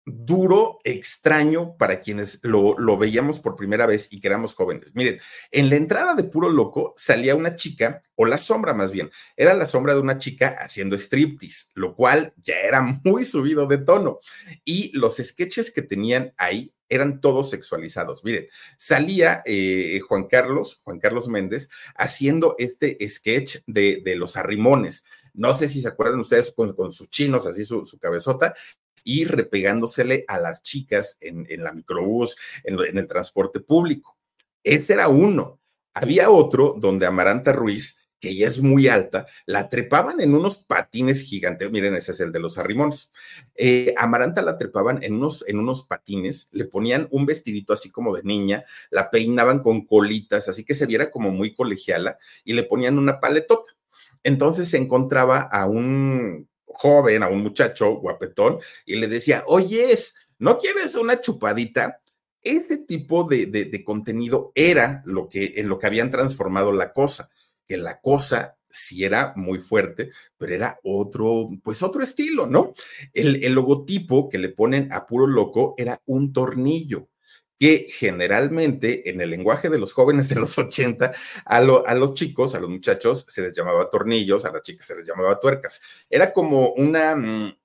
duro, 0.07 0.81
extraño 0.85 1.77
para 1.77 2.01
quienes 2.01 2.41
lo, 2.43 2.79
lo, 2.79 2.99
veíamos 2.99 3.41
por 3.41 3.57
primera 3.57 3.87
vez 3.87 4.13
y 4.13 4.21
que 4.21 4.29
éramos 4.29 4.55
jóvenes. 4.55 4.95
Miren, 4.95 5.21
en 5.51 5.71
la 5.71 5.77
entrada 5.77 6.15
de 6.15 6.25
Puro 6.25 6.51
Loco 6.51 6.95
salía 6.97 7.35
una 7.35 7.55
chica, 7.55 8.03
o 8.15 8.27
la 8.27 8.39
sombra 8.39 8.75
más 8.75 8.93
bien, 8.93 9.11
era 9.37 9.55
la 9.55 9.67
sombra 9.67 9.95
de 9.95 10.01
una 10.01 10.19
chica 10.19 10.57
haciendo 10.59 10.97
striptease, 10.97 11.71
lo 11.75 11.95
cual 11.95 12.33
ya 12.37 12.57
era 12.57 12.83
muy 13.05 13.25
subido 13.25 13.67
de 13.67 13.79
tono. 13.79 14.21
Y 14.65 14.97
los 14.97 15.17
sketches 15.17 15.71
que 15.71 15.83
tenían 15.83 16.35
ahí 16.37 16.75
eran 16.89 17.21
todos 17.21 17.51
sexualizados. 17.51 18.25
Miren, 18.25 18.47
salía 18.77 19.43
eh, 19.47 20.01
Juan 20.07 20.25
Carlos, 20.25 20.81
Juan 20.85 20.99
Carlos 20.99 21.29
Méndez, 21.29 21.69
haciendo 21.97 22.55
este 22.59 22.97
sketch 23.09 23.59
de, 23.67 24.03
de 24.05 24.17
los 24.17 24.37
arrimones. 24.37 25.05
No 25.33 25.53
sé 25.53 25.69
si 25.69 25.81
se 25.81 25.89
acuerdan 25.89 26.21
ustedes 26.21 26.53
con, 26.53 26.75
con 26.75 26.93
sus 26.93 27.11
chinos, 27.11 27.47
así 27.47 27.65
su, 27.65 27.85
su, 27.85 27.99
cabezota, 27.99 28.55
y 29.05 29.27
repegándosele 29.27 30.25
a 30.27 30.39
las 30.39 30.63
chicas 30.63 31.19
en, 31.21 31.47
la 31.63 31.73
microbús, 31.73 32.37
en, 32.65 32.79
en 32.81 32.99
el 32.99 33.07
transporte 33.07 33.61
público. 33.61 34.17
Ese 34.63 34.95
era 34.95 35.09
uno. 35.09 35.61
Había 35.93 36.31
otro 36.31 36.75
donde 36.77 37.07
Amaranta 37.07 37.53
Ruiz 37.53 38.05
que 38.25 38.31
ella 38.31 38.47
es 38.47 38.63
muy 38.63 38.89
alta, 38.89 39.27
la 39.45 39.69
trepaban 39.69 40.19
en 40.19 40.35
unos 40.35 40.57
patines 40.57 41.21
gigantes. 41.21 41.71
Miren, 41.71 41.95
ese 41.95 42.13
es 42.13 42.21
el 42.21 42.33
de 42.33 42.41
los 42.41 42.57
arrimones. 42.57 43.13
Eh, 43.55 43.95
Amaranta 43.99 44.41
la 44.41 44.57
trepaban 44.57 45.03
en 45.03 45.17
unos, 45.17 45.45
en 45.47 45.59
unos 45.59 45.83
patines, 45.83 46.49
le 46.51 46.65
ponían 46.65 47.07
un 47.11 47.27
vestidito 47.27 47.75
así 47.75 47.91
como 47.91 48.17
de 48.17 48.23
niña, 48.23 48.65
la 48.91 49.11
peinaban 49.11 49.59
con 49.59 49.85
colitas, 49.85 50.49
así 50.49 50.65
que 50.65 50.73
se 50.73 50.87
viera 50.87 51.11
como 51.11 51.33
muy 51.33 51.55
colegiala, 51.55 52.17
y 52.45 52.55
le 52.55 52.63
ponían 52.63 52.99
una 52.99 53.21
paletota. 53.21 53.71
Entonces 54.23 54.71
se 54.71 54.79
encontraba 54.79 55.43
a 55.43 55.67
un 55.67 56.49
joven, 56.75 57.23
a 57.23 57.29
un 57.29 57.43
muchacho 57.43 57.95
guapetón, 57.97 58.59
y 58.85 58.97
le 58.97 59.09
decía, 59.09 59.45
oyes, 59.47 60.15
¿no 60.39 60.59
quieres 60.59 60.95
una 60.97 61.21
chupadita? 61.21 62.01
Ese 62.43 62.77
tipo 62.79 63.25
de, 63.25 63.47
de, 63.47 63.85
contenido 63.85 64.53
era 64.55 65.03
lo 65.07 65.29
que, 65.29 65.55
en 65.57 65.69
lo 65.69 65.79
que 65.79 65.87
habían 65.87 66.11
transformado 66.11 66.73
la 66.73 66.93
cosa, 66.93 67.31
que 67.67 67.79
la 67.79 68.01
cosa 68.01 68.59
sí 68.69 69.05
era 69.05 69.33
muy 69.37 69.61
fuerte, 69.61 70.11
pero 70.37 70.55
era 70.55 70.79
otro, 70.83 71.49
pues 71.63 71.83
otro 71.83 72.03
estilo, 72.03 72.47
¿no? 72.47 72.75
El, 73.15 73.43
el 73.43 73.55
logotipo 73.55 74.29
que 74.29 74.37
le 74.37 74.51
ponen 74.51 74.93
a 74.93 75.07
puro 75.07 75.27
loco 75.27 75.75
era 75.79 76.03
un 76.05 76.35
tornillo 76.35 77.09
que 77.59 77.87
generalmente 77.89 79.09
en 79.11 79.21
el 79.21 79.31
lenguaje 79.31 79.69
de 79.69 79.79
los 79.79 79.93
jóvenes 79.93 80.29
de 80.29 80.37
los 80.37 80.59
80, 80.59 81.13
a, 81.45 81.57
a, 81.57 81.95
los 81.95 82.15
chicos, 82.15 82.55
a 82.55 82.61
los 82.61 82.71
muchachos, 82.71 83.27
se 83.29 83.43
les 83.43 83.53
llamaba 83.53 83.91
tornillos, 83.91 84.45
a 84.45 84.53
las 84.53 84.63
chicas 84.63 84.87
se 84.87 84.97
les 84.97 85.07
llamaba 85.07 85.39
tuercas. 85.39 85.81
Era 86.11 86.33
como 86.33 86.71
una, 86.71 87.15
mm, 87.17 87.57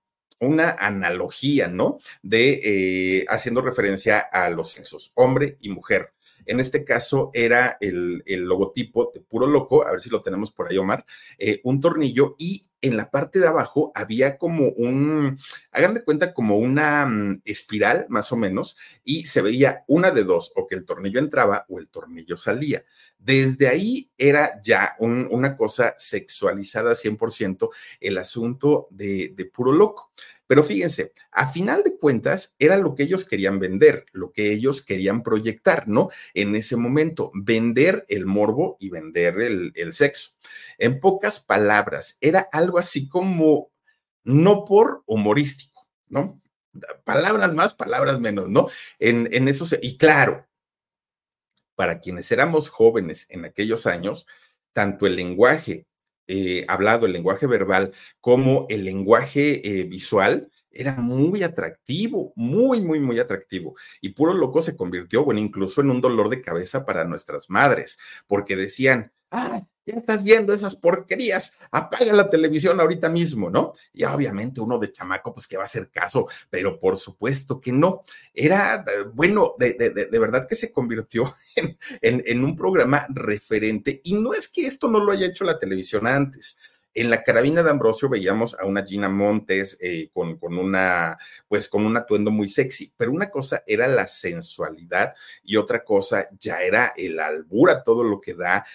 una 0.42 0.72
analogía, 0.72 1.68
¿no? 1.68 1.98
De 2.22 2.62
eh, 2.64 3.26
haciendo 3.30 3.62
referencia 3.62 4.20
a 4.20 4.50
los 4.50 4.72
sexos, 4.72 5.12
hombre 5.16 5.58
y 5.60 5.70
mujer. 5.70 6.14
En 6.50 6.60
este 6.60 6.84
caso 6.84 7.30
era 7.32 7.78
el, 7.80 8.24
logotipo 8.26 9.12
de 9.14 9.22
puro 9.22 9.46
loco, 9.46 9.86
a 9.86 9.92
ver 9.92 10.02
si 10.02 10.10
lo 10.10 10.24
tenemos 10.24 10.52
por 10.52 10.68
ahí, 10.68 10.80
Omar, 10.80 11.06
eh, 11.38 11.62
un 11.64 11.80
tornillo 11.80 12.36
y 12.40 12.66
en 12.82 12.98
la 12.98 13.12
parte 13.12 13.40
de 13.40 13.48
abajo 13.48 13.92
había 13.94 14.40
como 14.40 14.70
un, 14.70 15.38
hagan 15.72 15.94
de 15.94 16.04
cuenta, 16.04 16.34
como 16.34 16.58
una 16.58 17.06
mm, 17.06 17.42
espiral 17.46 18.08
más 18.10 18.32
o 18.32 18.36
menos, 18.36 18.78
y 19.04 19.26
se 19.26 19.44
veía 19.44 19.84
una 19.88 20.10
de 20.10 20.24
dos, 20.24 20.52
o 20.56 20.66
que 20.66 20.74
el 20.74 20.86
tornillo 20.86 21.20
entraba 21.20 21.66
o 21.70 21.78
el 21.78 21.90
tornillo 21.90 22.36
salía. 22.36 22.84
Desde 23.20 23.68
ahí 23.68 24.10
era 24.18 24.60
ya 24.64 24.96
una 25.00 25.56
cosa 25.56 25.94
sexualizada 26.00 26.96
100% 26.96 27.70
el 28.00 28.18
asunto 28.18 28.88
de, 28.90 29.34
de 29.36 29.46
puro 29.46 29.72
loco. 29.72 30.12
Pero 30.50 30.64
fíjense, 30.64 31.14
a 31.32 31.52
final 31.52 31.84
de 31.84 31.96
cuentas 31.96 32.56
era 32.58 32.76
lo 32.76 32.96
que 32.96 33.04
ellos 33.04 33.24
querían 33.24 33.60
vender, 33.60 34.08
lo 34.14 34.32
que 34.32 34.52
ellos 34.52 34.82
querían 34.82 35.22
proyectar, 35.22 35.88
¿no? 35.88 36.10
En 36.34 36.56
ese 36.56 36.76
momento, 36.76 37.30
vender 37.36 38.04
el 38.08 38.26
morbo 38.26 38.76
y 38.80 38.90
vender 38.90 39.42
el, 39.42 39.94
sexo. 39.94 40.40
En 40.80 41.00
pocas 41.00 41.40
palabras, 41.40 42.18
era 42.20 42.50
algo 42.52 42.80
así 42.80 43.08
como 43.08 43.72
no 44.24 44.66
por 44.66 45.04
humorístico, 45.06 45.88
¿no? 46.08 46.42
Palabras 47.04 47.54
más, 47.54 47.76
palabras 47.76 48.20
menos, 48.20 48.50
¿no? 48.50 48.70
En, 48.98 49.30
en 49.32 49.50
eso, 49.50 49.68
y 49.80 49.98
claro, 50.00 50.48
para 51.76 52.00
quienes 52.00 52.32
éramos 52.32 52.70
jóvenes 52.70 53.28
en 53.30 53.46
aquellos 53.46 53.86
años, 53.86 54.26
tanto 54.74 55.06
el 55.06 55.16
lenguaje 55.16 55.86
eh, 56.32 56.64
hablado, 56.68 57.08
el 57.08 57.14
lenguaje 57.14 57.48
verbal, 57.48 57.92
como 58.22 58.68
el 58.70 58.86
lenguaje 58.86 59.68
eh, 59.68 59.84
visual, 59.86 60.48
era 60.70 60.96
muy 60.96 61.42
atractivo, 61.42 62.34
muy, 62.36 62.82
muy, 62.82 63.00
muy 63.00 63.18
atractivo. 63.18 63.76
Y 64.00 64.10
puro 64.10 64.36
loco 64.36 64.62
se 64.62 64.78
convirtió, 64.78 65.26
bueno, 65.26 65.40
incluso 65.40 65.82
en 65.82 65.90
un 65.90 66.02
dolor 66.02 66.30
de 66.30 66.42
cabeza 66.42 66.86
para 66.86 67.04
nuestras 67.04 67.50
madres, 67.50 68.00
porque 68.28 68.56
decían, 68.56 69.12
ah, 69.32 69.66
ya 69.90 70.00
estás 70.00 70.24
viendo 70.24 70.54
esas 70.54 70.76
porquerías, 70.76 71.56
apaga 71.72 72.14
la 72.14 72.30
televisión 72.30 72.80
ahorita 72.80 73.10
mismo, 73.10 73.50
¿no? 73.50 73.74
Y 73.94 74.04
obviamente 74.04 74.62
uno 74.62 74.78
de 74.78 74.92
chamaco, 74.92 75.34
pues 75.34 75.48
que 75.48 75.58
va 75.58 75.64
a 75.64 75.66
hacer 75.66 75.90
caso, 75.90 76.28
pero 76.50 76.80
por 76.80 76.98
supuesto 76.98 77.60
que 77.60 77.72
no. 77.72 78.04
Era, 78.34 78.86
eh, 78.88 79.04
bueno, 79.14 79.56
de, 79.58 79.74
de, 79.74 80.20
verdad 80.20 80.48
que 80.48 80.56
se 80.56 80.72
convirtió 80.72 81.34
en, 82.02 82.24
en, 82.26 82.44
un 82.44 82.56
programa 82.56 83.06
referente 83.10 84.02
y 84.04 84.14
no 84.14 84.34
es 84.34 84.48
que 84.48 84.66
esto 84.66 84.88
no 84.88 85.00
lo 85.04 85.12
haya 85.12 85.28
hecho 85.28 85.44
la 85.44 85.60
televisión 85.60 86.08
antes. 86.08 86.60
En 86.94 87.10
la 87.10 87.24
carabina 87.24 87.62
de 87.62 87.70
Ambrosio 87.70 88.10
veíamos 88.10 88.56
a 88.60 88.66
una 88.66 88.84
Gina 88.84 89.10
Montes 89.10 89.78
eh, 89.80 90.10
con, 90.12 90.38
con, 90.38 90.58
una, 90.58 91.18
pues 91.48 91.70
con 91.70 91.86
un 91.86 91.96
atuendo 91.96 92.32
muy 92.32 92.50
sexy, 92.50 92.92
pero 92.98 93.12
una 93.12 93.30
cosa 93.30 93.64
era 93.68 93.88
la 93.88 94.08
sensualidad 94.08 95.14
y 95.44 95.56
otra 95.58 95.84
cosa 95.84 96.28
ya 96.40 96.62
era 96.62 96.94
el 96.98 97.20
albura, 97.20 97.84
todo 97.84 98.04
lo 98.04 98.20
que 98.20 98.34
da, 98.34 98.66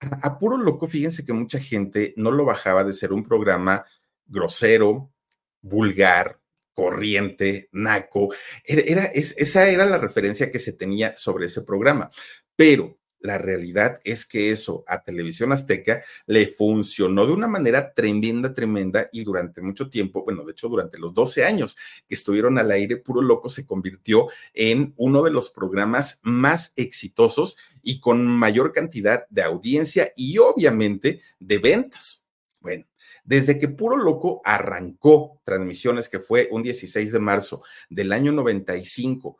a 0.00 0.38
puro 0.38 0.56
loco, 0.56 0.88
fíjense 0.88 1.24
que 1.24 1.32
mucha 1.32 1.58
gente 1.58 2.14
no 2.16 2.30
lo 2.30 2.44
bajaba 2.44 2.84
de 2.84 2.92
ser 2.92 3.12
un 3.12 3.22
programa 3.22 3.84
grosero, 4.26 5.12
vulgar, 5.60 6.40
corriente, 6.72 7.68
naco. 7.72 8.32
Era, 8.64 9.04
esa 9.04 9.68
era 9.68 9.84
la 9.84 9.98
referencia 9.98 10.50
que 10.50 10.58
se 10.58 10.72
tenía 10.72 11.16
sobre 11.16 11.46
ese 11.46 11.62
programa. 11.62 12.10
Pero 12.56 12.99
la 13.20 13.38
realidad 13.38 14.00
es 14.04 14.26
que 14.26 14.50
eso 14.50 14.84
a 14.86 15.02
Televisión 15.02 15.52
Azteca 15.52 16.02
le 16.26 16.46
funcionó 16.48 17.26
de 17.26 17.32
una 17.32 17.46
manera 17.46 17.92
tremenda, 17.92 18.52
tremenda 18.54 19.08
y 19.12 19.24
durante 19.24 19.60
mucho 19.60 19.88
tiempo, 19.88 20.24
bueno, 20.24 20.44
de 20.44 20.52
hecho 20.52 20.68
durante 20.68 20.98
los 20.98 21.14
12 21.14 21.44
años 21.44 21.76
que 22.08 22.14
estuvieron 22.14 22.58
al 22.58 22.70
aire, 22.70 22.96
Puro 22.96 23.22
Loco 23.22 23.48
se 23.48 23.66
convirtió 23.66 24.28
en 24.54 24.94
uno 24.96 25.22
de 25.22 25.30
los 25.30 25.50
programas 25.50 26.20
más 26.22 26.72
exitosos 26.76 27.56
y 27.82 28.00
con 28.00 28.26
mayor 28.26 28.72
cantidad 28.72 29.26
de 29.28 29.42
audiencia 29.42 30.12
y 30.16 30.38
obviamente 30.38 31.20
de 31.38 31.58
ventas. 31.58 32.26
Bueno, 32.60 32.86
desde 33.24 33.58
que 33.58 33.68
Puro 33.68 33.96
Loco 33.96 34.40
arrancó 34.44 35.40
transmisiones, 35.44 36.08
que 36.08 36.20
fue 36.20 36.48
un 36.50 36.62
16 36.62 37.12
de 37.12 37.18
marzo 37.18 37.62
del 37.88 38.12
año 38.12 38.32
95, 38.32 39.38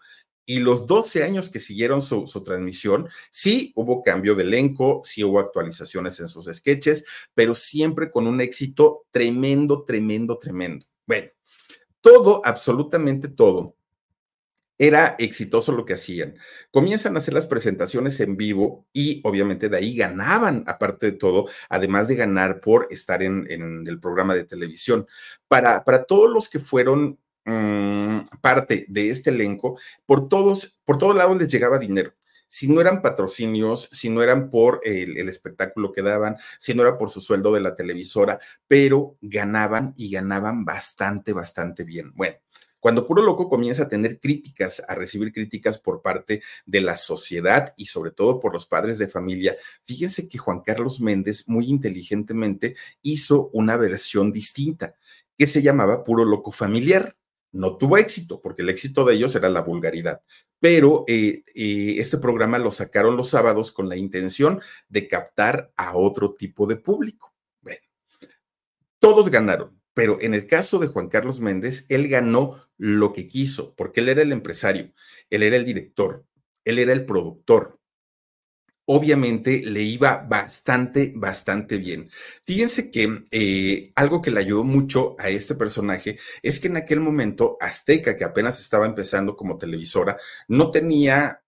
y 0.51 0.59
los 0.59 0.85
12 0.85 1.23
años 1.23 1.49
que 1.49 1.61
siguieron 1.61 2.03
su, 2.03 2.25
transmisión, 2.45 3.09
sí 3.31 3.73
hubo 3.77 4.03
cambio 4.03 4.35
de 4.35 4.43
elenco, 4.43 5.01
sí 5.05 5.23
hubo 5.23 5.39
actualizaciones 5.39 6.19
en 6.19 6.27
sus 6.27 6.47
sketches, 6.47 7.05
pero 7.35 7.55
siempre 7.55 8.11
con 8.11 8.27
un 8.27 8.41
éxito 8.41 9.05
tremendo, 9.13 9.85
tremendo, 9.85 10.37
tremendo. 10.39 10.87
Bueno, 11.07 11.29
todo, 12.01 12.43
absolutamente 12.45 13.29
todo, 13.29 13.77
era 14.77 15.15
exitoso 15.21 15.71
lo 15.71 15.85
que 15.85 15.95
hacían. 15.95 16.35
Comienzan 16.73 17.15
a 17.15 17.19
hacer 17.19 17.35
las 17.35 17.47
presentaciones 17.47 18.19
en 18.19 18.37
vivo 18.37 18.89
y 18.93 19.21
obviamente 19.23 19.69
de 19.69 19.77
ahí 19.77 19.95
ganaban, 19.95 20.65
aparte 20.67 21.13
de 21.13 21.19
todo, 21.19 21.47
además 21.69 22.09
de 22.09 22.17
ganar 22.17 22.61
por 22.61 22.89
estar 22.91 23.23
en, 23.23 23.47
el 23.87 24.01
programa 24.01 24.35
de 24.35 24.47
televisión. 24.47 25.07
Para, 25.47 25.85
para 25.85 26.03
todos 26.03 26.29
los 26.29 26.49
que 26.49 26.59
fueron 26.59 27.21
Mm, 27.44 28.26
parte 28.40 28.85
de 28.88 29.11
este 29.11 29.31
elenco, 29.31 29.79
por 30.07 30.29
todos, 30.29 30.79
por 30.85 30.98
todos 30.98 31.16
lados 31.16 31.38
les 31.38 31.48
llegaba 31.48 31.79
dinero. 31.79 32.12
Si 32.48 32.68
no 32.68 32.81
eran 32.81 33.00
patrocinios, 33.00 33.88
si 33.92 34.11
no 34.11 34.22
eran 34.22 34.50
por 34.50 34.81
el, 34.85 35.16
el, 35.16 35.29
espectáculo 35.29 35.92
que 35.92 36.03
daban, 36.03 36.37
si 36.59 36.74
no 36.74 36.83
era 36.83 36.98
por 36.98 37.09
su 37.11 37.20
sueldo 37.20 37.55
de 37.55 37.61
la 37.61 37.76
televisora, 37.76 38.38
pero 38.66 39.16
ganaban 39.20 39.94
y 39.96 40.11
ganaban 40.11 40.64
bastante, 40.64 41.33
bastante 41.33 41.85
bien. 41.85 42.12
Bueno, 42.14 42.37
cuando 42.81 43.07
Puro 43.07 43.22
Loco 43.22 43.48
comienza 43.48 43.85
a 43.85 43.88
tener 43.88 44.18
críticas, 44.18 44.83
a 44.88 44.94
recibir 44.94 45.33
críticas 45.33 45.79
por 45.79 46.00
parte 46.00 46.42
de 46.64 46.81
la 46.81 46.96
sociedad 46.96 47.74
y 47.76 47.87
sobre 47.87 48.11
todo 48.11 48.40
por 48.40 48.55
los 48.55 48.66
padres 48.66 48.98
de 48.98 49.07
familia, 49.07 49.55
fíjense 49.85 50.29
que 50.29 50.38
Juan 50.38 50.62
Carlos 50.62 51.00
Méndez 51.00 51.44
muy 51.46 51.68
inteligentemente 51.68 52.74
hizo 53.03 53.50
una 53.53 53.76
versión 53.76 54.33
distinta 54.33 54.94
que 55.37 55.46
se 55.46 55.62
llamaba 55.62 56.05
Puro 56.05 56.24
Loco 56.24 56.50
Familiar 56.53 57.16
no 57.53 57.77
tuvo 57.77 57.97
éxito, 57.97 58.41
porque 58.41 58.63
el 58.63 58.69
éxito 58.69 59.05
de 59.05 59.15
ellos 59.15 59.35
era 59.35 59.49
la 59.49 59.63
vulgaridad. 59.63 60.21
Pero 60.61 61.05
eh, 61.09 61.43
eh, 61.55 61.97
este 61.99 62.19
programa 62.19 62.59
lo 62.59 62.71
sacaron 62.71 63.17
los 63.17 63.31
sábados 63.31 63.73
con 63.73 63.89
la 63.89 63.97
intención 63.97 64.61
de 64.89 65.09
captar 65.09 65.73
a 65.77 65.97
otro 65.97 66.35
tipo 66.35 66.67
de 66.67 66.77
público. 66.77 67.35
Bueno, 67.63 67.81
todos 68.99 69.31
ganaron, 69.31 69.81
pero 69.95 70.19
en 70.21 70.35
el 70.35 70.47
caso 70.47 70.79
de 70.79 70.87
Juan 70.87 71.09
Carlos 71.09 71.41
Méndez, 71.41 71.87
él 71.89 72.09
ganó 72.09 72.61
lo 72.77 73.13
que 73.13 73.27
quiso, 73.27 73.75
porque 73.75 74.01
él 74.01 74.11
era 74.11 74.23
el 74.23 74.33
empresario, 74.33 74.93
él 75.31 75.43
era 75.43 75.57
el 75.57 75.65
director, 75.65 76.25
él 76.65 76.79
era 76.79 76.93
el 76.93 77.05
productor, 77.05 77.80
obviamente 78.92 79.62
le 79.64 79.83
iba 79.83 80.16
bastante, 80.29 81.12
bastante 81.14 81.79
bien. 81.79 82.11
Fíjense 82.44 82.90
que 82.90 83.22
eh, 83.31 83.92
algo 83.94 84.20
que 84.20 84.33
le 84.33 84.40
ayudó 84.40 84.64
mucho 84.64 85.14
a 85.20 85.29
este 85.29 85.55
personaje 85.55 86.18
es 86.42 86.59
que 86.59 86.66
en 86.66 86.76
aquel 86.76 86.98
momento 86.98 87.57
Azteca, 87.61 88.16
que 88.16 88.24
apenas 88.24 88.59
estaba 88.59 88.87
empezando 88.87 89.37
como 89.37 89.59
televisora, 89.59 90.16
no 90.48 90.72
tenía 90.72 91.40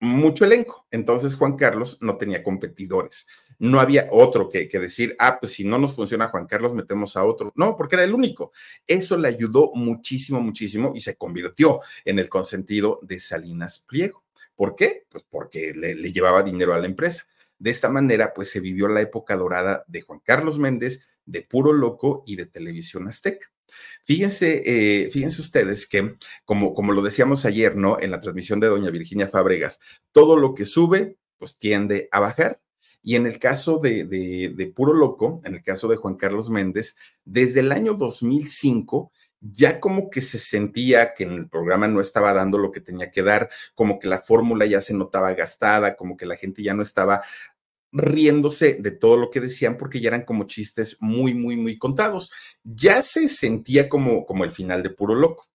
mucho 0.00 0.44
elenco. 0.44 0.84
Entonces 0.90 1.36
Juan 1.36 1.54
Carlos 1.54 1.98
no 2.00 2.16
tenía 2.16 2.42
competidores. 2.42 3.28
No 3.60 3.78
había 3.78 4.08
otro 4.10 4.48
que, 4.48 4.68
que, 4.68 4.80
decir, 4.80 5.14
ah, 5.20 5.38
pues 5.38 5.52
si 5.52 5.62
no 5.62 5.78
nos 5.78 5.94
funciona 5.94 6.26
Juan 6.26 6.46
Carlos, 6.46 6.74
metemos 6.74 7.16
a 7.16 7.22
otro. 7.22 7.52
No, 7.54 7.76
porque 7.76 7.94
era 7.94 8.04
el 8.04 8.14
único. 8.14 8.50
Eso 8.84 9.16
le 9.16 9.28
ayudó 9.28 9.70
muchísimo, 9.74 10.40
muchísimo 10.40 10.90
y 10.92 11.02
se 11.02 11.14
convirtió 11.14 11.78
en 12.04 12.18
el 12.18 12.28
consentido 12.28 12.98
de 13.02 13.20
Salinas 13.20 13.78
Pliego. 13.78 14.24
¿Por 14.58 14.74
qué? 14.74 15.06
Pues 15.08 15.24
porque 15.30 15.72
le, 15.72 15.94
llevaba 16.10 16.42
dinero 16.42 16.74
a 16.74 16.80
la 16.80 16.86
empresa. 16.86 17.26
De 17.60 17.70
esta 17.70 17.90
manera, 17.90 18.34
pues 18.34 18.50
se 18.50 18.58
vivió 18.58 18.88
la 18.88 19.00
época 19.00 19.36
dorada 19.36 19.84
de 19.86 20.00
Juan 20.00 20.18
Carlos 20.18 20.58
Méndez, 20.58 21.06
de 21.24 21.42
Puro 21.42 21.72
Loco 21.72 22.24
y 22.26 22.34
de 22.34 22.46
Televisión 22.46 23.06
Azteca. 23.06 23.46
Fíjense, 24.02 24.62
eh, 24.66 25.10
fíjense 25.12 25.42
ustedes 25.42 25.86
que, 25.86 26.16
como, 26.44 26.74
como 26.74 26.92
lo 26.92 27.02
decíamos 27.02 27.44
ayer, 27.44 27.76
¿no? 27.76 28.00
En 28.00 28.10
la 28.10 28.18
transmisión 28.18 28.58
de 28.58 28.66
doña 28.66 28.90
Virginia 28.90 29.28
Fábregas, 29.28 29.78
todo 30.10 30.36
lo 30.36 30.54
que 30.54 30.64
sube, 30.64 31.18
pues 31.38 31.56
tiende 31.56 32.08
a 32.10 32.18
bajar. 32.18 32.60
Y 33.00 33.14
en 33.14 33.26
el 33.26 33.38
caso 33.38 33.78
de, 33.78 34.06
de, 34.06 34.52
de, 34.56 34.66
Puro 34.66 34.92
Loco, 34.92 35.40
en 35.44 35.54
el 35.54 35.62
caso 35.62 35.86
de 35.86 35.94
Juan 35.94 36.16
Carlos 36.16 36.50
Méndez, 36.50 36.96
desde 37.24 37.60
el 37.60 37.70
año 37.70 37.94
2005 37.94 39.12
ya 39.40 39.80
como 39.80 40.10
que 40.10 40.20
se 40.20 40.38
sentía 40.38 41.14
que 41.14 41.24
en 41.24 41.32
el 41.32 41.48
programa 41.48 41.88
no 41.88 42.00
estaba 42.00 42.32
dando 42.32 42.58
lo 42.58 42.72
que 42.72 42.80
tenía 42.80 43.10
que 43.10 43.22
dar, 43.22 43.48
como 43.74 43.98
que 43.98 44.08
la 44.08 44.20
fórmula 44.20 44.66
ya 44.66 44.80
se 44.80 44.94
notaba 44.94 45.32
gastada, 45.34 45.96
como 45.96 46.16
que 46.16 46.26
la 46.26 46.36
gente 46.36 46.62
ya 46.62 46.74
no 46.74 46.82
estaba 46.82 47.22
riéndose 47.92 48.74
de 48.74 48.90
todo 48.90 49.16
lo 49.16 49.30
que 49.30 49.40
decían 49.40 49.78
porque 49.78 50.00
ya 50.00 50.08
eran 50.08 50.24
como 50.24 50.44
chistes 50.44 50.96
muy, 51.00 51.34
muy, 51.34 51.56
muy 51.56 51.78
contados. 51.78 52.30
Ya 52.64 53.02
se 53.02 53.28
sentía 53.28 53.88
como, 53.88 54.26
como 54.26 54.44
el 54.44 54.52
final 54.52 54.82
de 54.82 54.90
puro 54.90 55.14
loco. 55.14 55.46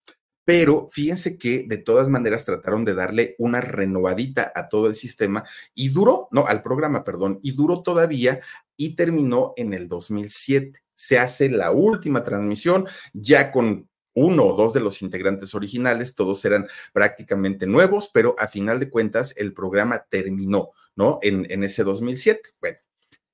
Pero 0.46 0.88
fíjense 0.90 1.38
que 1.38 1.64
de 1.68 1.78
todas 1.78 2.10
maneras 2.10 2.44
trataron 2.44 2.84
de 2.84 2.94
darle 2.94 3.36
una 3.38 3.62
renovadita 3.62 4.52
a 4.54 4.68
todo 4.68 4.88
el 4.88 4.96
sistema 4.96 5.46
y 5.74 5.90
duró, 5.90 6.28
no, 6.32 6.48
al 6.48 6.62
programa, 6.62 7.06
perdón, 7.06 7.40
y 7.42 7.52
duró 7.52 7.82
todavía 7.82 8.42
y 8.76 8.96
terminó 8.96 9.54
en 9.56 9.74
el 9.74 9.88
2007 9.88 10.83
se 10.96 11.20
hace 11.20 11.50
la 11.50 11.72
última 11.72 12.24
transmisión 12.24 12.88
ya 13.14 13.52
con 13.52 13.88
uno 14.14 14.46
o 14.46 14.56
dos 14.56 14.74
de 14.74 14.80
los 14.80 15.02
integrantes 15.02 15.56
originales, 15.56 16.16
todos 16.16 16.44
eran 16.46 16.68
prácticamente 16.94 17.66
nuevos, 17.66 18.10
pero 18.14 18.36
a 18.38 18.48
final 18.48 18.80
de 18.80 18.90
cuentas 18.90 19.34
el 19.38 19.54
programa 19.54 20.06
terminó, 20.10 20.72
¿no? 20.96 21.20
En, 21.22 21.64
ese 21.64 21.84
2007. 21.84 22.52
Bueno, 22.60 22.78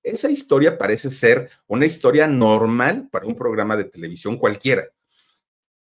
esa 0.04 0.30
historia 0.30 0.78
parece 0.78 1.10
ser 1.10 1.50
una 1.68 1.86
historia 1.86 2.28
normal 2.28 3.10
para 3.12 3.26
un 3.26 3.36
programa 3.36 3.76
de 3.76 3.86
televisión 3.86 4.38
cualquiera. 4.38 4.86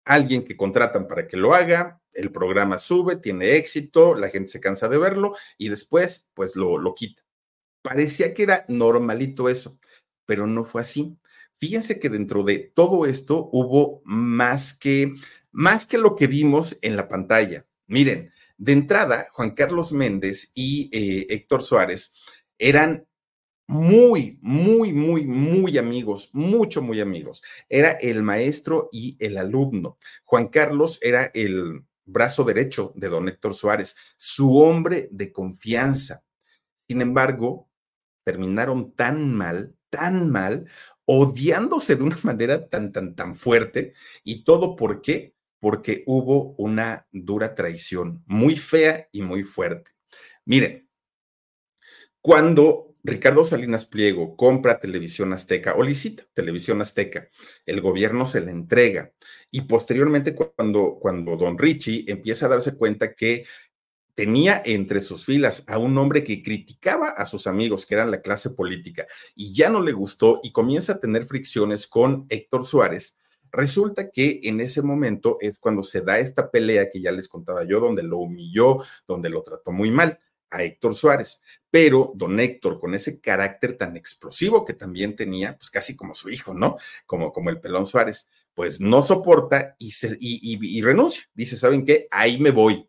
Alguien 0.04 0.44
que 0.44 0.56
contratan 0.56 1.06
para 1.08 1.26
que 1.26 1.36
lo 1.36 1.54
haga, 1.54 2.00
el 2.12 2.32
programa 2.32 2.78
sube, 2.78 3.16
tiene 3.16 3.56
éxito, 3.56 4.14
la 4.14 4.30
gente 4.30 4.50
se 4.50 4.60
cansa 4.60 4.88
de 4.88 4.98
verlo 4.98 5.34
y 5.58 5.68
después 5.68 6.30
pues 6.32 6.56
lo, 6.56 6.78
lo 6.78 6.94
quita. 6.94 7.22
Parecía 7.82 8.32
que 8.32 8.44
era 8.44 8.64
normalito 8.68 9.48
eso, 9.48 9.78
pero 10.24 10.46
no 10.46 10.64
fue 10.64 10.80
así. 10.80 11.16
Fíjense 11.58 11.98
que 11.98 12.08
dentro 12.08 12.42
de 12.42 12.58
todo 12.74 13.06
esto 13.06 13.48
hubo 13.52 14.02
más 14.04 14.74
que, 14.74 15.14
más 15.52 15.86
que 15.86 15.98
lo 15.98 16.14
que 16.14 16.26
vimos 16.26 16.78
en 16.82 16.96
la 16.96 17.08
pantalla. 17.08 17.66
Miren, 17.86 18.30
de 18.58 18.72
entrada, 18.72 19.28
Juan 19.32 19.52
Carlos 19.52 19.92
Méndez 19.92 20.50
y 20.54 20.90
eh, 20.92 21.26
Héctor 21.30 21.62
Suárez 21.62 22.14
eran 22.58 23.06
muy, 23.68 24.38
muy, 24.42 24.92
muy, 24.92 25.26
muy 25.26 25.76
amigos, 25.78 26.30
mucho, 26.32 26.82
muy 26.82 27.00
amigos. 27.00 27.42
Era 27.68 27.92
el 27.92 28.22
maestro 28.22 28.88
y 28.92 29.16
el 29.18 29.36
alumno. 29.38 29.98
Juan 30.24 30.48
Carlos 30.48 30.98
era 31.02 31.30
el 31.34 31.84
brazo 32.04 32.44
derecho 32.44 32.92
de 32.94 33.08
don 33.08 33.28
Héctor 33.28 33.54
Suárez, 33.54 33.96
su 34.16 34.58
hombre 34.58 35.08
de 35.10 35.32
confianza. 35.32 36.24
Sin 36.86 37.02
embargo, 37.02 37.68
terminaron 38.24 38.92
tan 38.92 39.34
mal, 39.34 39.74
tan 39.90 40.30
mal, 40.30 40.66
odiándose 41.06 41.96
de 41.96 42.02
una 42.02 42.18
manera 42.22 42.68
tan, 42.68 42.92
tan, 42.92 43.14
tan 43.14 43.34
fuerte. 43.34 43.94
¿Y 44.24 44.44
todo 44.44 44.76
por 44.76 45.00
qué? 45.00 45.34
Porque 45.58 46.04
hubo 46.06 46.54
una 46.58 47.06
dura 47.10 47.54
traición, 47.54 48.22
muy 48.26 48.56
fea 48.56 49.08
y 49.10 49.22
muy 49.22 49.42
fuerte. 49.42 49.92
Miren, 50.44 50.88
cuando 52.20 52.96
Ricardo 53.06 53.44
Salinas 53.44 53.86
Pliego 53.86 54.36
compra 54.36 54.80
Televisión 54.80 55.32
Azteca 55.32 55.74
o 55.76 55.82
licita 55.84 56.24
Televisión 56.32 56.82
Azteca, 56.82 57.28
el 57.64 57.80
gobierno 57.80 58.26
se 58.26 58.40
la 58.40 58.50
entrega 58.50 59.12
y 59.50 59.62
posteriormente 59.62 60.34
cuando, 60.34 60.98
cuando 61.00 61.36
don 61.36 61.56
Richie 61.56 62.04
empieza 62.08 62.46
a 62.46 62.48
darse 62.48 62.76
cuenta 62.76 63.14
que 63.14 63.46
tenía 64.16 64.62
entre 64.64 65.02
sus 65.02 65.26
filas 65.26 65.62
a 65.68 65.78
un 65.78 65.96
hombre 65.98 66.24
que 66.24 66.42
criticaba 66.42 67.10
a 67.10 67.26
sus 67.26 67.46
amigos, 67.46 67.84
que 67.84 67.94
eran 67.94 68.10
la 68.10 68.22
clase 68.22 68.50
política, 68.50 69.06
y 69.36 69.52
ya 69.52 69.68
no 69.68 69.80
le 69.80 69.92
gustó 69.92 70.40
y 70.42 70.52
comienza 70.52 70.94
a 70.94 71.00
tener 71.00 71.26
fricciones 71.26 71.86
con 71.86 72.26
Héctor 72.30 72.66
Suárez. 72.66 73.20
Resulta 73.52 74.10
que 74.10 74.40
en 74.44 74.60
ese 74.60 74.82
momento 74.82 75.36
es 75.40 75.58
cuando 75.58 75.82
se 75.82 76.00
da 76.00 76.18
esta 76.18 76.50
pelea 76.50 76.90
que 76.90 77.00
ya 77.00 77.12
les 77.12 77.28
contaba 77.28 77.64
yo, 77.64 77.78
donde 77.78 78.02
lo 78.02 78.18
humilló, 78.18 78.78
donde 79.06 79.28
lo 79.28 79.42
trató 79.42 79.70
muy 79.70 79.90
mal 79.90 80.18
a 80.50 80.62
Héctor 80.62 80.94
Suárez. 80.94 81.42
Pero 81.70 82.12
don 82.14 82.40
Héctor, 82.40 82.80
con 82.80 82.94
ese 82.94 83.20
carácter 83.20 83.76
tan 83.76 83.98
explosivo 83.98 84.64
que 84.64 84.72
también 84.72 85.14
tenía, 85.14 85.56
pues 85.58 85.70
casi 85.70 85.94
como 85.94 86.14
su 86.14 86.30
hijo, 86.30 86.54
¿no? 86.54 86.76
Como, 87.04 87.32
como 87.32 87.50
el 87.50 87.60
pelón 87.60 87.84
Suárez, 87.84 88.30
pues 88.54 88.80
no 88.80 89.02
soporta 89.02 89.76
y, 89.78 89.92
y 90.18 90.80
renuncia. 90.80 91.24
Dice, 91.34 91.56
¿saben 91.56 91.84
qué? 91.84 92.08
Ahí 92.10 92.38
me 92.38 92.50
voy 92.50 92.88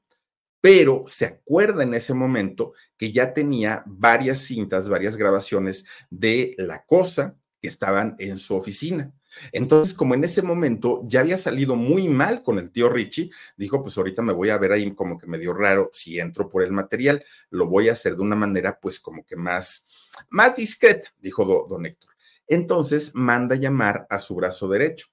pero 0.68 1.04
se 1.08 1.26
acuerda 1.26 1.84
en 1.84 1.94
ese 1.94 2.14
momento 2.14 2.74
que 2.98 3.14
ya 3.14 3.34
tenía 3.34 3.84
varias 3.86 4.40
cintas, 4.40 4.90
varias 4.90 5.16
grabaciones 5.16 5.86
de 6.10 6.56
la 6.58 6.84
cosa 6.84 7.38
que 7.62 7.70
estaban 7.70 8.18
en 8.20 8.38
su 8.38 8.54
oficina. 8.54 9.14
Entonces, 9.54 9.94
como 9.94 10.14
en 10.14 10.26
ese 10.26 10.42
momento 10.42 11.04
ya 11.06 11.22
había 11.22 11.38
salido 11.38 11.78
muy 11.78 12.10
mal 12.10 12.44
con 12.44 12.60
el 12.60 12.70
tío 12.70 12.90
Richie, 12.90 13.30
dijo, 13.56 13.82
pues 13.82 13.98
ahorita 13.98 14.22
me 14.22 14.34
voy 14.34 14.50
a 14.50 14.58
ver 14.58 14.74
ahí 14.74 14.94
como 14.94 15.18
que 15.18 15.26
medio 15.26 15.54
raro 15.54 15.90
si 15.94 16.20
entro 16.20 16.50
por 16.50 16.64
el 16.64 16.74
material, 16.74 17.24
lo 17.50 17.68
voy 17.68 17.88
a 17.88 17.94
hacer 17.94 18.18
de 18.18 18.24
una 18.24 18.36
manera 18.36 18.78
pues 18.78 19.00
como 19.00 19.24
que 19.24 19.38
más, 19.38 19.88
más 20.28 20.58
discreta, 20.58 21.14
dijo 21.18 21.46
don 21.70 21.86
Héctor. 21.86 22.12
Entonces 22.46 23.16
manda 23.16 23.56
llamar 23.56 24.06
a 24.10 24.20
su 24.20 24.36
brazo 24.36 24.68
derecho, 24.68 25.08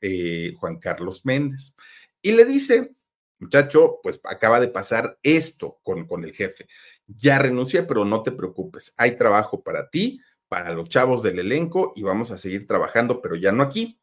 eh, 0.00 0.54
Juan 0.58 0.80
Carlos 0.80 1.24
Méndez, 1.24 1.76
y 2.20 2.32
le 2.32 2.44
dice, 2.44 2.96
muchacho, 3.38 4.00
pues 4.02 4.20
acaba 4.24 4.60
de 4.60 4.68
pasar 4.68 5.18
esto 5.22 5.78
con, 5.82 6.06
con 6.06 6.24
el 6.24 6.32
jefe. 6.32 6.66
Ya 7.06 7.38
renuncié, 7.38 7.82
pero 7.82 8.04
no 8.04 8.22
te 8.22 8.32
preocupes, 8.32 8.94
hay 8.96 9.16
trabajo 9.16 9.62
para 9.62 9.88
ti, 9.90 10.20
para 10.48 10.72
los 10.72 10.88
chavos 10.88 11.22
del 11.22 11.38
elenco 11.38 11.92
y 11.94 12.02
vamos 12.02 12.30
a 12.30 12.38
seguir 12.38 12.66
trabajando, 12.66 13.20
pero 13.20 13.36
ya 13.36 13.52
no 13.52 13.62
aquí. 13.62 13.98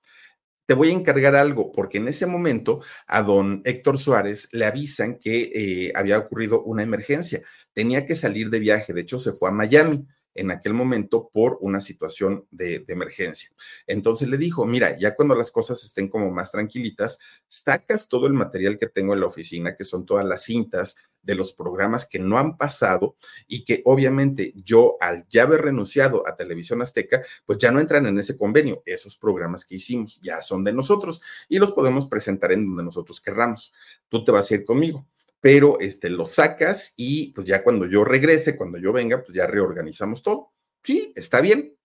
Te 0.67 0.74
voy 0.74 0.89
a 0.89 0.93
encargar 0.93 1.36
algo, 1.36 1.71
porque 1.71 2.00
en 2.00 2.08
ese 2.08 2.26
momento 2.26 2.82
a 3.06 3.21
don 3.21 3.62
Héctor 3.65 4.00
Suárez 4.00 4.50
le 4.52 4.65
avisan 4.65 5.19
que 5.19 5.52
eh, 5.54 5.93
había 5.95 6.17
ocurrido 6.17 6.63
una 6.63 6.82
emergencia. 6.82 7.43
Tenía 7.74 8.06
que 8.06 8.15
salir 8.15 8.50
de 8.50 8.60
viaje, 8.60 8.93
de 8.93 9.02
hecho 9.02 9.19
se 9.19 9.34
fue 9.34 9.50
a 9.50 9.52
Miami 9.52 10.08
en 10.36 10.52
aquel 10.52 10.74
momento 10.74 11.30
por 11.34 11.58
una 11.62 11.80
situación 11.80 12.45
de, 12.52 12.86
emergencia. 12.88 13.50
Entonces 13.88 14.30
le 14.30 14.38
dijo, 14.38 14.65
mira, 14.65 14.98
ya 14.98 15.15
cuando 15.15 15.34
las 15.34 15.50
cosas 15.50 15.84
estén 15.84 16.08
como 16.08 16.30
más 16.30 16.52
tranquilitas, 16.52 17.19
sacas 17.48 18.08
todo 18.08 18.28
el 18.28 18.34
material 18.34 18.78
que 18.78 18.88
tengo 18.88 19.13
en 19.13 19.21
la 19.21 19.26
oficina, 19.26 19.76
que 19.76 19.84
son 19.84 20.06
todas 20.06 20.26
las 20.26 20.43
cintas 20.43 20.98
de 21.24 21.36
los 21.36 21.54
programas 21.54 22.06
que 22.06 22.19
no 22.19 22.38
han 22.38 22.56
pasado 22.56 23.15
y 23.48 23.65
que 23.65 23.82
obviamente 23.86 24.54
yo 24.56 24.98
al 25.02 25.26
ya 25.30 25.43
haber 25.43 25.62
renunciado 25.62 26.28
a 26.28 26.36
Televisión 26.36 26.82
Azteca, 26.82 27.24
pues 27.45 27.58
ya 27.58 27.71
no 27.71 27.80
entran 27.80 28.06
en 28.06 28.19
ese 28.19 28.38
convenio. 28.38 28.84
Esos 28.86 29.17
programas 29.17 29.65
que 29.65 29.76
hicimos 29.76 30.19
ya 30.21 30.41
son 30.41 30.63
de 30.63 30.74
nosotros 30.74 31.21
y 31.50 31.58
los 31.58 31.71
podemos 31.71 32.06
presentar 32.06 32.52
en 32.52 32.67
donde 32.67 32.84
nosotros 32.84 33.19
querramos. 33.19 33.74
Tú 34.08 34.24
te 34.24 34.32
vas 34.32 34.52
a 34.52 34.56
ir 34.56 34.65
conmigo 34.65 35.08
pero 35.39 35.80
este, 35.80 36.10
lo 36.10 36.26
sacas 36.26 36.93
y 36.98 37.32
pues 37.34 37.48
ya 37.48 37.63
cuando 37.63 37.86
yo 37.86 38.04
regrese, 38.04 38.56
cuando 38.56 38.78
yo 38.78 38.91
venga, 38.91 39.21
pues 39.21 39.36
ya 39.36 39.48
reorganizamos 39.48 40.24
todo. 40.24 40.54
Sí, 40.84 41.13
está 41.15 41.41
bien. 41.41 41.76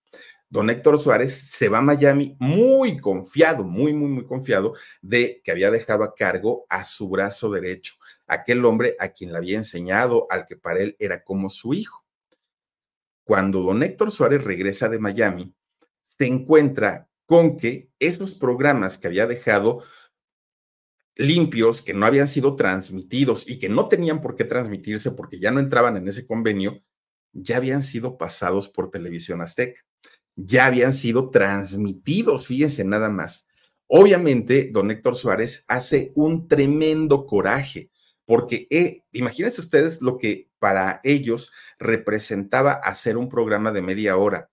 Don 0.49 0.69
Héctor 0.69 0.99
Suárez 0.99 1.33
se 1.33 1.69
va 1.69 1.77
a 1.77 1.81
Miami 1.81 2.35
muy 2.37 2.97
confiado, 2.97 3.63
muy, 3.63 3.93
muy, 3.93 4.09
muy 4.09 4.25
confiado 4.25 4.73
de 5.01 5.41
que 5.43 5.51
había 5.51 5.71
dejado 5.71 6.03
a 6.03 6.13
cargo 6.13 6.65
a 6.67 6.83
su 6.83 7.07
brazo 7.09 7.49
derecho, 7.49 7.93
aquel 8.27 8.65
hombre 8.65 8.97
a 8.99 9.07
quien 9.09 9.31
le 9.31 9.37
había 9.37 9.57
enseñado, 9.57 10.27
al 10.29 10.45
que 10.45 10.57
para 10.57 10.81
él 10.81 10.97
era 10.99 11.23
como 11.23 11.49
su 11.49 11.73
hijo. 11.73 12.05
Cuando 13.23 13.61
don 13.61 13.81
Héctor 13.81 14.11
Suárez 14.11 14.43
regresa 14.43 14.89
de 14.89 14.99
Miami, 14.99 15.55
se 16.05 16.25
encuentra 16.25 17.07
con 17.25 17.55
que 17.55 17.89
esos 17.97 18.33
programas 18.33 18.97
que 18.97 19.07
había 19.07 19.27
dejado 19.27 19.83
limpios 21.15 21.81
que 21.81 21.93
no 21.93 22.05
habían 22.05 22.27
sido 22.27 22.55
transmitidos 22.55 23.47
y 23.47 23.59
que 23.59 23.69
no 23.69 23.87
tenían 23.87 24.21
por 24.21 24.35
qué 24.35 24.45
transmitirse 24.45 25.11
porque 25.11 25.39
ya 25.39 25.51
no 25.51 25.59
entraban 25.59 25.97
en 25.97 26.07
ese 26.07 26.25
convenio, 26.25 26.81
ya 27.33 27.57
habían 27.57 27.83
sido 27.83 28.17
pasados 28.17 28.69
por 28.69 28.91
televisión 28.91 29.41
azteca, 29.41 29.81
ya 30.35 30.65
habían 30.65 30.93
sido 30.93 31.29
transmitidos, 31.29 32.47
fíjense 32.47 32.83
nada 32.83 33.09
más. 33.09 33.47
Obviamente, 33.87 34.69
don 34.71 34.89
Héctor 34.89 35.15
Suárez 35.15 35.65
hace 35.67 36.11
un 36.15 36.47
tremendo 36.47 37.25
coraje, 37.25 37.91
porque 38.25 38.67
eh, 38.69 39.03
imagínense 39.11 39.59
ustedes 39.59 40.01
lo 40.01 40.17
que 40.17 40.49
para 40.59 41.01
ellos 41.03 41.51
representaba 41.77 42.73
hacer 42.73 43.17
un 43.17 43.27
programa 43.27 43.71
de 43.71 43.81
media 43.81 44.15
hora, 44.15 44.49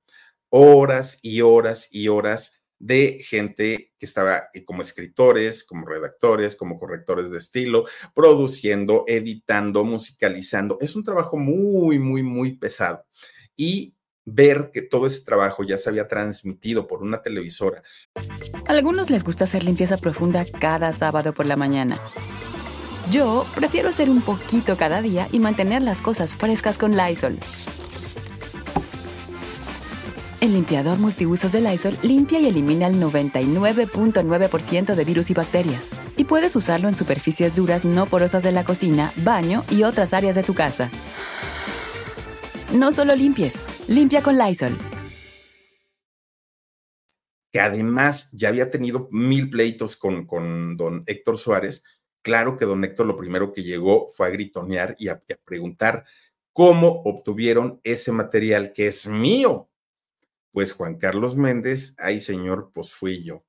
horas 0.51 1.21
y 1.23 1.43
horas 1.43 1.89
y 1.93 2.09
horas 2.09 2.58
de 2.79 3.19
gente 3.25 3.93
que 3.99 4.07
estaba 4.07 4.49
eh, 4.55 4.65
como 4.65 4.83
escritores, 4.83 5.65
como 5.65 5.87
redactores, 5.87 6.57
como 6.57 6.79
correctores 6.79 7.31
de 7.31 7.39
estilo, 7.39 7.85
produciendo, 8.15 9.05
editando, 9.07 9.85
musicalizando. 9.85 10.79
Es 10.81 10.95
un 10.97 11.05
trabajo 11.05 11.37
muy, 11.37 11.99
muy, 11.99 12.23
muy 12.23 12.57
pesado. 12.57 13.05
Y 13.57 13.95
ver 14.25 14.71
que 14.73 14.83
todo 14.83 15.07
ese 15.07 15.25
trabajo 15.25 15.65
ya 15.65 15.79
se 15.79 15.89
había 15.89 16.07
transmitido 16.07 16.87
por 16.87 17.03
una 17.03 17.23
televisora. 17.23 17.83
A 18.67 18.73
algunos 18.73 19.11
les 19.11 19.25
gusta 19.25 19.45
hacer 19.45 19.65
limpieza 19.65 19.97
profunda 19.97 20.45
cada 20.45 20.93
sábado 20.93 21.33
por 21.33 21.47
la 21.47 21.57
mañana. 21.57 21.99
Yo 23.11 23.47
prefiero 23.55 23.89
hacer 23.89 24.11
un 24.11 24.21
poquito 24.21 24.77
cada 24.77 25.01
día 25.01 25.29
y 25.33 25.41
mantener 25.41 25.83
las 25.83 26.03
cosas 26.03 26.37
frescas 26.37 26.77
con 26.77 26.95
Lysol. 26.95 27.39
El 30.41 30.53
limpiador 30.53 30.99
multiusos 31.01 31.51
de 31.51 31.61
Lysol 31.61 31.99
limpia 32.01 32.39
y 32.39 32.47
elimina 32.47 32.87
el 32.87 33.03
99.9% 33.03 34.95
de 34.95 35.05
virus 35.05 35.31
y 35.31 35.35
bacterias. 35.35 35.91
Y 36.17 36.27
puedes 36.27 36.55
usarlo 36.55 36.87
en 36.87 36.95
superficies 36.95 37.57
duras 37.57 37.85
no 37.85 38.09
porosas 38.09 38.45
de 38.45 38.53
la 38.53 38.65
cocina, 38.65 39.13
baño 39.17 39.65
y 39.69 39.83
otras 39.83 40.15
áreas 40.15 40.37
de 40.37 40.45
tu 40.45 40.55
casa. 40.55 40.93
No 42.73 42.93
solo 42.93 43.17
limpies, 43.17 43.65
limpia 43.89 44.23
con 44.23 44.39
Lysol. 44.39 44.79
Que 47.53 47.59
además 47.59 48.31
ya 48.31 48.51
había 48.51 48.71
tenido 48.71 49.09
mil 49.11 49.51
pleitos 49.51 49.97
con, 49.97 50.25
con 50.25 50.77
don 50.77 51.03
Héctor 51.09 51.37
Suárez. 51.37 51.83
Claro 52.23 52.57
que 52.57 52.65
don 52.65 52.85
Héctor 52.85 53.07
lo 53.07 53.17
primero 53.17 53.53
que 53.53 53.65
llegó 53.65 54.07
fue 54.07 54.29
a 54.29 54.31
gritonear 54.31 54.95
y 55.01 55.09
a 55.09 55.21
preguntar 55.45 56.05
cómo 56.53 57.03
obtuvieron 57.05 57.81
ese 57.83 58.13
material 58.13 58.73
que 58.73 58.87
es 58.87 59.09
mío 59.09 59.68
Pues 60.53 60.73
Juan 60.73 60.97
Carlos 60.97 61.37
Méndez, 61.37 61.95
ay 61.99 62.21
señor, 62.21 62.71
pues 62.73 62.93
fui 62.93 63.23
yo. 63.25 63.45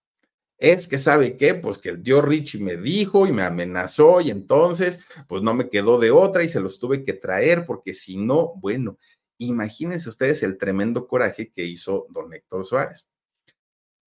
Es 0.58 0.88
que 0.90 0.98
sabe 0.98 1.38
qué, 1.38 1.56
pues 1.56 1.78
que 1.78 1.90
el 1.90 2.04
tío 2.04 2.22
Richie 2.22 2.60
me 2.60 2.76
dijo 2.76 3.26
y 3.26 3.32
me 3.32 3.44
amenazó 3.44 4.20
y 4.20 4.30
entonces 4.30 5.06
pues 5.28 5.42
no 5.42 5.54
me 5.54 5.70
quedó 5.70 6.00
de 6.00 6.12
otra 6.12 6.44
y 6.44 6.50
se 6.50 6.60
los 6.60 6.80
tuve 6.80 7.04
que 7.06 7.14
traer 7.14 7.66
porque 7.66 7.94
si 7.94 8.18
no, 8.18 8.54
bueno, 8.58 8.98
imagínense 9.38 10.10
ustedes 10.10 10.44
el 10.44 10.58
tremendo 10.58 11.08
coraje 11.08 11.50
que 11.52 11.64
hizo 11.64 12.08
don 12.10 12.34
Héctor 12.34 12.66
Suárez. 12.66 13.10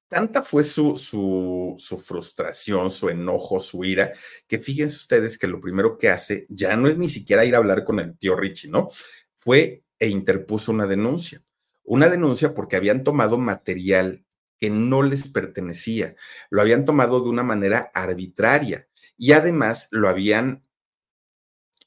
Tanta 0.08 0.42
fue 0.42 0.62
su, 0.62 0.94
su, 0.94 1.74
su, 1.78 1.96
frustración, 1.96 2.90
su 2.90 3.08
enojo, 3.08 3.58
su 3.60 3.82
ira, 3.82 4.12
que 4.46 4.58
fíjense 4.58 4.96
ustedes 4.96 5.38
que 5.38 5.46
lo 5.46 5.58
primero 5.58 5.96
que 5.96 6.10
hace 6.10 6.44
ya 6.50 6.76
no 6.76 6.86
es 6.86 6.98
ni 6.98 7.08
siquiera 7.08 7.46
ir 7.46 7.54
a 7.54 7.58
hablar 7.58 7.82
con 7.82 7.98
el 7.98 8.18
tío 8.18 8.36
Richie, 8.36 8.68
¿no? 8.68 8.90
Fue 9.36 9.84
e 9.98 10.08
interpuso 10.10 10.70
una 10.70 10.86
denuncia. 10.86 11.42
Una 11.84 12.08
denuncia 12.08 12.54
porque 12.54 12.76
habían 12.76 13.04
tomado 13.04 13.38
material 13.38 14.24
que 14.58 14.70
no 14.70 15.02
les 15.02 15.28
pertenecía, 15.28 16.14
lo 16.50 16.62
habían 16.62 16.84
tomado 16.84 17.20
de 17.20 17.28
una 17.28 17.42
manera 17.42 17.90
arbitraria 17.94 18.86
y 19.16 19.32
además 19.32 19.88
lo 19.90 20.08
habían 20.08 20.64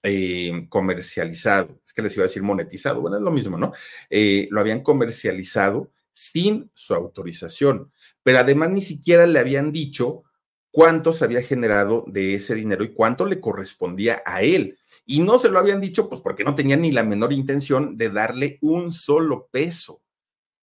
eh, 0.03 0.67
comercializado, 0.69 1.79
es 1.83 1.93
que 1.93 2.01
les 2.01 2.15
iba 2.15 2.25
a 2.25 2.27
decir 2.27 2.43
monetizado, 2.43 3.01
bueno, 3.01 3.17
es 3.17 3.23
lo 3.23 3.31
mismo, 3.31 3.57
¿no? 3.57 3.71
Eh, 4.09 4.47
lo 4.51 4.59
habían 4.59 4.81
comercializado 4.81 5.91
sin 6.11 6.69
su 6.73 6.93
autorización 6.93 7.91
pero 8.25 8.39
además 8.39 8.71
ni 8.71 8.81
siquiera 8.81 9.27
le 9.27 9.37
habían 9.37 9.71
dicho 9.71 10.23
cuánto 10.71 11.13
se 11.13 11.23
había 11.23 11.43
generado 11.43 12.03
de 12.07 12.33
ese 12.33 12.55
dinero 12.55 12.83
y 12.83 12.91
cuánto 12.91 13.27
le 13.27 13.39
correspondía 13.39 14.23
a 14.25 14.41
él. 14.41 14.79
Y 15.05 15.21
no 15.21 15.37
se 15.37 15.49
lo 15.49 15.59
habían 15.59 15.79
dicho, 15.79 16.09
pues 16.09 16.21
porque 16.21 16.43
no 16.43 16.55
tenían 16.55 16.81
ni 16.81 16.91
la 16.91 17.03
menor 17.03 17.31
intención 17.31 17.97
de 17.97 18.09
darle 18.09 18.57
un 18.61 18.91
solo 18.91 19.47
peso. 19.51 20.01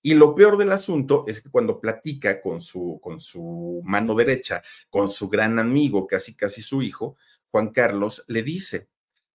Y 0.02 0.14
lo 0.14 0.34
peor 0.34 0.56
del 0.56 0.72
asunto 0.72 1.24
es 1.28 1.40
que 1.40 1.48
cuando 1.48 1.80
platica 1.80 2.40
con 2.40 2.60
su, 2.60 2.98
con 3.00 3.20
su 3.20 3.80
mano 3.84 4.16
derecha, 4.16 4.60
con 4.90 5.10
su 5.10 5.28
gran 5.28 5.60
amigo, 5.60 6.08
casi 6.08 6.34
casi 6.34 6.60
su 6.60 6.82
hijo, 6.82 7.16
Juan 7.50 7.70
Carlos, 7.70 8.24
le 8.26 8.42
dice, 8.42 8.88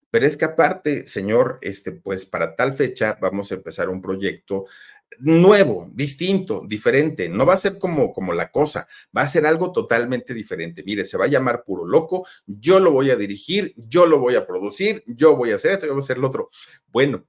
pero 0.10 0.26
es 0.26 0.36
que 0.36 0.45
aparte, 0.45 1.08
señor, 1.08 1.60
este, 1.62 1.93
pues 1.93 2.26
para 2.26 2.55
tal 2.55 2.74
fecha 2.74 3.18
vamos 3.22 3.51
a 3.51 3.55
empezar 3.55 3.89
un 3.89 4.01
proyecto 4.01 4.66
nuevo, 5.20 5.89
distinto, 5.93 6.64
diferente. 6.66 7.30
No 7.30 7.45
va 7.45 7.53
a 7.53 7.58
ser 7.58 7.78
como, 7.78 8.14
como 8.14 8.34
la 8.34 8.51
cosa, 8.51 8.88
va 9.16 9.22
a 9.24 9.28
ser 9.28 9.45
algo 9.45 9.72
totalmente 9.72 10.34
diferente. 10.34 10.84
Mire, 10.84 11.05
se 11.05 11.18
va 11.18 11.26
a 11.26 11.30
llamar 11.30 11.64
Puro 11.64 11.86
Loco, 11.86 12.26
yo 12.45 12.80
lo 12.80 12.91
voy 12.91 13.12
a 13.12 13.16
dirigir, 13.16 13.74
yo 13.76 14.05
lo 14.05 14.20
voy 14.20 14.36
a 14.36 14.45
producir, 14.45 15.03
yo 15.08 15.36
voy 15.36 15.51
a 15.51 15.55
hacer 15.55 15.72
esto, 15.72 15.86
yo 15.86 15.93
voy 15.93 16.01
a 16.01 16.03
hacer 16.03 16.18
lo 16.18 16.28
otro. 16.28 16.49
Bueno, 16.88 17.26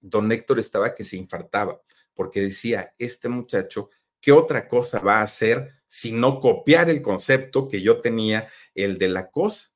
don 0.00 0.30
Héctor 0.32 0.58
estaba 0.58 0.94
que 0.94 1.04
se 1.04 1.16
infartaba 1.16 1.80
porque 2.14 2.40
decía, 2.40 2.94
este 2.98 3.28
muchacho, 3.28 3.90
¿qué 4.20 4.32
otra 4.32 4.68
cosa 4.68 5.00
va 5.00 5.18
a 5.18 5.22
hacer 5.22 5.82
si 5.86 6.12
no 6.12 6.40
copiar 6.40 6.90
el 6.90 7.02
concepto 7.02 7.68
que 7.68 7.80
yo 7.82 8.00
tenía, 8.00 8.48
el 8.74 8.98
de 8.98 9.08
la 9.08 9.30
cosa? 9.30 9.70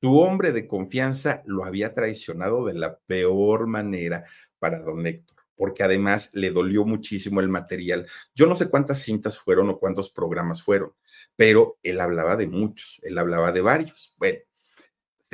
Su 0.00 0.18
hombre 0.18 0.52
de 0.52 0.66
confianza 0.66 1.42
lo 1.46 1.64
había 1.64 1.94
traicionado 1.94 2.66
de 2.66 2.74
la 2.74 2.98
peor 2.98 3.66
manera 3.66 4.24
para 4.58 4.80
don 4.80 5.06
Héctor 5.06 5.43
porque 5.56 5.82
además 5.82 6.30
le 6.32 6.50
dolió 6.50 6.84
muchísimo 6.84 7.40
el 7.40 7.48
material. 7.48 8.06
Yo 8.34 8.46
no 8.46 8.56
sé 8.56 8.68
cuántas 8.68 8.98
cintas 9.02 9.38
fueron 9.38 9.70
o 9.70 9.78
cuántos 9.78 10.10
programas 10.10 10.62
fueron, 10.62 10.94
pero 11.36 11.78
él 11.82 12.00
hablaba 12.00 12.36
de 12.36 12.46
muchos, 12.46 13.00
él 13.02 13.18
hablaba 13.18 13.52
de 13.52 13.60
varios. 13.60 14.14
Bueno, 14.16 14.38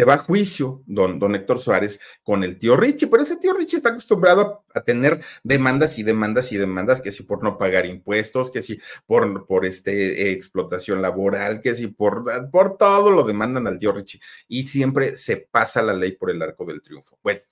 se 0.00 0.06
va 0.06 0.14
a 0.14 0.18
juicio 0.18 0.82
don, 0.86 1.18
don 1.18 1.34
Héctor 1.34 1.60
Suárez 1.60 2.00
con 2.22 2.42
el 2.42 2.56
tío 2.56 2.74
Richie, 2.74 3.06
pero 3.08 3.22
ese 3.22 3.36
tío 3.36 3.52
Richie 3.52 3.76
está 3.76 3.90
acostumbrado 3.90 4.64
a, 4.72 4.80
tener 4.80 5.22
demandas 5.44 5.98
y 5.98 6.02
demandas 6.02 6.52
y 6.52 6.56
demandas, 6.56 7.02
que 7.02 7.12
si 7.12 7.24
por 7.24 7.44
no 7.44 7.58
pagar 7.58 7.84
impuestos, 7.84 8.50
que 8.50 8.62
si 8.62 8.80
por, 9.04 9.46
por 9.46 9.66
este, 9.66 10.32
explotación 10.32 11.02
laboral, 11.02 11.60
que 11.60 11.76
si 11.76 11.88
por, 11.88 12.24
por 12.50 12.78
todo 12.78 13.10
lo 13.10 13.24
demandan 13.24 13.66
al 13.66 13.78
tío 13.78 13.92
Richie 13.92 14.22
y 14.48 14.68
siempre 14.68 15.16
se 15.16 15.36
pasa 15.36 15.82
la 15.82 15.92
ley 15.92 16.12
por 16.12 16.30
el 16.30 16.40
arco 16.40 16.64
del 16.64 16.80
triunfo. 16.80 17.18
Bueno, 17.22 17.42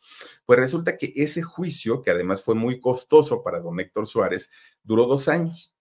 pues 0.47 0.59
resulta 0.59 0.97
que 0.97 1.13
ese 1.17 1.43
juicio, 1.43 2.01
que 2.01 2.13
además 2.13 2.43
fue 2.43 2.55
muy 2.55 2.81
costoso 2.81 3.43
para 3.43 3.61
don 3.61 3.79
Héctor 3.79 4.07
Suárez, 4.07 4.51
duró 4.83 5.05
dos 5.05 5.29
años. 5.29 5.75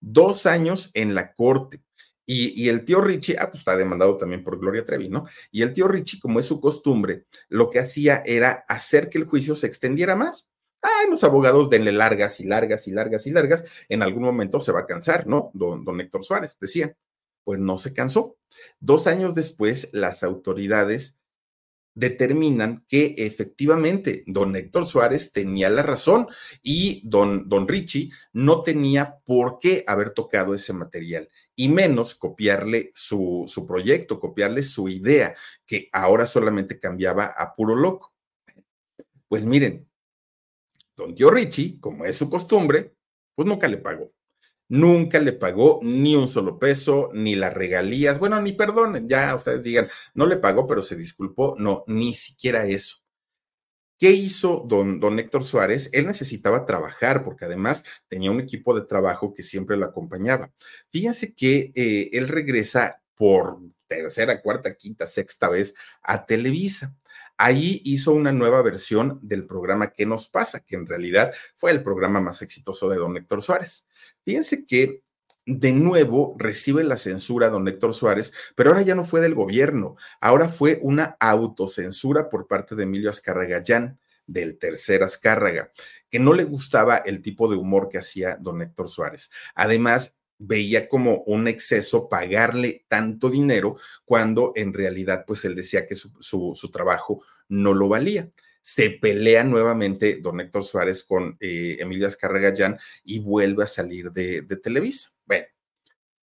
Dos 0.00 0.46
años 0.46 0.90
en 0.94 1.14
la 1.14 1.34
corte. 1.34 1.82
Y, 2.28 2.68
el 2.68 2.84
tío 2.84 3.00
Richie, 3.00 3.36
ah, 3.38 3.50
pues 3.50 3.60
está 3.60 3.76
demandado 3.76 4.16
también 4.18 4.42
por 4.42 4.58
Gloria 4.58 4.84
Trevi, 4.84 5.08
¿no? 5.08 5.26
Y 5.52 5.62
el 5.62 5.72
tío 5.72 5.86
Richie, 5.86 6.18
como 6.18 6.40
es 6.40 6.46
su 6.46 6.60
costumbre, 6.60 7.26
lo 7.48 7.70
que 7.70 7.78
hacía 7.78 8.22
era 8.26 8.64
hacer 8.68 9.08
que 9.08 9.18
el 9.18 9.26
juicio 9.26 9.54
se 9.54 9.68
extendiera 9.68 10.16
más. 10.16 10.48
Ay, 10.82 11.08
los 11.08 11.22
abogados 11.22 11.70
denle 11.70 11.92
largas 11.92 12.40
y 12.40 12.44
largas 12.44 12.88
y 12.88 12.90
largas 12.90 13.26
y 13.28 13.30
largas. 13.30 13.64
En 13.88 14.02
algún 14.02 14.24
momento 14.24 14.58
se 14.58 14.72
va 14.72 14.80
a 14.80 14.86
cansar, 14.86 15.26
¿no? 15.28 15.50
Don, 15.54 15.84
don 15.84 16.00
Héctor 16.00 16.24
Suárez 16.24 16.58
decía. 16.60 16.96
Pues 17.44 17.60
no 17.60 17.78
se 17.78 17.92
cansó. 17.92 18.36
Dos 18.80 19.06
años 19.06 19.32
después, 19.32 19.90
las 19.92 20.24
autoridades 20.24 21.20
determinan 21.96 22.84
que 22.88 23.14
efectivamente 23.16 24.22
don 24.26 24.54
Héctor 24.54 24.86
Suárez 24.86 25.32
tenía 25.32 25.70
la 25.70 25.82
razón 25.82 26.28
y 26.62 27.02
don, 27.08 27.48
don 27.48 27.66
Richie 27.66 28.10
no 28.32 28.62
tenía 28.62 29.16
por 29.24 29.58
qué 29.58 29.82
haber 29.86 30.10
tocado 30.10 30.54
ese 30.54 30.74
material 30.74 31.28
y 31.56 31.68
menos 31.68 32.14
copiarle 32.14 32.90
su, 32.94 33.44
su 33.48 33.66
proyecto, 33.66 34.20
copiarle 34.20 34.62
su 34.62 34.88
idea, 34.88 35.34
que 35.66 35.88
ahora 35.92 36.26
solamente 36.26 36.78
cambiaba 36.78 37.26
a 37.26 37.54
puro 37.54 37.74
loco. 37.74 38.14
Pues 39.28 39.44
miren, 39.44 39.88
don 40.94 41.14
tío 41.14 41.30
Richie, 41.30 41.80
como 41.80 42.04
es 42.04 42.16
su 42.16 42.30
costumbre, 42.30 42.94
pues 43.34 43.48
nunca 43.48 43.66
le 43.66 43.78
pagó 43.78 44.12
nunca 44.68 45.18
le 45.18 45.32
pagó 45.32 45.80
ni 45.82 46.16
un 46.16 46.28
solo 46.28 46.58
peso, 46.58 47.10
ni 47.12 47.34
las 47.34 47.54
regalías, 47.54 48.18
bueno, 48.18 48.40
ni 48.40 48.52
perdonen, 48.52 49.08
ya 49.08 49.34
ustedes 49.34 49.62
digan, 49.62 49.88
no 50.14 50.26
le 50.26 50.36
pagó, 50.36 50.66
pero 50.66 50.82
se 50.82 50.96
disculpó, 50.96 51.54
no, 51.58 51.84
ni 51.86 52.14
siquiera 52.14 52.66
eso. 52.66 53.05
¿Qué 53.98 54.10
hizo 54.10 54.64
don, 54.66 55.00
don 55.00 55.18
Héctor 55.18 55.42
Suárez? 55.44 55.88
Él 55.92 56.06
necesitaba 56.06 56.66
trabajar 56.66 57.24
porque 57.24 57.46
además 57.46 57.84
tenía 58.08 58.30
un 58.30 58.40
equipo 58.40 58.74
de 58.78 58.86
trabajo 58.86 59.32
que 59.32 59.42
siempre 59.42 59.76
lo 59.76 59.86
acompañaba. 59.86 60.50
Fíjense 60.90 61.34
que 61.34 61.72
eh, 61.74 62.10
él 62.12 62.28
regresa 62.28 63.02
por 63.14 63.58
tercera, 63.86 64.42
cuarta, 64.42 64.74
quinta, 64.74 65.06
sexta 65.06 65.48
vez 65.48 65.74
a 66.02 66.26
Televisa. 66.26 66.94
Ahí 67.38 67.80
hizo 67.84 68.12
una 68.12 68.32
nueva 68.32 68.62
versión 68.62 69.18
del 69.22 69.46
programa 69.46 69.92
¿Qué 69.92 70.06
nos 70.06 70.28
pasa? 70.28 70.60
que 70.60 70.76
en 70.76 70.86
realidad 70.86 71.32
fue 71.54 71.70
el 71.70 71.82
programa 71.82 72.20
más 72.20 72.42
exitoso 72.42 72.88
de 72.88 72.96
don 72.96 73.16
Héctor 73.16 73.42
Suárez. 73.42 73.88
Fíjense 74.24 74.64
que 74.64 75.02
de 75.46 75.72
nuevo 75.72 76.34
recibe 76.38 76.82
la 76.82 76.96
censura 76.96 77.48
don 77.48 77.68
Héctor 77.68 77.94
Suárez, 77.94 78.32
pero 78.56 78.70
ahora 78.70 78.82
ya 78.82 78.96
no 78.96 79.04
fue 79.04 79.20
del 79.20 79.34
gobierno, 79.34 79.96
ahora 80.20 80.48
fue 80.48 80.80
una 80.82 81.16
autocensura 81.20 82.28
por 82.28 82.48
parte 82.48 82.74
de 82.74 82.82
Emilio 82.82 83.10
Azcarragayán 83.10 83.98
del 84.26 84.58
tercer 84.58 85.04
Azcárraga, 85.04 85.70
que 86.10 86.18
no 86.18 86.34
le 86.34 86.42
gustaba 86.42 86.96
el 86.96 87.22
tipo 87.22 87.48
de 87.48 87.56
humor 87.56 87.88
que 87.88 87.98
hacía 87.98 88.36
don 88.40 88.60
Héctor 88.60 88.88
Suárez. 88.88 89.30
Además, 89.54 90.18
veía 90.38 90.88
como 90.88 91.22
un 91.26 91.48
exceso 91.48 92.08
pagarle 92.08 92.84
tanto 92.88 93.30
dinero 93.30 93.76
cuando 94.04 94.52
en 94.56 94.74
realidad 94.74 95.24
pues 95.26 95.44
él 95.44 95.54
decía 95.54 95.86
que 95.86 95.94
su, 95.94 96.70
trabajo 96.72 97.22
no 97.48 97.72
lo 97.72 97.88
valía. 97.88 98.30
Se 98.60 98.90
pelea 98.90 99.44
nuevamente 99.44 100.18
don 100.20 100.40
Héctor 100.40 100.64
Suárez 100.64 101.04
con 101.04 101.36
eh, 101.38 101.76
Emilia 101.78 102.08
Escarregallán 102.08 102.78
y 103.04 103.20
vuelve 103.20 103.62
a 103.62 103.68
salir 103.68 104.10
de, 104.10 104.42
de 104.42 104.56
Televisa. 104.56 105.15
Bueno, 105.26 105.46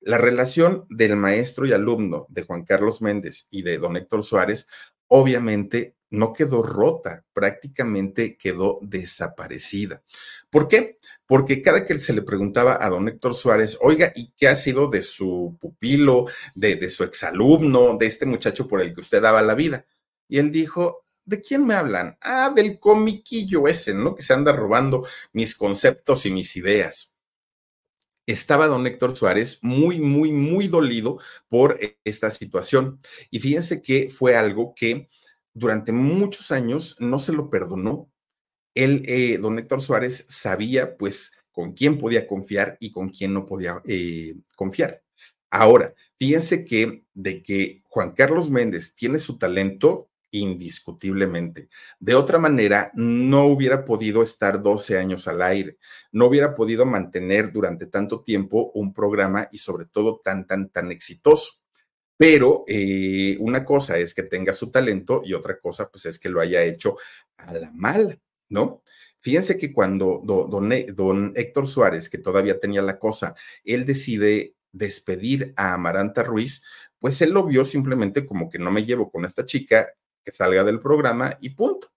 la 0.00 0.18
relación 0.18 0.86
del 0.88 1.16
maestro 1.16 1.66
y 1.66 1.72
alumno 1.72 2.26
de 2.28 2.42
Juan 2.42 2.64
Carlos 2.64 3.02
Méndez 3.02 3.46
y 3.50 3.62
de 3.62 3.78
don 3.78 3.96
Héctor 3.96 4.24
Suárez 4.24 4.66
obviamente 5.08 5.96
no 6.12 6.32
quedó 6.32 6.62
rota, 6.62 7.24
prácticamente 7.32 8.36
quedó 8.36 8.78
desaparecida. 8.82 10.02
¿Por 10.50 10.68
qué? 10.68 10.98
Porque 11.26 11.62
cada 11.62 11.84
que 11.84 11.98
se 11.98 12.12
le 12.12 12.22
preguntaba 12.22 12.78
a 12.80 12.90
don 12.90 13.08
Héctor 13.08 13.34
Suárez, 13.34 13.78
oiga, 13.80 14.12
¿y 14.14 14.32
qué 14.36 14.48
ha 14.48 14.54
sido 14.54 14.88
de 14.88 15.00
su 15.00 15.56
pupilo, 15.58 16.26
de, 16.54 16.88
su 16.90 17.04
exalumno, 17.04 17.96
de 17.96 18.06
este 18.06 18.26
muchacho 18.26 18.68
por 18.68 18.82
el 18.82 18.92
que 18.94 19.00
usted 19.00 19.22
daba 19.22 19.40
la 19.40 19.54
vida? 19.54 19.86
Y 20.28 20.38
él 20.38 20.52
dijo, 20.52 21.02
¿de 21.24 21.40
quién 21.40 21.64
me 21.64 21.74
hablan? 21.74 22.18
Ah, 22.20 22.52
del 22.54 22.78
comiquillo 22.78 23.66
ese, 23.66 23.94
¿no? 23.94 24.14
Que 24.14 24.22
se 24.22 24.34
anda 24.34 24.52
robando 24.52 25.06
mis 25.32 25.54
conceptos 25.54 26.26
y 26.26 26.30
mis 26.30 26.56
ideas. 26.56 27.11
Estaba 28.26 28.68
don 28.68 28.86
Héctor 28.86 29.16
Suárez 29.16 29.58
muy, 29.62 30.00
muy, 30.00 30.32
muy 30.32 30.68
dolido 30.68 31.18
por 31.48 31.78
esta 32.04 32.30
situación. 32.30 33.00
Y 33.30 33.40
fíjense 33.40 33.82
que 33.82 34.10
fue 34.10 34.36
algo 34.36 34.74
que 34.76 35.08
durante 35.54 35.92
muchos 35.92 36.50
años 36.52 36.96
no 37.00 37.18
se 37.18 37.32
lo 37.32 37.50
perdonó. 37.50 38.10
Él, 38.74 39.02
eh, 39.06 39.38
don 39.38 39.58
Héctor 39.58 39.82
Suárez, 39.82 40.24
sabía 40.28 40.96
pues 40.96 41.32
con 41.50 41.72
quién 41.72 41.98
podía 41.98 42.26
confiar 42.26 42.76
y 42.80 42.90
con 42.90 43.10
quién 43.10 43.34
no 43.34 43.44
podía 43.44 43.82
eh, 43.86 44.34
confiar. 44.56 45.02
Ahora, 45.50 45.94
fíjense 46.18 46.64
que 46.64 47.04
de 47.12 47.42
que 47.42 47.82
Juan 47.84 48.12
Carlos 48.12 48.50
Méndez 48.50 48.94
tiene 48.94 49.18
su 49.18 49.36
talento, 49.36 50.08
indiscutiblemente. 50.32 51.68
De 52.00 52.14
otra 52.14 52.38
manera, 52.38 52.90
no 52.94 53.46
hubiera 53.46 53.84
podido 53.84 54.22
estar 54.22 54.60
12 54.60 54.98
años 54.98 55.28
al 55.28 55.42
aire, 55.42 55.78
no 56.10 56.26
hubiera 56.26 56.54
podido 56.54 56.84
mantener 56.84 57.52
durante 57.52 57.86
tanto 57.86 58.22
tiempo 58.22 58.72
un 58.74 58.92
programa 58.92 59.48
y 59.52 59.58
sobre 59.58 59.86
todo 59.86 60.20
tan, 60.24 60.46
tan, 60.46 60.70
tan 60.70 60.90
exitoso. 60.90 61.60
Pero 62.16 62.64
eh, 62.66 63.36
una 63.40 63.64
cosa 63.64 63.98
es 63.98 64.14
que 64.14 64.22
tenga 64.22 64.52
su 64.52 64.70
talento 64.70 65.22
y 65.24 65.34
otra 65.34 65.58
cosa 65.58 65.88
pues 65.90 66.06
es 66.06 66.18
que 66.18 66.28
lo 66.28 66.40
haya 66.40 66.62
hecho 66.62 66.96
a 67.36 67.52
la 67.52 67.70
mala, 67.72 68.18
¿no? 68.48 68.82
Fíjense 69.20 69.56
que 69.56 69.72
cuando 69.72 70.20
don, 70.24 70.68
don 70.94 71.32
Héctor 71.36 71.68
Suárez, 71.68 72.10
que 72.10 72.18
todavía 72.18 72.58
tenía 72.58 72.82
la 72.82 72.98
cosa, 72.98 73.34
él 73.64 73.86
decide 73.86 74.56
despedir 74.72 75.52
a 75.56 75.74
Amaranta 75.74 76.24
Ruiz, 76.24 76.64
pues 76.98 77.20
él 77.22 77.30
lo 77.30 77.44
vio 77.44 77.64
simplemente 77.64 78.26
como 78.26 78.48
que 78.48 78.58
no 78.58 78.70
me 78.70 78.84
llevo 78.84 79.10
con 79.10 79.24
esta 79.24 79.44
chica, 79.46 79.88
que 80.24 80.32
salga 80.32 80.64
del 80.64 80.80
programa 80.80 81.36
y 81.40 81.50
punto. 81.50 81.92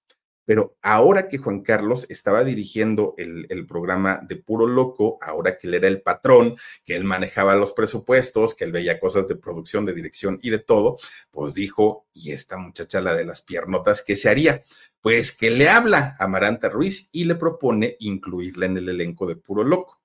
Pero 0.45 0.77
ahora 0.83 1.27
que 1.27 1.39
Juan 1.39 1.61
Carlos 1.61 2.05
estaba 2.09 2.43
dirigiendo 2.43 3.15
el, 3.17 3.65
programa 3.67 4.21
de 4.21 4.35
Puro 4.35 4.67
Loco, 4.67 5.17
ahora 5.21 5.57
que 5.57 5.67
él 5.67 5.73
era 5.73 5.87
el 5.87 6.03
patrón, 6.03 6.55
que 6.85 6.95
él 6.95 7.03
manejaba 7.03 7.55
los 7.55 7.73
presupuestos, 7.73 8.53
que 8.53 8.63
él 8.63 8.71
veía 8.71 8.99
cosas 8.99 9.27
de 9.27 9.35
producción, 9.35 9.85
de 9.85 9.93
dirección 9.93 10.39
y 10.43 10.51
de 10.51 10.59
todo, 10.59 10.97
pues 11.31 11.55
dijo, 11.55 12.05
y 12.13 12.31
esta 12.31 12.57
muchacha, 12.57 13.01
la 13.01 13.15
de 13.15 13.25
las 13.25 13.41
piernotas, 13.41 14.03
¿qué 14.03 14.15
se 14.15 14.29
haría? 14.29 14.63
Pues 15.01 15.35
que 15.35 15.49
le 15.49 15.67
habla 15.67 16.15
a 16.19 16.27
Maranta 16.27 16.69
Ruiz 16.69 17.09
y 17.11 17.23
le 17.23 17.35
propone 17.35 17.95
incluirla 17.99 18.67
en 18.67 18.77
el 18.77 18.89
elenco 18.89 19.25
de 19.25 19.35
Puro 19.35 19.63
Loco. 19.63 19.99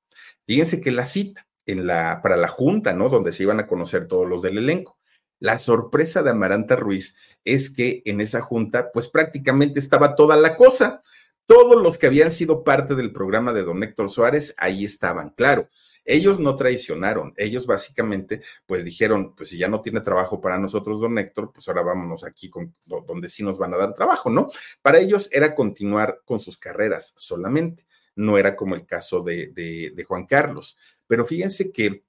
Fíjense 0.46 0.80
que 0.80 0.90
la 0.90 1.04
cita 1.04 1.46
en 1.66 1.86
la, 1.86 2.20
para 2.22 2.36
la 2.36 2.48
junta, 2.48 2.94
¿no? 2.94 3.10
Donde 3.10 3.32
se 3.32 3.42
iban 3.42 3.60
a 3.60 3.66
conocer 3.66 4.08
todos 4.08 4.26
los 4.26 4.40
del 4.40 4.58
elenco. 4.58 4.99
La 5.40 5.58
sorpresa 5.58 6.22
de 6.22 6.30
Amaranta 6.30 6.76
Ruiz 6.76 7.16
es 7.44 7.70
que 7.70 8.02
en 8.04 8.20
esa 8.20 8.42
junta, 8.42 8.92
pues 8.92 9.08
prácticamente 9.08 9.80
estaba 9.80 10.14
toda 10.14 10.36
la 10.36 10.54
cosa. 10.54 11.02
Todos 11.46 11.82
los 11.82 11.98
que 11.98 12.06
habían 12.06 12.30
sido 12.30 12.62
parte 12.62 12.94
del 12.94 13.12
programa 13.12 13.52
de 13.52 13.62
don 13.64 13.82
Héctor 13.82 14.10
Suárez, 14.10 14.54
ahí 14.58 14.84
estaban, 14.84 15.30
claro. 15.30 15.68
Ellos 16.04 16.38
no 16.38 16.56
traicionaron, 16.56 17.34
ellos 17.36 17.66
básicamente 17.66 18.40
pues 18.66 18.84
dijeron, 18.84 19.34
pues 19.34 19.50
si 19.50 19.58
ya 19.58 19.68
no 19.68 19.80
tiene 19.80 20.00
trabajo 20.00 20.40
para 20.40 20.58
nosotros 20.58 21.00
don 21.00 21.18
Héctor, 21.18 21.52
pues 21.52 21.68
ahora 21.68 21.82
vámonos 21.82 22.24
aquí 22.24 22.48
con, 22.48 22.74
donde 22.84 23.28
sí 23.28 23.42
nos 23.42 23.58
van 23.58 23.74
a 23.74 23.76
dar 23.76 23.94
trabajo, 23.94 24.30
¿no? 24.30 24.50
Para 24.82 24.98
ellos 24.98 25.28
era 25.32 25.54
continuar 25.54 26.22
con 26.24 26.40
sus 26.40 26.56
carreras 26.56 27.12
solamente, 27.16 27.84
no 28.14 28.38
era 28.38 28.56
como 28.56 28.74
el 28.74 28.86
caso 28.86 29.22
de, 29.22 29.48
de 29.48 30.04
Juan 30.04 30.26
Carlos. 30.26 30.78
Pero 31.06 31.26
fíjense 31.26 31.70
que 31.70 32.04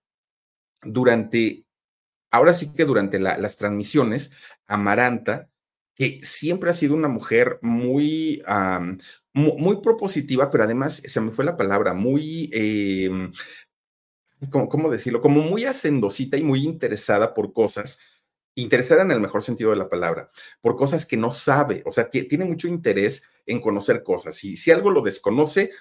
durante 0.83 1.65
ahora 2.31 2.53
sí 2.53 2.73
que 2.73 2.85
durante 2.85 3.19
las 3.19 3.57
transmisiones, 3.57 4.31
Amaranta, 4.67 5.49
que 5.95 6.19
siempre 6.21 6.69
ha 6.69 6.73
sido 6.73 6.95
una 6.95 7.09
mujer 7.09 7.59
muy, 7.61 8.41
muy, 9.33 9.81
propositiva, 9.81 10.49
pero 10.49 10.63
además, 10.63 11.03
se 11.05 11.21
me 11.21 11.31
fue 11.31 11.45
la 11.45 11.57
palabra, 11.57 11.93
muy... 11.93 12.49
Em, 12.53 13.31
¿cómo, 14.49 14.89
decirlo? 14.89 15.21
Como 15.21 15.41
muy 15.41 15.65
hacendosita 15.65 16.37
y 16.37 16.43
muy 16.43 16.63
interesada 16.63 17.33
por 17.33 17.53
cosas, 17.53 17.99
interesada 18.55 19.03
en 19.03 19.11
el 19.11 19.19
mejor 19.19 19.43
sentido 19.43 19.69
de 19.69 19.77
la 19.77 19.89
palabra, 19.89 20.31
por 20.61 20.75
cosas 20.75 21.05
que 21.05 21.17
no 21.17 21.33
sabe, 21.33 21.83
o 21.85 21.91
sea, 21.91 22.09
tiene 22.09 22.45
mucho 22.45 22.67
interés 22.67 23.23
en 23.45 23.61
conocer 23.61 24.03
cosas. 24.03 24.43
Y 24.43 24.57
si 24.57 24.71
algo 24.71 24.89
lo 24.89 25.01
desconoce, 25.01 25.71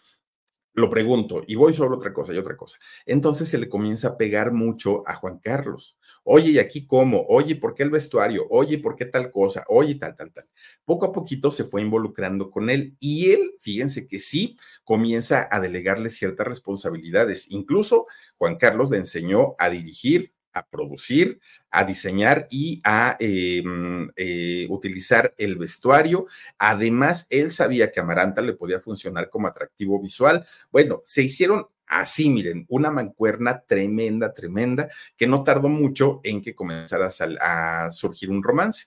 lo 0.74 0.88
pregunto 0.88 1.42
y 1.46 1.56
voy 1.56 1.74
sobre 1.74 1.96
otra 1.96 2.12
cosa 2.12 2.32
y 2.32 2.38
otra 2.38 2.56
cosa. 2.56 2.78
Entonces 3.06 3.48
se 3.48 3.58
le 3.58 3.68
comienza 3.68 4.08
a 4.08 4.16
pegar 4.16 4.52
mucho 4.52 5.02
a 5.06 5.14
Juan 5.14 5.38
Carlos. 5.38 5.98
Oye, 6.24 6.50
¿y 6.52 6.58
aquí 6.58 6.86
cómo? 6.86 7.24
Oye, 7.28 7.56
¿por 7.56 7.74
qué 7.74 7.82
el 7.82 7.90
vestuario? 7.90 8.46
Oye, 8.50 8.78
¿por 8.78 8.96
qué 8.96 9.06
tal 9.06 9.30
cosa? 9.30 9.64
Oye, 9.68 9.96
tal, 9.96 10.14
tal, 10.16 10.32
tal. 10.32 10.48
Poco 10.84 11.06
a 11.06 11.12
poquito 11.12 11.50
se 11.50 11.64
fue 11.64 11.82
involucrando 11.82 12.50
con 12.50 12.70
él 12.70 12.96
y 13.00 13.30
él, 13.30 13.54
fíjense 13.58 14.06
que 14.06 14.20
sí, 14.20 14.56
comienza 14.84 15.48
a 15.50 15.60
delegarle 15.60 16.10
ciertas 16.10 16.46
responsabilidades. 16.46 17.50
Incluso 17.50 18.06
Juan 18.38 18.56
Carlos 18.56 18.90
le 18.90 18.98
enseñó 18.98 19.54
a 19.58 19.70
dirigir, 19.70 20.32
a 20.52 20.66
producir, 20.66 21.40
a 21.70 21.84
diseñar 21.84 22.46
y 22.50 22.80
a 22.84 23.16
mm, 23.20 24.10
eh, 24.16 24.66
utilizar 24.68 25.34
el 25.38 25.56
vestuario. 25.56 26.26
Además, 26.58 27.26
él 27.30 27.52
sabía 27.52 27.90
que 27.90 28.00
Amaranta 28.00 28.42
le 28.42 28.54
podía 28.54 28.80
funcionar 28.80 29.30
como 29.30 29.48
atractivo 29.48 30.00
visual. 30.00 30.44
Bueno, 30.70 31.02
se 31.04 31.22
hicieron 31.22 31.66
así, 31.86 32.30
miren, 32.30 32.66
una 32.68 32.90
mancuerna 32.90 33.60
tremenda, 33.66 34.32
tremenda, 34.32 34.88
que 35.16 35.26
no 35.26 35.42
tardó 35.42 35.68
mucho 35.68 36.20
en 36.22 36.40
que 36.40 36.54
comenzara 36.54 37.08
a 37.40 37.90
surgir 37.90 38.30
un 38.30 38.42
romance 38.42 38.86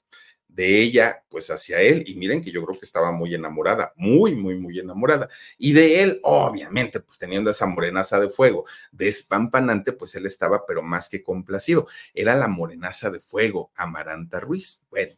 de 0.54 0.82
ella, 0.82 1.24
pues 1.30 1.49
hacia 1.49 1.82
él, 1.82 2.04
y 2.06 2.16
miren 2.16 2.41
que 2.41 2.51
yo 2.51 2.64
creo 2.64 2.78
que 2.78 2.86
estaba 2.86 3.12
muy 3.12 3.34
enamorada, 3.34 3.93
muy, 3.95 4.36
muy, 4.36 4.58
muy 4.58 4.80
enamorada, 4.80 5.30
y 5.58 5.74
de 5.74 6.04
él, 6.04 6.20
obviamente, 6.24 6.99
pues 6.99 7.18
teniendo 7.18 7.49
esa 7.49 7.66
morenaza 7.66 8.20
de 8.20 8.30
fuego, 8.30 8.66
despampanante, 8.91 9.93
pues 9.93 10.14
él 10.16 10.26
estaba, 10.26 10.66
pero 10.66 10.84
más 10.84 11.10
que 11.10 11.24
complacido, 11.24 11.88
era 12.14 12.36
la 12.36 12.47
morenaza 12.47 13.10
de 13.10 13.20
fuego, 13.20 13.72
Amaranta 13.76 14.39
Ruiz. 14.39 14.86
Bueno, 14.89 15.16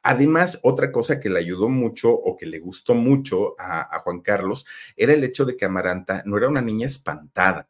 Además, 0.00 0.60
otra 0.62 0.92
cosa 0.92 1.18
que 1.20 1.28
le 1.28 1.40
ayudó 1.40 1.68
mucho 1.68 2.10
o 2.10 2.36
que 2.36 2.46
le 2.46 2.60
gustó 2.60 2.94
mucho 2.94 3.54
a, 3.58 3.98
Juan 4.00 4.20
Carlos 4.20 4.64
era 4.96 5.12
el 5.12 5.24
hecho 5.24 5.44
de 5.44 5.56
que 5.56 5.64
Amaranta 5.64 6.22
no 6.24 6.38
era 6.38 6.48
una 6.48 6.62
niña 6.62 6.86
espantada 6.86 7.68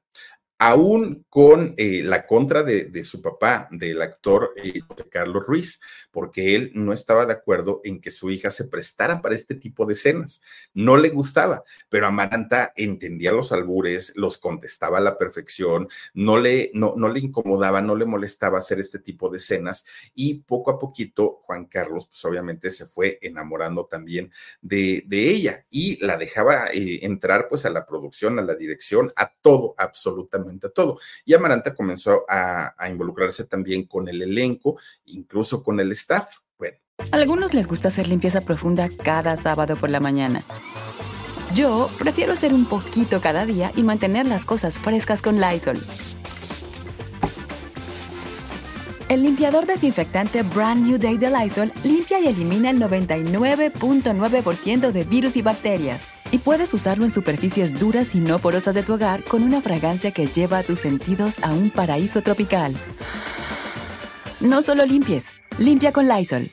aún 0.58 1.24
con 1.28 1.74
eh, 1.76 2.02
la 2.02 2.26
contra 2.26 2.64
de, 2.64 3.04
su 3.04 3.22
papá, 3.22 3.68
del 3.70 4.02
actor 4.02 4.52
eh, 4.56 4.80
Carlos 5.08 5.46
Ruiz, 5.46 5.80
porque 6.10 6.56
él 6.56 6.72
no 6.74 6.92
estaba 6.92 7.26
de 7.26 7.32
acuerdo 7.32 7.80
en 7.84 8.00
que 8.00 8.10
su 8.10 8.30
hija 8.30 8.50
se 8.50 8.64
prestara 8.64 9.22
para 9.22 9.36
este 9.36 9.54
tipo 9.54 9.86
de 9.86 9.94
escenas. 9.94 10.42
No 10.74 10.96
le 10.96 11.10
gustaba, 11.10 11.62
pero 11.88 12.06
Amaranta 12.06 12.72
entendía 12.74 13.30
los 13.30 13.52
albures, 13.52 14.12
los 14.16 14.38
contestaba 14.38 14.98
a 14.98 15.02
la 15.02 15.16
perfección, 15.16 15.88
no 16.12 16.38
le, 16.38 16.72
no, 16.74 16.94
no 16.96 17.08
le 17.08 17.20
incomodaba, 17.20 17.80
no 17.80 17.94
le 17.94 18.04
molestaba 18.04 18.58
hacer 18.58 18.80
este 18.80 18.98
tipo 18.98 19.30
de 19.30 19.38
escenas 19.38 19.86
y 20.14 20.40
poco 20.40 20.72
a 20.72 20.78
poquito 20.78 21.40
Juan 21.44 21.66
Carlos, 21.66 22.08
pues 22.08 22.24
obviamente 22.24 22.72
se 22.72 22.86
fue 22.86 23.18
enamorando 23.22 23.86
también 23.86 24.32
de, 24.60 25.04
de 25.06 25.30
ella 25.30 25.66
y 25.70 26.04
la 26.04 26.16
dejaba 26.16 26.66
eh, 26.72 27.00
entrar 27.02 27.46
pues 27.48 27.64
a 27.64 27.70
la 27.70 27.86
producción, 27.86 28.40
a 28.40 28.42
la 28.42 28.56
dirección, 28.56 29.12
a 29.14 29.32
todo, 29.40 29.74
absolutamente 29.78 30.47
todo. 30.70 30.98
Y 31.24 31.34
Amaranta 31.34 31.74
comenzó 31.74 32.24
a, 32.28 32.74
involucrarse 32.88 33.44
también 33.44 33.84
con 33.84 34.08
el 34.08 34.22
elenco, 34.22 34.78
incluso 35.06 35.62
con 35.62 35.78
el 35.80 35.92
staff. 35.92 36.36
Bueno. 36.58 36.76
A 37.12 37.16
algunos 37.16 37.54
les 37.54 37.68
gusta 37.68 37.88
hacer 37.88 38.08
limpieza 38.08 38.40
profunda 38.40 38.88
cada 39.02 39.36
sábado 39.36 39.76
por 39.76 39.90
la 39.90 40.00
mañana. 40.00 40.44
Yo 41.54 41.90
prefiero 41.98 42.34
hacer 42.34 42.52
un 42.52 42.66
poquito 42.66 43.20
cada 43.20 43.46
día 43.46 43.72
y 43.74 43.82
mantener 43.82 44.26
las 44.26 44.44
cosas 44.44 44.78
frescas 44.78 45.22
con 45.22 45.40
Lysol. 45.40 45.84
El 49.08 49.22
limpiador 49.22 49.64
desinfectante 49.64 50.42
Brand 50.42 50.84
New 50.86 50.98
Day 50.98 51.16
de 51.16 51.30
Lysol 51.30 51.72
limpia 51.82 52.20
y 52.20 52.26
elimina 52.26 52.68
el 52.68 52.78
99.9% 52.78 54.92
de 54.92 55.04
virus 55.04 55.38
y 55.38 55.42
bacterias. 55.42 56.12
Y 56.30 56.36
puedes 56.36 56.74
usarlo 56.74 57.06
en 57.06 57.10
superficies 57.10 57.78
duras 57.78 58.14
y 58.14 58.20
no 58.20 58.38
porosas 58.38 58.74
de 58.74 58.82
tu 58.82 58.92
hogar 58.92 59.24
con 59.24 59.42
una 59.42 59.62
fragancia 59.62 60.10
que 60.10 60.26
lleva 60.26 60.58
a 60.58 60.62
tus 60.62 60.80
sentidos 60.80 61.42
a 61.42 61.54
un 61.54 61.70
paraíso 61.70 62.20
tropical. 62.20 62.76
No 64.40 64.60
solo 64.60 64.84
limpies, 64.84 65.32
limpia 65.56 65.90
con 65.90 66.06
Lysol. 66.06 66.50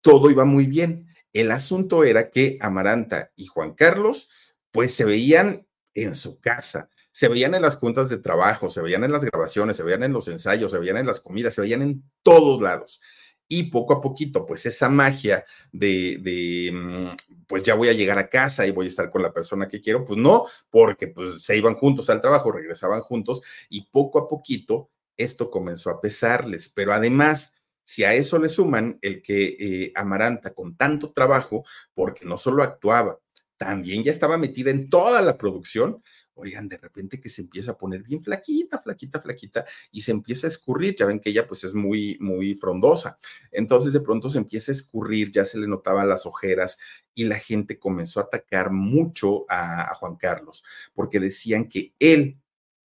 Todo 0.00 0.30
iba 0.30 0.44
muy 0.44 0.66
bien. 0.66 1.08
El 1.32 1.50
asunto 1.50 2.04
era 2.04 2.30
que 2.30 2.56
Amaranta 2.60 3.32
y 3.34 3.46
Juan 3.46 3.74
Carlos 3.74 4.30
pues 4.70 4.94
se 4.94 5.04
veían 5.04 5.66
en 5.92 6.14
su 6.14 6.38
casa 6.38 6.88
se 7.16 7.28
veían 7.28 7.54
en 7.54 7.62
las 7.62 7.78
juntas 7.78 8.10
de 8.10 8.18
trabajo, 8.18 8.68
se 8.68 8.82
veían 8.82 9.02
en 9.02 9.10
las 9.10 9.24
grabaciones, 9.24 9.78
se 9.78 9.82
veían 9.82 10.02
en 10.02 10.12
los 10.12 10.28
ensayos, 10.28 10.70
se 10.70 10.78
veían 10.78 10.98
en 10.98 11.06
las 11.06 11.18
comidas, 11.18 11.54
se 11.54 11.62
veían 11.62 11.80
en 11.80 12.04
todos 12.22 12.60
lados. 12.60 13.00
Y 13.48 13.70
poco 13.70 13.94
a 13.94 14.02
poquito, 14.02 14.44
pues 14.44 14.66
esa 14.66 14.90
magia 14.90 15.42
de, 15.72 16.70
mm, 16.74 17.16
pues 17.46 17.62
ya 17.62 17.74
voy 17.74 17.88
a 17.88 17.94
llegar 17.94 18.18
a 18.18 18.28
casa 18.28 18.66
y 18.66 18.70
voy 18.70 18.84
a 18.84 18.88
estar 18.90 19.08
con 19.08 19.22
la 19.22 19.32
persona 19.32 19.66
que 19.66 19.80
quiero, 19.80 20.04
pues 20.04 20.20
no, 20.20 20.44
porque 20.68 21.08
pues 21.08 21.42
se 21.42 21.56
iban 21.56 21.76
juntos 21.76 22.10
al 22.10 22.20
trabajo, 22.20 22.52
regresaban 22.52 23.00
juntos 23.00 23.40
y 23.70 23.86
poco 23.90 24.18
a 24.18 24.28
poquito 24.28 24.90
esto 25.16 25.50
comenzó 25.50 25.88
a 25.88 26.02
pesarles. 26.02 26.68
Pero 26.68 26.92
además, 26.92 27.56
si 27.82 28.04
a 28.04 28.12
eso 28.12 28.38
le 28.38 28.50
suman 28.50 28.98
el 29.00 29.22
que 29.22 29.56
eh, 29.58 29.92
Amaranta 29.94 30.52
con 30.52 30.76
tanto 30.76 31.12
trabajo, 31.12 31.64
porque 31.94 32.26
no 32.26 32.36
solo 32.36 32.62
actuaba, 32.62 33.18
también 33.56 34.02
ya 34.04 34.10
estaba 34.10 34.36
metida 34.36 34.70
en 34.70 34.90
toda 34.90 35.22
la 35.22 35.38
producción, 35.38 36.02
oigan, 36.36 36.68
de 36.68 36.78
repente 36.78 37.20
que 37.20 37.28
se 37.28 37.42
empieza 37.42 37.72
a 37.72 37.78
poner 37.78 38.02
bien 38.02 38.22
flaquita, 38.22 38.78
flaquita, 38.78 39.20
flaquita, 39.20 39.64
y 39.90 40.02
se 40.02 40.12
empieza 40.12 40.46
a 40.46 40.48
escurrir, 40.48 40.94
ya 40.96 41.06
ven 41.06 41.20
que 41.20 41.30
ella 41.30 41.46
pues 41.46 41.64
es 41.64 41.74
muy, 41.74 42.16
muy 42.20 42.54
frondosa. 42.54 43.18
Entonces 43.50 43.92
de 43.92 44.00
pronto 44.00 44.28
se 44.28 44.38
empieza 44.38 44.70
a 44.70 44.74
escurrir, 44.74 45.32
ya 45.32 45.44
se 45.44 45.58
le 45.58 45.66
notaban 45.66 46.08
las 46.08 46.26
ojeras 46.26 46.78
y 47.14 47.24
la 47.24 47.38
gente 47.38 47.78
comenzó 47.78 48.20
a 48.20 48.24
atacar 48.24 48.70
mucho 48.70 49.46
a, 49.48 49.94
Juan 49.96 50.16
Carlos, 50.16 50.62
porque 50.94 51.18
decían 51.18 51.68
que 51.68 51.94
él 51.98 52.38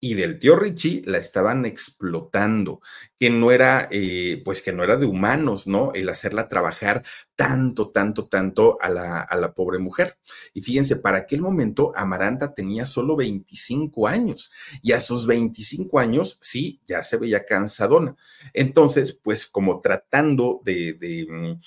y 0.04 0.14
del 0.14 0.40
tío 0.40 0.56
Richie 0.56 1.02
la 1.06 1.18
estaban 1.18 1.64
explotando, 1.64 2.80
que 3.20 3.30
no 3.30 3.52
era, 3.52 3.86
eh, 3.92 4.42
pues 4.44 4.60
que 4.60 4.72
no 4.72 4.82
era 4.82 4.96
de 4.96 5.06
humanos, 5.06 5.68
¿no? 5.68 5.92
El 5.94 6.08
hacerla 6.08 6.48
trabajar 6.48 7.04
tanto, 7.36 7.90
tanto, 7.90 8.26
tanto 8.26 8.78
a 8.80 8.88
la, 8.88 9.20
a 9.20 9.36
la 9.36 9.54
pobre 9.54 9.78
mujer. 9.78 10.18
Y 10.54 10.62
fíjense, 10.62 10.96
para 10.96 11.18
aquel 11.18 11.40
momento 11.40 11.92
Amaranta 11.94 12.52
tenía 12.52 12.84
solo 12.84 13.14
25 13.14 14.08
años 14.08 14.52
y 14.82 14.90
a 14.90 15.00
sus 15.00 15.24
25 15.28 16.00
años, 16.00 16.36
sí, 16.40 16.80
ya 16.84 17.04
se 17.04 17.16
veía 17.16 17.46
cansadona. 17.46 18.16
Entonces, 18.54 19.14
pues 19.22 19.46
como 19.46 19.80
tratando 19.80 20.60
de, 20.64 20.94
de 20.94 21.26
mm, 21.30 21.60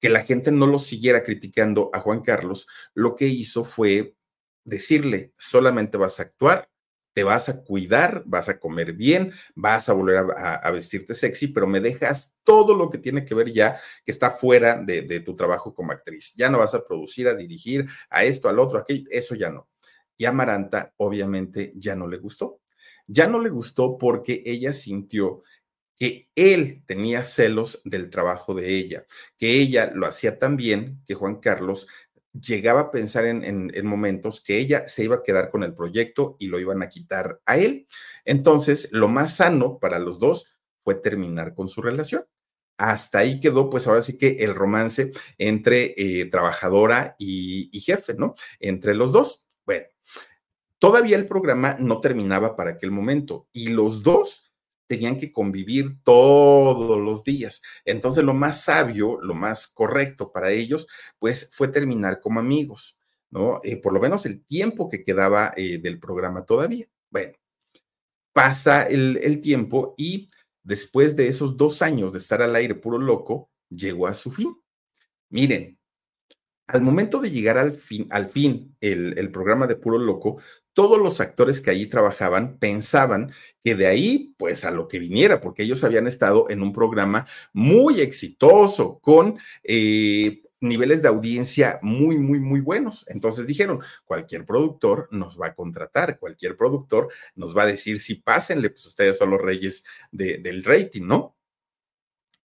que 0.00 0.08
la 0.08 0.24
gente 0.24 0.52
no 0.52 0.66
lo 0.66 0.78
siguiera 0.78 1.22
criticando 1.22 1.90
a 1.92 2.00
Juan 2.00 2.22
Carlos, 2.22 2.66
lo 2.94 3.14
que 3.14 3.26
hizo 3.26 3.62
fue 3.62 4.14
decirle, 4.64 5.34
solamente 5.36 5.98
vas 5.98 6.18
a 6.18 6.22
actuar 6.22 6.70
te 7.18 7.24
vas 7.24 7.48
a 7.48 7.64
cuidar, 7.64 8.22
vas 8.26 8.48
a 8.48 8.60
comer 8.60 8.92
bien, 8.92 9.32
vas 9.56 9.88
a 9.88 9.92
volver 9.92 10.18
a, 10.18 10.70
vestirte 10.70 11.14
sexy, 11.14 11.48
pero 11.48 11.66
me 11.66 11.80
dejas 11.80 12.32
todo 12.44 12.76
lo 12.76 12.90
que 12.90 12.98
tiene 12.98 13.24
que 13.24 13.34
ver 13.34 13.52
ya 13.52 13.76
que 14.04 14.12
está 14.12 14.30
fuera 14.30 14.80
de, 14.80 15.18
tu 15.18 15.34
trabajo 15.34 15.74
como 15.74 15.90
actriz. 15.90 16.32
Ya 16.36 16.48
no 16.48 16.60
vas 16.60 16.74
a 16.74 16.84
producir, 16.84 17.26
a 17.26 17.34
dirigir, 17.34 17.86
a 18.08 18.22
esto, 18.22 18.48
al 18.48 18.60
otro, 18.60 18.78
aquello, 18.78 19.08
eso 19.10 19.34
ya 19.34 19.50
no. 19.50 19.68
Y 20.16 20.26
a 20.26 20.32
Maranta, 20.32 20.94
obviamente, 20.98 21.72
ya 21.74 21.96
no 21.96 22.06
le 22.06 22.18
gustó. 22.18 22.60
Ya 23.08 23.26
no 23.26 23.40
le 23.40 23.48
gustó 23.48 23.98
porque 23.98 24.44
ella 24.46 24.72
sintió 24.72 25.42
que 25.98 26.30
él 26.36 26.84
tenía 26.86 27.24
celos 27.24 27.80
del 27.84 28.10
trabajo 28.10 28.54
de 28.54 28.76
ella, 28.76 29.06
que 29.36 29.58
ella 29.60 29.90
lo 29.92 30.06
hacía 30.06 30.38
tan 30.38 30.56
bien 30.56 31.02
que 31.04 31.14
Juan 31.14 31.40
Carlos 31.40 31.88
llegaba 32.32 32.80
a 32.80 32.90
pensar 32.90 33.24
en, 33.24 33.86
momentos 33.86 34.42
que 34.42 34.58
ella 34.58 34.86
se 34.86 35.04
iba 35.04 35.16
a 35.16 35.22
quedar 35.22 35.50
con 35.50 35.62
el 35.62 35.74
proyecto 35.74 36.36
y 36.38 36.46
lo 36.46 36.58
iban 36.60 36.82
a 36.82 36.88
quitar 36.88 37.40
a 37.46 37.56
él. 37.56 37.86
Entonces, 38.24 38.90
lo 38.92 39.08
más 39.08 39.36
sano 39.36 39.78
para 39.78 39.98
los 39.98 40.18
dos 40.18 40.52
fue 40.84 40.94
terminar 40.94 41.54
con 41.54 41.68
su 41.68 41.82
relación. 41.82 42.26
Hasta 42.76 43.18
ahí 43.18 43.40
quedó, 43.40 43.68
pues 43.70 43.86
ahora 43.86 44.02
sí 44.02 44.16
que 44.16 44.36
el 44.40 44.54
romance 44.54 45.12
entre 45.36 45.94
eh, 45.96 46.26
trabajadora 46.26 47.16
y 47.18 47.80
jefe, 47.80 48.14
¿no? 48.14 48.34
Entre 48.60 48.94
los 48.94 49.12
dos. 49.12 49.46
Bueno, 49.66 49.86
todavía 50.78 51.16
el 51.16 51.26
programa 51.26 51.76
no 51.80 52.00
terminaba 52.00 52.54
para 52.54 52.70
aquel 52.70 52.92
momento 52.92 53.48
y 53.52 53.68
los 53.68 54.02
dos 54.02 54.47
tenían 54.88 55.16
que 55.16 55.32
convivir 55.32 55.98
todos 56.02 56.98
los 56.98 57.22
días. 57.22 57.62
Entonces, 57.84 58.24
lo 58.24 58.34
más 58.34 58.64
sabio, 58.64 59.20
lo 59.20 59.34
más 59.34 59.68
correcto 59.68 60.32
para 60.32 60.50
ellos, 60.50 60.88
pues 61.18 61.50
fue 61.52 61.68
terminar 61.68 62.20
como 62.20 62.40
amigos, 62.40 62.98
¿no? 63.30 63.60
Eh, 63.62 63.76
por 63.76 63.92
lo 63.92 64.00
menos 64.00 64.26
el 64.26 64.44
tiempo 64.44 64.88
que 64.88 65.04
quedaba 65.04 65.52
eh, 65.56 65.78
del 65.78 66.00
programa 66.00 66.44
todavía. 66.44 66.86
Bueno, 67.10 67.34
pasa 68.32 68.82
el, 68.84 69.18
el 69.22 69.40
tiempo 69.40 69.94
y 69.96 70.28
después 70.62 71.14
de 71.16 71.28
esos 71.28 71.56
dos 71.56 71.82
años 71.82 72.12
de 72.12 72.18
estar 72.18 72.42
al 72.42 72.56
aire 72.56 72.74
puro 72.74 72.98
loco, 72.98 73.50
llegó 73.68 74.06
a 74.06 74.14
su 74.14 74.30
fin. 74.30 74.54
Miren, 75.30 75.77
al 76.68 76.82
momento 76.82 77.20
de 77.20 77.30
llegar 77.30 77.56
al 77.58 77.72
fin, 77.72 78.06
al 78.10 78.28
fin 78.28 78.76
el, 78.80 79.30
programa 79.32 79.66
de 79.66 79.76
Puro 79.76 79.98
Loco, 79.98 80.40
todos 80.74 80.98
los 80.98 81.20
actores 81.20 81.60
que 81.60 81.70
allí 81.70 81.86
trabajaban 81.86 82.58
pensaban 82.58 83.32
que 83.64 83.74
de 83.74 83.86
ahí, 83.86 84.34
pues 84.38 84.64
a 84.64 84.70
lo 84.70 84.86
que 84.86 84.98
viniera, 84.98 85.40
porque 85.40 85.62
ellos 85.62 85.82
habían 85.82 86.06
estado 86.06 86.48
en 86.50 86.62
un 86.62 86.72
programa 86.74 87.26
muy 87.54 88.00
exitoso, 88.00 89.00
con 89.00 89.38
eh, 89.64 90.42
niveles 90.60 91.00
de 91.00 91.08
audiencia 91.08 91.78
muy, 91.82 92.18
muy, 92.18 92.38
muy 92.38 92.60
buenos. 92.60 93.06
Entonces 93.08 93.46
dijeron, 93.46 93.80
cualquier 94.04 94.44
productor 94.44 95.08
nos 95.10 95.40
va 95.40 95.48
a 95.48 95.54
contratar, 95.54 96.18
cualquier 96.18 96.54
productor 96.56 97.08
nos 97.34 97.56
va 97.56 97.62
a 97.62 97.66
decir, 97.66 97.98
si 97.98 98.16
pásenle, 98.16 98.70
pues 98.70 98.84
ustedes 98.86 99.16
son 99.16 99.30
los 99.30 99.40
reyes 99.40 99.84
de, 100.12 100.36
del 100.38 100.62
rating, 100.64 101.06
¿no? 101.06 101.34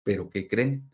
Pero 0.04 0.30
¿qué 0.30 0.46
creen? 0.46 0.91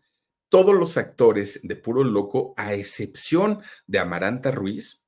Todos 0.49 0.75
los 0.75 0.97
actores 0.97 1.61
de 1.63 1.75
Puro 1.75 2.03
Loco, 2.03 2.53
a 2.57 2.73
excepción 2.73 3.61
de 3.87 3.99
Amaranta 3.99 4.51
Ruiz, 4.51 5.05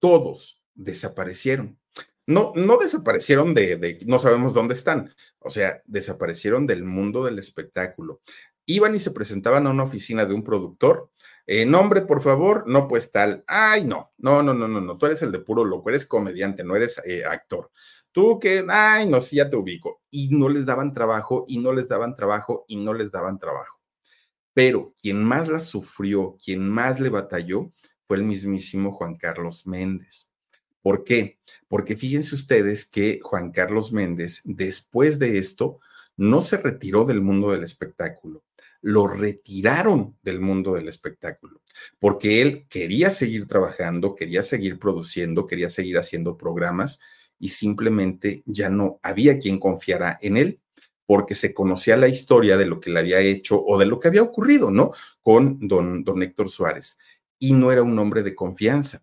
todos 0.00 0.62
desaparecieron. 0.74 1.78
No, 2.26 2.52
no 2.56 2.76
desaparecieron 2.78 3.54
de, 3.54 3.98
no 4.06 4.18
sabemos 4.18 4.52
dónde 4.52 4.74
están, 4.74 5.14
o 5.38 5.50
sea, 5.50 5.82
desaparecieron 5.86 6.66
del 6.66 6.84
mundo 6.84 7.24
del 7.24 7.38
espectáculo. 7.38 8.20
Iban 8.66 8.94
y 8.94 8.98
se 8.98 9.12
presentaban 9.12 9.66
a 9.66 9.70
una 9.70 9.84
oficina 9.84 10.26
de 10.26 10.34
un 10.34 10.44
productor. 10.44 11.10
Eh, 11.46 11.64
nombre, 11.64 12.02
por 12.02 12.20
favor, 12.20 12.64
no, 12.66 12.86
pues 12.86 13.10
tal. 13.10 13.44
Ay, 13.46 13.84
no, 13.84 14.12
no, 14.18 14.42
no, 14.42 14.52
no, 14.52 14.68
no, 14.68 14.80
no, 14.82 14.98
tú 14.98 15.06
eres 15.06 15.22
el 15.22 15.32
de 15.32 15.38
Puro 15.38 15.64
Loco, 15.64 15.88
eres 15.88 16.06
comediante, 16.06 16.64
no 16.64 16.76
eres 16.76 17.00
eh, 17.06 17.24
actor. 17.24 17.70
Tú 18.12 18.38
que, 18.38 18.64
ay, 18.68 19.08
no, 19.08 19.20
sí, 19.22 19.36
ya 19.36 19.48
te 19.48 19.56
ubico. 19.56 20.02
Y 20.10 20.28
no 20.28 20.48
les 20.50 20.66
daban 20.66 20.92
trabajo, 20.92 21.44
y 21.48 21.58
no 21.58 21.72
les 21.72 21.88
daban 21.88 22.14
trabajo, 22.16 22.64
y 22.68 22.76
no 22.76 22.92
les 22.92 23.10
daban 23.10 23.38
trabajo 23.38 23.77
pero 24.58 24.92
quien 25.00 25.22
más 25.22 25.46
la 25.46 25.60
sufrió, 25.60 26.36
quien 26.44 26.68
más 26.68 26.98
le 26.98 27.10
batalló, 27.10 27.72
fue 28.08 28.16
el 28.16 28.24
mismísimo 28.24 28.90
Juan 28.90 29.14
Carlos 29.14 29.68
Méndez. 29.68 30.32
¿Por 30.82 31.04
qué? 31.04 31.38
Porque 31.68 31.94
fíjense 31.94 32.34
ustedes 32.34 32.84
que 32.84 33.20
Juan 33.22 33.52
Carlos 33.52 33.92
Méndez, 33.92 34.40
después 34.42 35.20
de 35.20 35.38
esto, 35.38 35.78
no 36.16 36.42
se 36.42 36.56
retiró 36.56 37.04
del 37.04 37.20
mundo 37.20 37.52
del 37.52 37.62
espectáculo, 37.62 38.42
lo 38.80 39.06
retiraron 39.06 40.16
del 40.24 40.40
mundo 40.40 40.74
del 40.74 40.88
espectáculo, 40.88 41.62
porque 42.00 42.42
él 42.42 42.66
quería 42.68 43.10
seguir 43.10 43.46
trabajando, 43.46 44.16
quería 44.16 44.42
seguir 44.42 44.80
produciendo, 44.80 45.46
quería 45.46 45.70
seguir 45.70 45.98
haciendo 45.98 46.36
programas 46.36 46.98
y 47.38 47.50
simplemente 47.50 48.42
ya 48.44 48.70
no 48.70 48.98
había 49.04 49.38
quien 49.38 49.60
confiara 49.60 50.18
en 50.20 50.36
él 50.36 50.60
porque 51.08 51.34
se 51.34 51.54
conocía 51.54 51.96
la 51.96 52.06
historia 52.06 52.58
de 52.58 52.66
lo 52.66 52.80
que 52.80 52.90
le 52.90 53.00
había 53.00 53.20
hecho 53.20 53.64
o 53.64 53.78
de 53.78 53.86
lo 53.86 53.98
que 53.98 54.08
había 54.08 54.20
ocurrido, 54.20 54.70
¿no? 54.70 54.90
Con 55.22 55.66
don, 55.66 56.04
don 56.04 56.22
Héctor 56.22 56.50
Suárez. 56.50 56.98
Y 57.38 57.54
no 57.54 57.72
era 57.72 57.82
un 57.82 57.98
hombre 57.98 58.22
de 58.22 58.34
confianza. 58.34 59.02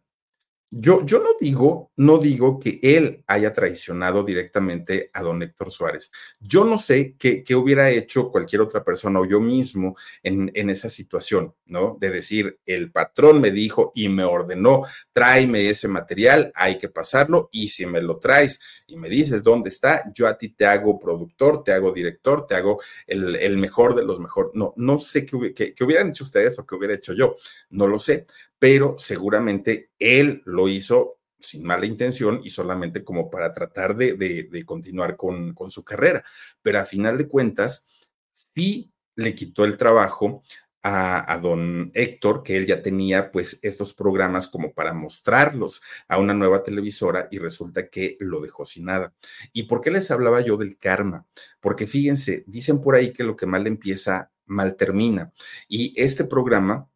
Yo, 0.78 1.06
no 1.06 1.30
digo, 1.40 1.94
no 1.96 2.18
digo 2.18 2.60
que 2.60 2.82
él 2.84 3.24
haya 3.28 3.54
traicionado 3.54 4.24
directamente 4.24 5.10
a 5.14 5.22
don 5.22 5.42
Héctor 5.42 5.72
Suárez. 5.72 6.12
Yo 6.42 6.66
no 6.66 6.78
sé 6.78 7.16
qué, 7.18 7.46
hubiera 7.56 7.90
hecho 7.92 8.30
cualquier 8.30 8.60
otra 8.60 8.84
persona 8.84 9.22
o 9.22 9.26
yo 9.26 9.40
mismo 9.40 9.96
en, 10.22 10.52
en, 10.54 10.70
esa 10.70 10.90
situación, 10.90 11.56
¿no? 11.66 11.98
De 12.02 12.10
decir, 12.10 12.60
el 12.66 12.92
patrón 12.92 13.40
me 13.40 13.52
dijo 13.52 13.94
y 13.96 14.10
me 14.10 14.26
ordenó, 14.26 14.84
tráeme 15.14 15.70
ese 15.70 15.88
material, 15.88 16.52
hay 16.54 16.78
que 16.78 16.90
pasarlo 16.90 17.48
y 17.54 17.70
si 17.70 17.86
me 17.86 18.02
lo 18.02 18.20
traes 18.20 18.60
y 18.86 18.98
me 18.98 19.08
dices 19.08 19.42
dónde 19.44 19.70
está, 19.70 20.04
yo 20.14 20.28
a 20.28 20.38
ti 20.38 20.50
te 20.50 20.66
hago 20.66 21.00
productor, 21.00 21.64
te 21.64 21.72
hago 21.72 21.94
director, 21.94 22.48
te 22.48 22.56
hago 22.56 22.82
el, 23.08 23.58
mejor 23.58 23.96
de 23.96 24.04
los 24.04 24.20
mejores. 24.20 24.52
No, 24.56 24.74
no 24.76 25.00
sé 25.00 25.26
qué, 25.26 25.74
qué 25.74 25.84
hubieran 25.86 26.10
hecho 26.10 26.26
ustedes 26.26 26.60
o 26.60 26.66
qué 26.66 26.76
hubiera 26.76 26.96
hecho 26.96 27.14
yo, 27.14 27.38
no 27.70 27.88
lo 27.88 27.98
sé, 27.98 28.26
pero 28.66 28.96
seguramente 28.98 29.92
él 30.00 30.42
lo 30.44 30.68
hizo 30.68 31.20
sin 31.40 31.64
mala 31.64 31.86
intención 31.86 32.42
y 32.44 32.50
solamente 32.50 33.04
como 33.04 33.30
para 33.30 33.54
tratar 33.54 33.96
de, 33.96 34.64
continuar 34.66 35.16
con, 35.16 35.54
con, 35.54 35.70
su 35.70 35.84
carrera. 35.84 36.24
Pero 36.64 36.80
a 36.80 36.86
final 36.86 37.16
de 37.20 37.28
cuentas, 37.28 37.88
sí 38.34 38.92
le 39.14 39.36
quitó 39.36 39.66
el 39.66 39.78
trabajo 39.78 40.42
a, 40.82 41.32
a, 41.32 41.38
don 41.38 41.92
Héctor, 41.94 42.42
que 42.42 42.58
él 42.58 42.66
ya 42.66 42.82
tenía 42.82 43.32
pues 43.32 43.60
estos 43.62 43.94
programas 43.94 44.48
como 44.48 44.74
para 44.74 44.96
mostrarlos 44.96 45.84
a 46.08 46.18
una 46.18 46.34
nueva 46.34 46.64
televisora 46.64 47.28
y 47.30 47.38
resulta 47.38 47.88
que 47.88 48.18
lo 48.20 48.42
dejó 48.42 48.66
sin 48.66 48.86
nada. 48.86 49.14
¿Y 49.54 49.64
por 49.68 49.80
qué 49.80 49.92
les 49.92 50.10
hablaba 50.10 50.42
yo 50.42 50.58
del 50.58 50.80
karma? 50.80 51.28
Porque 51.60 51.86
fíjense, 51.86 52.44
dicen 52.48 52.82
por 52.82 52.96
ahí 52.96 53.14
que 53.14 53.24
lo 53.24 53.36
que 53.36 53.46
mal 53.46 53.68
empieza, 53.68 54.32
mal 54.48 54.76
termina. 54.76 55.32
Y 55.68 55.94
este 56.02 56.26
programa 56.26 56.90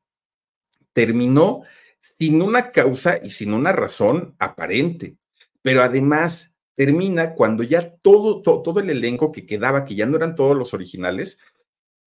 terminó 0.94 1.64
sin 2.02 2.42
una 2.42 2.72
causa 2.72 3.20
y 3.22 3.32
sin 3.32 3.54
una 3.54 3.72
razón 3.72 4.36
aparente, 4.40 5.18
pero 5.62 5.82
además 5.82 6.54
termina 6.76 7.34
cuando 7.34 7.64
ya 7.64 7.96
todo, 7.98 8.42
todo, 8.42 8.80
el 8.80 8.90
elenco 8.90 9.32
que 9.32 9.46
quedaba, 9.46 9.84
que 9.84 9.96
ya 9.96 10.06
no 10.06 10.16
eran 10.16 10.36
todos 10.36 10.56
los 10.56 10.74
originales, 10.74 11.40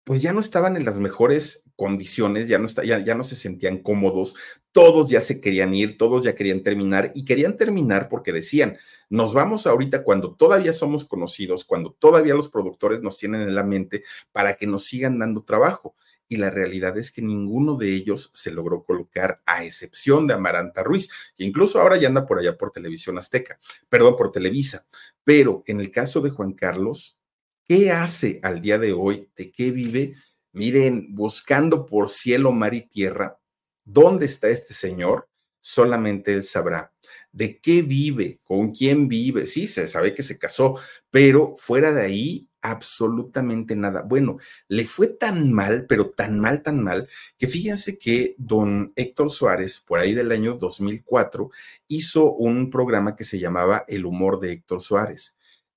pues 0.04 0.22
ya 0.22 0.32
no 0.32 0.40
estaban 0.40 0.76
en 0.76 0.84
las 0.84 0.98
mejores 0.98 1.70
condiciones, 1.76 2.48
ya 2.48 2.58
no, 2.58 2.66
está, 2.66 2.82
ya, 2.82 2.98
ya 2.98 3.14
no 3.14 3.22
se 3.22 3.36
sentían 3.36 3.78
cómodos, 3.78 4.34
todos 4.72 5.10
ya 5.10 5.20
se 5.20 5.40
querían 5.40 5.74
ir, 5.74 5.98
todos 5.98 6.24
ya 6.24 6.34
querían 6.34 6.62
terminar 6.62 7.12
y 7.14 7.24
querían 7.24 7.56
terminar 7.56 8.08
porque 8.08 8.32
decían, 8.32 8.78
nos 9.10 9.34
vamos 9.34 9.66
ahorita 9.66 10.02
cuando 10.02 10.34
todavía 10.34 10.72
somos 10.72 11.04
conocidos, 11.04 11.64
cuando 11.64 11.92
todavía 11.92 12.34
los 12.34 12.48
productores 12.48 13.02
nos 13.02 13.18
tienen 13.18 13.42
en 13.42 13.54
la 13.54 13.62
mente 13.62 14.02
para 14.32 14.56
que 14.56 14.66
nos 14.66 14.84
sigan 14.84 15.18
dando 15.18 15.44
trabajo 15.44 15.94
y 16.32 16.36
la 16.36 16.48
realidad 16.48 16.96
es 16.96 17.12
que 17.12 17.20
ninguno 17.20 17.76
de 17.76 17.92
ellos 17.92 18.30
se 18.32 18.50
logró 18.50 18.84
colocar, 18.84 19.42
a 19.44 19.64
excepción 19.64 20.26
de 20.26 20.32
Amaranta 20.32 20.82
Ruiz, 20.82 21.10
que 21.36 21.44
incluso 21.44 21.78
ahora 21.78 21.98
ya 21.98 22.08
anda 22.08 22.24
por 22.24 22.38
allá 22.38 22.56
por 22.56 22.70
Televisión 22.70 23.18
Azteca, 23.18 23.58
perdón, 23.90 24.16
por 24.16 24.32
Televisa. 24.32 24.86
Pero 25.24 25.62
en 25.66 25.78
el 25.78 25.90
caso 25.90 26.22
de 26.22 26.30
Juan 26.30 26.54
Carlos, 26.54 27.20
¿qué 27.68 27.90
hace 27.90 28.40
al 28.42 28.62
día 28.62 28.78
de 28.78 28.94
hoy? 28.94 29.28
¿De 29.36 29.52
qué 29.52 29.72
vive? 29.72 30.14
Miren, 30.52 31.14
buscando 31.14 31.84
por 31.84 32.08
cielo, 32.08 32.50
mar 32.50 32.72
y 32.72 32.80
tierra, 32.80 33.38
¿dónde 33.84 34.24
está 34.24 34.48
este 34.48 34.72
señor? 34.72 35.28
Solamente 35.60 36.32
él 36.32 36.44
sabrá. 36.44 36.94
¿De 37.30 37.60
qué 37.60 37.82
vive? 37.82 38.40
¿Con 38.42 38.70
quién 38.70 39.06
vive? 39.06 39.44
Sí, 39.44 39.66
se 39.66 39.86
sabe 39.86 40.14
que 40.14 40.22
se 40.22 40.38
casó, 40.38 40.78
pero 41.10 41.52
fuera 41.58 41.92
de 41.92 42.00
ahí, 42.00 42.48
absolutamente 42.62 43.76
nada. 43.76 44.02
Bueno, 44.02 44.38
le 44.68 44.86
fue 44.86 45.08
tan 45.08 45.52
mal, 45.52 45.86
pero 45.88 46.10
tan 46.10 46.40
mal, 46.40 46.62
tan 46.62 46.82
mal, 46.82 47.08
que 47.36 47.48
fíjense 47.48 47.98
que 47.98 48.34
don 48.38 48.92
Héctor 48.96 49.30
Suárez, 49.30 49.80
por 49.80 49.98
ahí 49.98 50.14
del 50.14 50.32
año 50.32 50.54
2004, 50.54 51.50
hizo 51.88 52.32
un 52.32 52.70
programa 52.70 53.16
que 53.16 53.24
se 53.24 53.38
llamaba 53.38 53.84
El 53.88 54.06
humor 54.06 54.40
de 54.40 54.52
Héctor 54.52 54.80
Suárez 54.80 55.36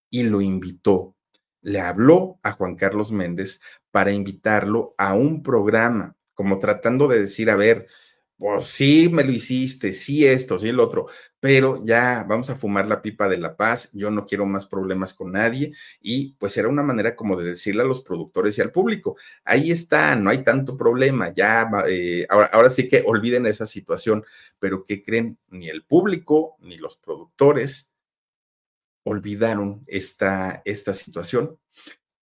y 0.09 0.23
lo 0.23 0.41
invitó. 0.41 1.15
Le 1.61 1.81
habló 1.81 2.39
a 2.43 2.51
Juan 2.51 2.75
Carlos 2.75 3.11
Méndez 3.11 3.61
para 3.91 4.11
invitarlo 4.11 4.93
a 4.97 5.15
un 5.15 5.41
programa, 5.41 6.15
como 6.35 6.59
tratando 6.59 7.07
de 7.07 7.21
decir, 7.21 7.49
a 7.49 7.55
ver, 7.55 7.87
pues 8.37 8.65
sí, 8.65 9.07
me 9.09 9.23
lo 9.23 9.31
hiciste, 9.31 9.93
sí 9.93 10.25
esto, 10.25 10.59
sí 10.59 10.67
el 10.69 10.79
otro, 10.79 11.07
pero 11.39 11.81
ya 11.85 12.25
vamos 12.27 12.49
a 12.49 12.55
fumar 12.55 12.87
la 12.87 13.01
pipa 13.01 13.29
de 13.29 13.37
la 13.37 13.55
paz, 13.55 13.91
yo 13.93 14.11
no 14.11 14.25
quiero 14.25 14.45
más 14.45 14.65
problemas 14.65 15.13
con 15.13 15.31
nadie 15.31 15.71
y 16.01 16.33
pues 16.33 16.57
era 16.57 16.67
una 16.67 16.83
manera 16.83 17.15
como 17.15 17.37
de 17.37 17.45
decirle 17.51 17.83
a 17.83 17.85
los 17.85 18.01
productores 18.01 18.57
y 18.57 18.61
al 18.61 18.71
público, 18.71 19.15
ahí 19.45 19.71
está, 19.71 20.15
no 20.15 20.29
hay 20.29 20.43
tanto 20.43 20.75
problema, 20.75 21.33
ya, 21.33 21.69
eh, 21.87 22.25
ahora, 22.29 22.47
ahora 22.47 22.69
sí 22.69 22.87
que 22.89 23.03
olviden 23.05 23.45
esa 23.45 23.65
situación, 23.65 24.25
pero 24.59 24.83
¿qué 24.83 25.01
creen? 25.01 25.37
Ni 25.49 25.69
el 25.69 25.83
público 25.85 26.57
ni 26.59 26.77
los 26.77 26.97
productores 26.97 27.93
olvidaron 29.03 29.83
esta, 29.87 30.61
esta 30.65 30.93
situación 30.93 31.57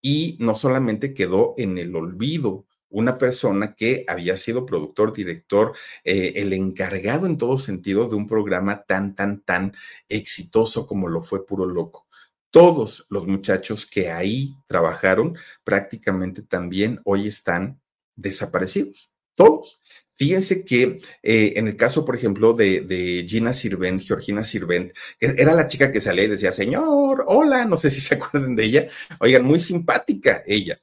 y 0.02 0.38
no 0.40 0.54
solamente 0.54 1.14
quedó 1.14 1.56
en 1.58 1.78
el 1.78 1.96
olvido, 1.96 2.68
una 2.94 3.18
persona 3.18 3.74
que 3.76 4.06
había 4.08 4.38
sido 4.38 4.66
productor, 4.66 5.14
director, 5.14 5.74
eh, 6.04 6.34
el 6.36 6.54
encargado 6.54 7.26
en 7.26 7.38
todo 7.38 7.58
sentido 7.58 8.08
de 8.08 8.16
un 8.16 8.28
programa 8.28 8.84
tan, 8.84 9.16
tan, 9.16 9.42
tan 9.42 9.74
exitoso 10.08 10.86
como 10.86 11.10
lo 11.10 11.22
fue 11.22 11.46
Puro 11.46 11.66
Loco. 11.66 12.08
Todos 12.52 13.08
los 13.10 13.26
muchachos 13.26 13.88
que 13.88 14.12
ahí 14.12 14.56
trabajaron 14.68 15.36
prácticamente 15.64 16.44
también 16.44 17.02
hoy 17.04 17.28
están 17.28 17.82
desaparecidos, 18.16 19.12
todos. 19.34 19.82
Fíjense 20.16 20.64
que 20.64 21.02
eh, 21.24 21.54
en 21.56 21.68
el 21.68 21.76
caso, 21.76 22.06
por 22.06 22.16
ejemplo, 22.16 22.54
de, 22.54 22.82
de, 22.82 23.26
Gina 23.28 23.54
Sirvent, 23.54 24.00
Georgina 24.04 24.44
Sirvent, 24.44 24.94
que 25.18 25.34
era 25.36 25.54
la 25.56 25.68
chica 25.68 25.92
que 25.92 26.00
salía 26.00 26.26
y 26.26 26.28
decía, 26.28 26.52
señor, 26.52 27.26
hola, 27.28 27.66
no 27.66 27.76
sé 27.76 27.90
si 27.90 28.00
se 28.00 28.16
acuerdan 28.22 28.56
de 28.56 28.66
ella, 28.66 28.88
oigan, 29.20 29.44
muy 29.44 29.60
simpática 29.60 30.44
ella. 30.46 30.80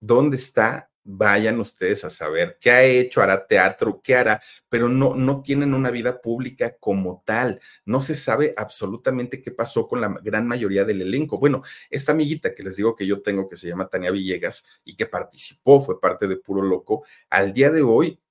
¿Dónde 0.00 0.36
está 0.36 0.91
vayan 1.04 1.58
ustedes 1.60 2.04
a 2.04 2.10
saber 2.10 2.58
qué 2.60 2.70
ha 2.70 2.82
hecho, 2.84 3.22
hará 3.22 3.46
teatro, 3.46 4.00
qué 4.02 4.16
hará, 4.16 4.40
pero 4.68 4.88
no, 4.88 5.14
no 5.14 5.42
tienen 5.42 5.74
una 5.74 5.90
vida 5.90 6.20
pública 6.20 6.76
como 6.78 7.22
tal. 7.26 7.60
No 7.84 8.00
se 8.00 8.16
sabe 8.16 8.54
absolutamente 8.56 9.42
qué 9.42 9.50
pasó 9.50 9.88
con 9.88 10.00
la 10.00 10.08
gran 10.22 10.46
mayoría 10.46 10.84
del 10.84 11.02
elenco. 11.02 11.38
Bueno, 11.38 11.62
esta 11.90 12.12
amiguita 12.12 12.54
que 12.54 12.62
les 12.62 12.76
digo 12.76 12.94
que 12.94 13.06
yo 13.06 13.22
tengo, 13.22 13.48
que 13.48 13.56
se 13.56 13.68
llama 13.68 13.88
Tania 13.88 14.10
Villegas 14.10 14.64
y 14.84 14.96
que 14.96 15.06
participó, 15.06 15.80
fue 15.80 16.00
parte 16.00 16.28
de 16.28 16.36
Puro 16.36 16.62
Loco, 16.62 17.04
al 17.30 17.52
día 17.52 17.70
de 17.70 17.82
hoy 17.82 18.21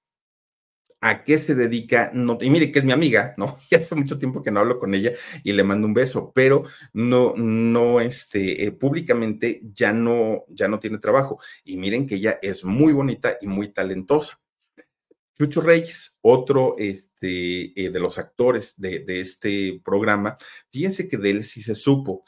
a 1.01 1.23
qué 1.23 1.39
se 1.39 1.55
dedica, 1.55 2.11
no, 2.13 2.37
y 2.39 2.49
mire 2.51 2.71
que 2.71 2.79
es 2.79 2.85
mi 2.85 2.91
amiga, 2.91 3.33
¿no? 3.35 3.57
Y 3.71 3.75
hace 3.75 3.95
mucho 3.95 4.19
tiempo 4.19 4.43
que 4.43 4.51
no 4.51 4.59
hablo 4.59 4.79
con 4.79 4.93
ella 4.93 5.11
y 5.43 5.51
le 5.51 5.63
mando 5.63 5.87
un 5.87 5.95
beso, 5.95 6.31
pero 6.33 6.63
no, 6.93 7.33
no, 7.35 7.99
este, 7.99 8.63
eh, 8.65 8.71
públicamente 8.71 9.61
ya 9.73 9.91
no, 9.93 10.45
ya 10.49 10.67
no 10.67 10.79
tiene 10.79 10.99
trabajo. 10.99 11.39
Y 11.63 11.77
miren 11.77 12.05
que 12.07 12.15
ella 12.15 12.39
es 12.41 12.63
muy 12.63 12.93
bonita 12.93 13.37
y 13.41 13.47
muy 13.47 13.69
talentosa. 13.69 14.39
Chucho 15.35 15.61
Reyes, 15.61 16.19
otro 16.21 16.75
este, 16.77 17.81
eh, 17.81 17.89
de 17.89 17.99
los 17.99 18.19
actores 18.19 18.79
de, 18.79 18.99
de 18.99 19.19
este 19.21 19.81
programa, 19.83 20.37
fíjense 20.71 21.07
que 21.07 21.17
de 21.17 21.31
él 21.31 21.43
sí 21.43 21.63
se 21.63 21.73
supo. 21.73 22.23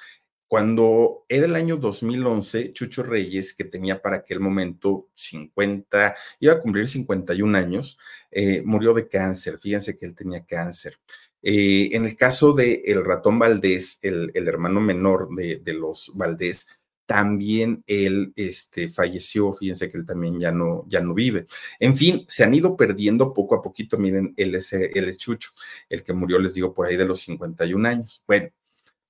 Cuando 0.54 1.26
era 1.30 1.48
el 1.48 1.56
año 1.56 1.78
2011, 1.78 2.74
Chucho 2.74 3.02
Reyes, 3.02 3.56
que 3.56 3.64
tenía 3.64 4.00
para 4.00 4.18
aquel 4.18 4.40
momento 4.40 5.10
50, 5.16 6.14
iba 6.42 6.54
a 6.54 6.60
cumplir 6.60 6.88
51 6.88 7.58
años, 7.58 7.98
eh, 8.30 8.62
murió 8.64 8.94
de 8.94 9.08
cáncer. 9.08 9.58
Fíjense 9.58 9.98
que 9.98 10.06
él 10.06 10.14
tenía 10.14 10.46
cáncer. 10.46 11.00
Eh, 11.42 11.90
en 11.94 12.06
el 12.06 12.16
caso 12.16 12.54
de 12.54 12.84
el 12.86 13.04
ratón 13.04 13.40
Valdés, 13.40 13.98
el, 14.04 14.32
hermano 14.36 14.80
menor 14.80 15.30
de, 15.36 15.74
los 15.74 16.12
Valdés, 16.14 16.68
también 17.08 17.84
él 17.88 18.32
este, 18.36 18.90
falleció, 18.90 19.54
fíjense 19.54 19.90
que 19.90 19.98
él 19.98 20.06
también 20.06 20.40
ya 20.40 20.52
no, 20.52 20.86
ya 20.88 21.02
no 21.02 21.16
vive. 21.16 21.48
En 21.80 21.98
fin, 21.98 22.26
se 22.28 22.44
han 22.44 22.54
ido 22.54 22.78
perdiendo 22.78 23.34
poco 23.34 23.56
a 23.56 23.62
poquito, 23.64 23.98
miren, 23.98 24.36
él 24.38 24.54
es, 24.54 24.72
él 24.74 25.10
es 25.10 25.18
Chucho, 25.18 25.50
el 25.90 26.04
que 26.04 26.14
murió, 26.14 26.38
les 26.38 26.54
digo, 26.54 26.76
por 26.76 26.86
ahí 26.86 26.96
de 26.96 27.06
los 27.06 27.22
51 27.22 27.90
años. 27.90 28.22
Bueno, 28.28 28.52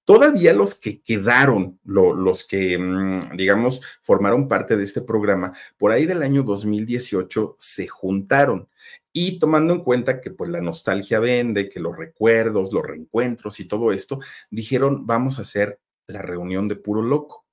Todavía 0.05 0.53
los 0.53 0.75
que 0.75 1.01
quedaron, 1.01 1.79
los 1.85 2.43
que, 2.43 2.77
mm, 2.77 3.37
digamos, 3.37 3.81
formaron 4.01 4.49
parte 4.49 4.75
de 4.75 4.83
este 4.83 5.01
programa, 5.01 5.53
por 5.77 5.91
ahí 5.91 6.05
del 6.05 6.23
año 6.23 6.43
2018 6.43 7.55
se 7.57 7.87
juntaron 7.87 8.67
y 9.13 9.39
tomando 9.39 9.73
en 9.73 9.81
cuenta 9.81 10.19
que 10.19 10.31
pues 10.31 10.49
la 10.49 10.59
nostalgia 10.59 11.19
vende, 11.19 11.69
que 11.69 11.79
los 11.79 11.95
recuerdos, 11.95 12.73
los 12.73 12.83
reencuentros 12.83 13.59
y 13.59 13.65
todo 13.65 13.91
esto, 13.91 14.19
dijeron, 14.49 15.05
vamos 15.05 15.39
a 15.39 15.43
hacer 15.43 15.79
la 16.07 16.21
reunión 16.21 16.67
de 16.67 16.75
puro 16.75 17.01
loco. 17.01 17.45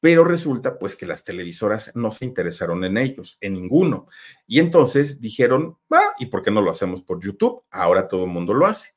Pero 0.00 0.24
resulta 0.24 0.78
pues 0.78 0.96
que 0.96 1.04
las 1.04 1.24
televisoras 1.24 1.92
no 1.94 2.10
se 2.10 2.24
interesaron 2.24 2.84
en 2.84 2.96
ellos, 2.96 3.36
en 3.42 3.52
ninguno. 3.52 4.06
Y 4.46 4.60
entonces 4.60 5.20
dijeron, 5.20 5.76
va, 5.92 6.00
¿y 6.18 6.26
por 6.26 6.42
qué 6.42 6.50
no 6.50 6.62
lo 6.62 6.70
hacemos 6.70 7.02
por 7.02 7.22
YouTube? 7.22 7.64
Ahora 7.70 8.08
todo 8.08 8.24
el 8.24 8.30
mundo 8.30 8.54
lo 8.54 8.66
hace. 8.66 8.92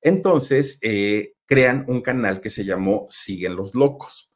Entonces, 0.00 0.78
eh, 0.82 1.34
crean 1.48 1.84
un 1.88 2.02
canal 2.02 2.40
que 2.40 2.50
se 2.50 2.64
llamó 2.64 3.06
Siguen 3.08 3.56
los 3.56 3.74
Locos. 3.74 4.30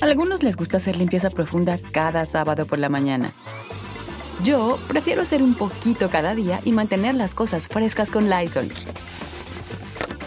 A 0.00 0.04
algunos 0.04 0.44
les 0.44 0.56
gusta 0.56 0.76
hacer 0.76 0.96
limpieza 0.96 1.28
profunda 1.28 1.78
cada 1.92 2.24
sábado 2.24 2.66
por 2.66 2.78
la 2.78 2.88
mañana. 2.88 3.34
Yo 4.44 4.78
prefiero 4.86 5.22
hacer 5.22 5.42
un 5.42 5.54
poquito 5.54 6.08
cada 6.08 6.34
día 6.34 6.60
y 6.64 6.70
mantener 6.70 7.16
las 7.16 7.34
cosas 7.34 7.66
frescas 7.66 8.12
con 8.12 8.30
Lysol. 8.30 8.70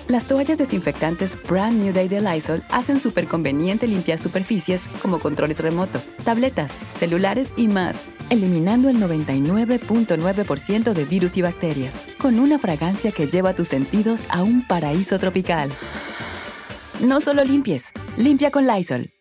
Las 0.07 0.26
toallas 0.26 0.57
desinfectantes 0.57 1.38
Brand 1.43 1.80
New 1.80 1.93
Day 1.93 2.09
de 2.09 2.20
Lysol 2.20 2.63
hacen 2.70 2.99
súper 2.99 3.28
conveniente 3.28 3.88
limpiar 3.88 4.20
superficies 4.20 4.89
como 5.01 5.20
controles 5.20 5.59
remotos, 5.59 6.09
tabletas, 6.26 6.74
celulares 6.95 7.53
y 7.55 7.67
más, 7.67 8.07
eliminando 8.30 8.90
el 8.90 8.98
99.9% 8.98 10.94
de 10.94 11.06
virus 11.06 11.38
y 11.38 11.42
bacterias, 11.42 12.04
con 12.20 12.40
una 12.40 12.60
fragancia 12.60 13.12
que 13.12 13.28
lleva 13.28 13.56
tus 13.56 13.68
sentidos 13.70 14.26
a 14.30 14.44
un 14.44 14.66
paraíso 14.68 15.20
tropical. 15.20 15.72
No 17.02 17.22
solo 17.22 17.44
limpies, 17.44 17.92
limpia 18.18 18.52
con 18.52 18.68
Lysol. 18.68 19.12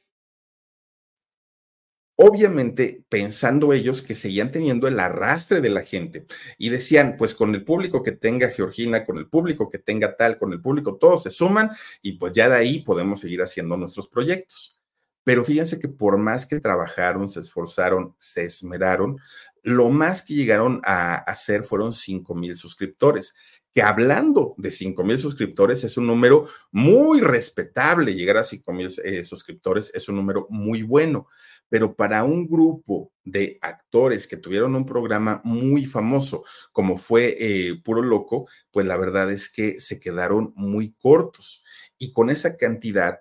Obviamente, 2.20 3.04
pensando 3.08 3.72
ellos 3.72 4.02
que 4.02 4.12
seguían 4.12 4.50
teniendo 4.50 4.88
el 4.88 4.98
arrastre 4.98 5.60
de 5.60 5.68
la 5.68 5.84
gente 5.84 6.26
y 6.58 6.68
decían, 6.68 7.14
pues 7.16 7.32
con 7.32 7.54
el 7.54 7.62
público 7.62 8.02
que 8.02 8.10
tenga 8.10 8.48
Georgina, 8.48 9.06
con 9.06 9.18
el 9.18 9.28
público 9.28 9.70
que 9.70 9.78
tenga 9.78 10.16
tal, 10.16 10.36
con 10.36 10.52
el 10.52 10.60
público, 10.60 10.96
todos 10.96 11.22
se 11.22 11.30
suman 11.30 11.70
y 12.02 12.14
pues 12.14 12.32
ya 12.32 12.48
de 12.48 12.56
ahí 12.56 12.80
podemos 12.80 13.20
seguir 13.20 13.40
haciendo 13.40 13.76
nuestros 13.76 14.08
proyectos. 14.08 14.77
Pero 15.28 15.44
fíjense 15.44 15.78
que 15.78 15.88
por 15.88 16.16
más 16.16 16.46
que 16.46 16.58
trabajaron, 16.58 17.28
se 17.28 17.40
esforzaron, 17.40 18.16
se 18.18 18.44
esmeraron, 18.44 19.18
lo 19.62 19.90
más 19.90 20.22
que 20.22 20.32
llegaron 20.32 20.80
a 20.86 21.16
hacer 21.16 21.64
fueron 21.64 21.92
5 21.92 22.34
mil 22.34 22.56
suscriptores 22.56 23.34
que 23.74 23.82
hablando 23.82 24.54
de 24.56 24.70
5 24.70 25.04
mil 25.04 25.18
suscriptores 25.18 25.84
es 25.84 25.98
un 25.98 26.06
número 26.06 26.48
muy 26.72 27.20
respetable. 27.20 28.14
Llegar 28.14 28.38
a 28.38 28.42
5 28.42 28.72
mil 28.72 28.88
eh, 29.04 29.22
suscriptores 29.22 29.92
es 29.94 30.08
un 30.08 30.16
número 30.16 30.46
muy 30.48 30.82
bueno. 30.82 31.26
Pero 31.68 31.94
para 31.94 32.24
un 32.24 32.48
grupo 32.48 33.12
de 33.22 33.58
actores 33.60 34.28
que 34.28 34.38
tuvieron 34.38 34.74
un 34.74 34.86
programa 34.86 35.42
muy 35.44 35.84
famoso, 35.84 36.46
como 36.72 36.96
fue 36.96 37.36
eh, 37.38 37.78
Puro 37.84 38.00
Loco, 38.00 38.48
pues 38.70 38.86
la 38.86 38.96
verdad 38.96 39.30
es 39.30 39.50
que 39.50 39.78
se 39.78 40.00
quedaron 40.00 40.54
muy 40.56 40.94
cortos. 40.94 41.66
Y 41.98 42.12
con 42.14 42.30
esa 42.30 42.56
cantidad, 42.56 43.20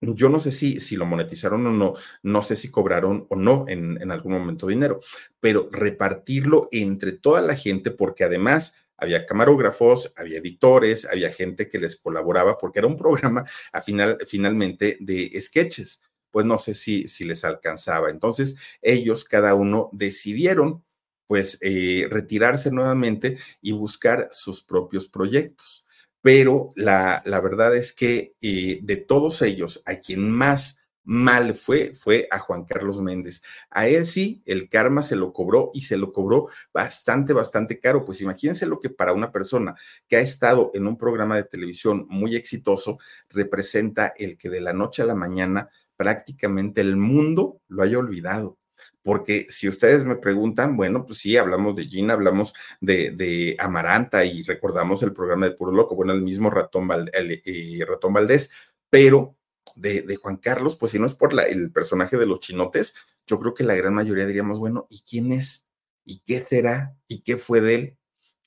yo 0.00 0.28
no 0.28 0.40
sé 0.40 0.52
si, 0.52 0.80
si 0.80 0.96
lo 0.96 1.06
monetizaron 1.06 1.66
o 1.66 1.72
no, 1.72 1.94
no 2.22 2.42
sé 2.42 2.56
si 2.56 2.70
cobraron 2.70 3.26
o 3.30 3.36
no 3.36 3.64
en, 3.68 4.00
en 4.00 4.10
algún 4.10 4.32
momento 4.32 4.66
dinero, 4.66 5.00
pero 5.40 5.68
repartirlo 5.72 6.68
entre 6.72 7.12
toda 7.12 7.42
la 7.42 7.56
gente, 7.56 7.90
porque 7.90 8.24
además 8.24 8.74
había 8.96 9.26
camarógrafos, 9.26 10.12
había 10.16 10.38
editores, 10.38 11.06
había 11.06 11.30
gente 11.30 11.68
que 11.68 11.78
les 11.78 11.96
colaboraba, 11.96 12.58
porque 12.58 12.80
era 12.80 12.88
un 12.88 12.96
programa 12.98 13.44
a 13.72 13.80
final, 13.80 14.18
finalmente 14.26 14.98
de 15.00 15.40
sketches. 15.40 16.02
Pues 16.30 16.44
no 16.44 16.58
sé 16.58 16.74
si, 16.74 17.08
si 17.08 17.24
les 17.24 17.44
alcanzaba. 17.44 18.10
Entonces, 18.10 18.56
ellos, 18.82 19.24
cada 19.24 19.54
uno, 19.54 19.88
decidieron 19.92 20.84
pues 21.26 21.58
eh, 21.62 22.06
retirarse 22.10 22.70
nuevamente 22.70 23.38
y 23.62 23.72
buscar 23.72 24.28
sus 24.30 24.62
propios 24.62 25.08
proyectos. 25.08 25.86
Pero 26.22 26.72
la, 26.76 27.22
la 27.24 27.40
verdad 27.40 27.76
es 27.76 27.92
que 27.92 28.34
eh, 28.40 28.80
de 28.82 28.96
todos 28.96 29.42
ellos, 29.42 29.82
a 29.86 29.96
quien 29.96 30.30
más 30.30 30.82
mal 31.08 31.54
fue, 31.54 31.94
fue 31.94 32.28
a 32.30 32.38
Juan 32.38 32.64
Carlos 32.66 33.00
Méndez. 33.00 33.42
A 33.70 33.88
él 33.88 34.04
sí, 34.04 34.42
el 34.44 34.68
karma 34.68 35.02
se 35.02 35.16
lo 35.16 35.32
cobró 35.32 35.70
y 35.72 35.80
se 35.80 35.96
lo 35.96 36.12
cobró 36.12 36.48
bastante, 36.72 37.32
bastante 37.32 37.80
caro. 37.80 38.04
Pues 38.04 38.20
imagínense 38.20 38.66
lo 38.66 38.78
que 38.78 38.90
para 38.90 39.14
una 39.14 39.32
persona 39.32 39.74
que 40.06 40.16
ha 40.16 40.20
estado 40.20 40.70
en 40.74 40.86
un 40.86 40.98
programa 40.98 41.36
de 41.36 41.44
televisión 41.44 42.06
muy 42.10 42.36
exitoso 42.36 42.98
representa 43.30 44.12
el 44.18 44.36
que 44.36 44.50
de 44.50 44.60
la 44.60 44.74
noche 44.74 45.00
a 45.00 45.06
la 45.06 45.14
mañana 45.14 45.70
prácticamente 45.96 46.82
el 46.82 46.96
mundo 46.96 47.62
lo 47.68 47.82
haya 47.82 47.98
olvidado 47.98 48.58
porque 49.02 49.46
si 49.48 49.68
ustedes 49.68 50.04
me 50.04 50.16
preguntan, 50.16 50.76
bueno, 50.76 51.06
pues 51.06 51.18
sí, 51.18 51.36
hablamos 51.36 51.74
de 51.74 51.84
Gina, 51.84 52.14
hablamos 52.14 52.54
de, 52.80 53.56
Amaranta 53.58 54.24
y 54.24 54.42
recordamos 54.42 55.02
el 55.02 55.12
programa 55.12 55.46
de 55.46 55.52
Puro 55.52 55.72
Loco, 55.72 55.94
bueno, 55.94 56.12
el 56.12 56.22
mismo 56.22 56.50
Ratón, 56.50 56.88
eh, 57.12 57.84
Ratón 57.86 58.12
Valdés, 58.12 58.50
pero 58.90 59.36
de, 59.76 60.16
Juan 60.16 60.36
Carlos, 60.36 60.76
pues 60.76 60.92
si 60.92 60.98
no 60.98 61.06
es 61.06 61.14
por 61.14 61.38
el 61.40 61.70
personaje 61.72 62.16
de 62.16 62.26
los 62.26 62.40
chinotes, 62.40 62.94
yo 63.26 63.38
creo 63.38 63.54
que 63.54 63.64
la 63.64 63.74
gran 63.74 63.94
mayoría 63.94 64.26
diríamos, 64.26 64.58
bueno, 64.58 64.86
¿y 64.90 65.02
quién 65.02 65.32
es? 65.32 65.68
¿Y 66.04 66.20
qué 66.20 66.40
será? 66.40 66.96
¿Y 67.06 67.22
qué 67.22 67.36
fue 67.36 67.60
de 67.60 67.74
él? 67.74 67.97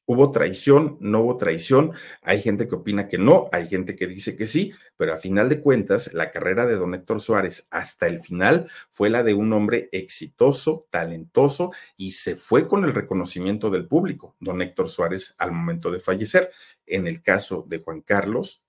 ¿Hubo 0.06 0.32
traición? 0.32 0.97
¿No 0.99 1.22
hubo 1.22 1.38
traición? 1.38 1.93
Hay 2.22 2.41
gente 2.41 2.68
que 2.68 2.76
opina 2.76 3.08
que 3.08 3.18
no, 3.18 3.47
hay 3.52 3.68
gente 3.68 3.95
que 3.95 4.08
dice 4.08 4.36
que 4.36 4.47
sí, 4.47 4.74
pero 4.97 5.14
a 5.14 5.18
final 5.18 5.47
de 5.47 5.62
cuentas, 5.62 6.14
la 6.14 6.32
carrera 6.32 6.66
de 6.66 6.76
don 6.76 6.93
Héctor 6.93 7.22
Suárez 7.22 7.68
hasta 7.72 8.08
el 8.08 8.22
final 8.22 8.70
fue 8.89 9.10
la 9.10 9.24
de 9.24 9.34
un 9.34 9.54
hombre 9.54 9.89
exitoso, 9.91 10.88
talentoso 10.89 11.72
y 11.95 12.12
se 12.14 12.36
fue 12.36 12.68
con 12.68 12.84
el 12.84 12.93
reconocimiento 12.93 13.70
del 13.70 13.88
público, 13.88 14.36
don 14.39 14.62
Héctor 14.62 14.89
Suárez, 14.89 15.36
al 15.38 15.52
momento 15.52 15.91
de 15.91 15.99
fallecer. 15.99 16.52
En 16.86 17.08
el 17.08 17.22
caso 17.22 17.66
de 17.70 17.80
Juan 17.80 18.02
Carlos, 18.02 18.66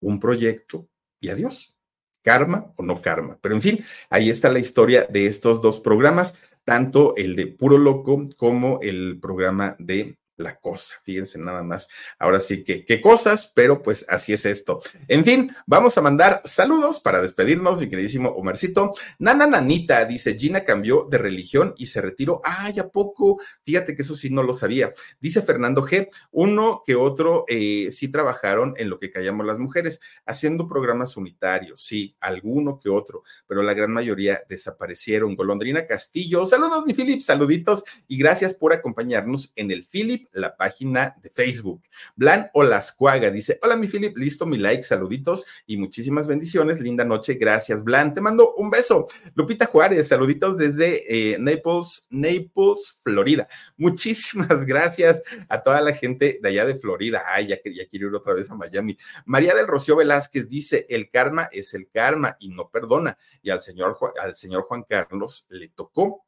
un 0.00 0.18
proyecto 0.18 0.88
y 1.20 1.28
adiós. 1.28 1.76
Karma 2.22 2.70
o 2.76 2.82
no 2.82 3.00
karma. 3.00 3.38
Pero 3.40 3.54
en 3.54 3.62
fin, 3.62 3.84
ahí 4.10 4.28
está 4.28 4.50
la 4.50 4.58
historia 4.58 5.06
de 5.08 5.26
estos 5.26 5.62
dos 5.62 5.80
programas, 5.80 6.36
tanto 6.64 7.14
el 7.16 7.34
de 7.36 7.46
Puro 7.46 7.78
Loco 7.78 8.28
como 8.36 8.78
el 8.82 9.18
programa 9.20 9.76
de 9.78 10.19
la 10.40 10.58
cosa. 10.58 10.96
Fíjense 11.04 11.38
nada 11.38 11.62
más. 11.62 11.88
Ahora 12.18 12.40
sí 12.40 12.64
que 12.64 12.84
qué 12.84 13.00
cosas, 13.00 13.52
pero 13.54 13.82
pues 13.82 14.06
así 14.08 14.32
es 14.32 14.44
esto. 14.46 14.82
En 15.08 15.24
fin, 15.24 15.54
vamos 15.66 15.96
a 15.98 16.02
mandar 16.02 16.42
saludos 16.44 17.00
para 17.00 17.22
despedirnos, 17.22 17.78
mi 17.78 17.88
queridísimo 17.88 18.30
Omercito. 18.30 18.94
Nana 19.18 19.46
Nanita 19.46 20.04
dice, 20.04 20.36
Gina 20.36 20.64
cambió 20.64 21.06
de 21.10 21.18
religión 21.18 21.74
y 21.76 21.86
se 21.86 22.00
retiró. 22.00 22.40
Ay, 22.44 22.78
¿a 22.78 22.88
poco? 22.88 23.40
Fíjate 23.62 23.94
que 23.94 24.02
eso 24.02 24.16
sí 24.16 24.30
no 24.30 24.42
lo 24.42 24.56
sabía. 24.56 24.92
Dice 25.20 25.42
Fernando 25.42 25.82
G, 25.86 26.08
uno 26.32 26.82
que 26.84 26.94
otro 26.94 27.44
eh, 27.48 27.88
sí 27.92 28.08
trabajaron 28.08 28.74
en 28.76 28.88
lo 28.88 28.98
que 28.98 29.10
callamos 29.10 29.46
las 29.46 29.58
mujeres, 29.58 30.00
haciendo 30.26 30.68
programas 30.68 31.16
unitarios, 31.16 31.82
sí, 31.82 32.16
alguno 32.20 32.78
que 32.78 32.88
otro, 32.88 33.22
pero 33.46 33.62
la 33.62 33.74
gran 33.74 33.92
mayoría 33.92 34.42
desaparecieron. 34.48 35.36
Golondrina 35.36 35.86
Castillo, 35.86 36.44
saludos 36.44 36.84
mi 36.86 36.94
Philip, 36.94 37.20
saluditos 37.20 37.84
y 38.08 38.18
gracias 38.18 38.54
por 38.54 38.72
acompañarnos 38.72 39.52
en 39.56 39.70
el 39.70 39.84
Philip 39.84 40.28
la 40.32 40.56
página 40.56 41.16
de 41.22 41.30
Facebook. 41.30 41.82
Blan 42.16 42.50
Olascuaga 42.54 43.30
dice: 43.30 43.58
Hola, 43.62 43.76
mi 43.76 43.88
Philip, 43.88 44.16
listo 44.16 44.46
mi 44.46 44.58
like, 44.58 44.82
saluditos 44.82 45.44
y 45.66 45.76
muchísimas 45.76 46.26
bendiciones. 46.26 46.80
Linda 46.80 47.04
noche, 47.04 47.34
gracias, 47.34 47.82
Blan. 47.82 48.14
Te 48.14 48.20
mando 48.20 48.54
un 48.54 48.70
beso. 48.70 49.08
Lupita 49.34 49.66
Juárez, 49.66 50.08
saluditos 50.08 50.56
desde 50.56 51.32
eh, 51.32 51.38
Naples, 51.38 52.06
Naples, 52.10 53.00
Florida. 53.02 53.48
Muchísimas 53.76 54.48
gracias 54.66 55.22
a 55.48 55.62
toda 55.62 55.80
la 55.80 55.92
gente 55.92 56.38
de 56.42 56.48
allá 56.48 56.64
de 56.64 56.76
Florida. 56.76 57.22
Ay, 57.26 57.48
ya, 57.48 57.58
ya 57.64 57.86
quiero 57.88 58.08
ir 58.08 58.14
otra 58.14 58.34
vez 58.34 58.50
a 58.50 58.54
Miami. 58.54 58.96
María 59.24 59.54
del 59.54 59.66
Rocío 59.66 59.96
Velázquez 59.96 60.48
dice: 60.48 60.86
El 60.88 61.10
karma 61.10 61.48
es 61.52 61.74
el 61.74 61.88
karma 61.88 62.36
y 62.38 62.48
no 62.48 62.70
perdona. 62.70 63.18
Y 63.42 63.50
al 63.50 63.60
señor, 63.60 63.96
al 64.20 64.34
señor 64.34 64.62
Juan 64.62 64.84
Carlos 64.88 65.46
le 65.48 65.68
tocó 65.68 66.24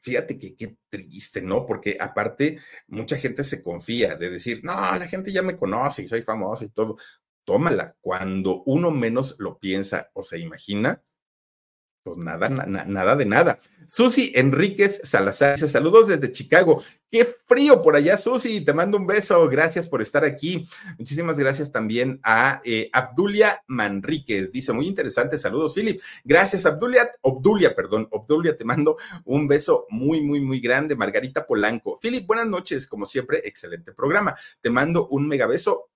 fíjate 0.00 0.38
que 0.38 0.54
qué 0.54 0.76
triste, 0.88 1.42
¿no? 1.42 1.66
Porque 1.66 1.96
aparte, 2.00 2.58
mucha 2.88 3.16
gente 3.16 3.44
se 3.44 3.62
confía 3.62 4.16
de 4.16 4.30
decir, 4.30 4.60
no, 4.62 4.72
la 4.74 5.06
gente 5.08 5.32
ya 5.32 5.42
me 5.42 5.56
conoce 5.56 6.02
y 6.02 6.08
soy 6.08 6.22
famosa 6.22 6.64
y 6.64 6.70
todo. 6.70 6.96
Tómala. 7.44 7.96
Cuando 8.00 8.62
uno 8.64 8.90
menos 8.90 9.36
lo 9.38 9.58
piensa 9.58 10.10
o 10.14 10.22
se 10.22 10.38
imagina, 10.38 11.02
pues 12.06 12.18
nada, 12.18 12.48
nada 12.48 13.16
de 13.16 13.26
nada. 13.26 13.58
Susi 13.88 14.30
Enríquez 14.36 15.00
Salazar 15.02 15.54
dice 15.54 15.66
saludos 15.66 16.06
desde 16.06 16.30
Chicago. 16.30 16.80
Qué 17.10 17.36
frío 17.48 17.82
por 17.82 17.96
allá, 17.96 18.16
Susi. 18.16 18.60
Te 18.60 18.72
mando 18.72 18.96
un 18.96 19.08
beso. 19.08 19.48
Gracias 19.48 19.88
por 19.88 20.02
estar 20.02 20.24
aquí. 20.24 20.68
Muchísimas 20.98 21.36
gracias 21.36 21.72
también 21.72 22.20
a 22.22 22.60
eh, 22.64 22.90
Abdulia 22.92 23.60
Manríquez. 23.66 24.52
Dice 24.52 24.72
muy 24.72 24.86
interesante. 24.86 25.36
Saludos, 25.36 25.74
Philip. 25.74 26.00
Gracias, 26.24 26.64
Abdulia. 26.64 27.10
Obdulia, 27.22 27.74
perdón. 27.74 28.06
Obdulia, 28.12 28.56
te 28.56 28.64
mando 28.64 28.96
un 29.24 29.48
beso 29.48 29.86
muy, 29.88 30.20
muy, 30.20 30.40
muy 30.40 30.60
grande. 30.60 30.94
Margarita 30.94 31.44
Polanco. 31.44 31.98
Philip, 32.00 32.24
buenas 32.24 32.46
noches. 32.46 32.86
Como 32.86 33.04
siempre, 33.04 33.40
excelente 33.44 33.92
programa. 33.92 34.36
Te 34.60 34.70
mando 34.70 35.08
un 35.08 35.26
mega 35.26 35.46
beso 35.46 35.90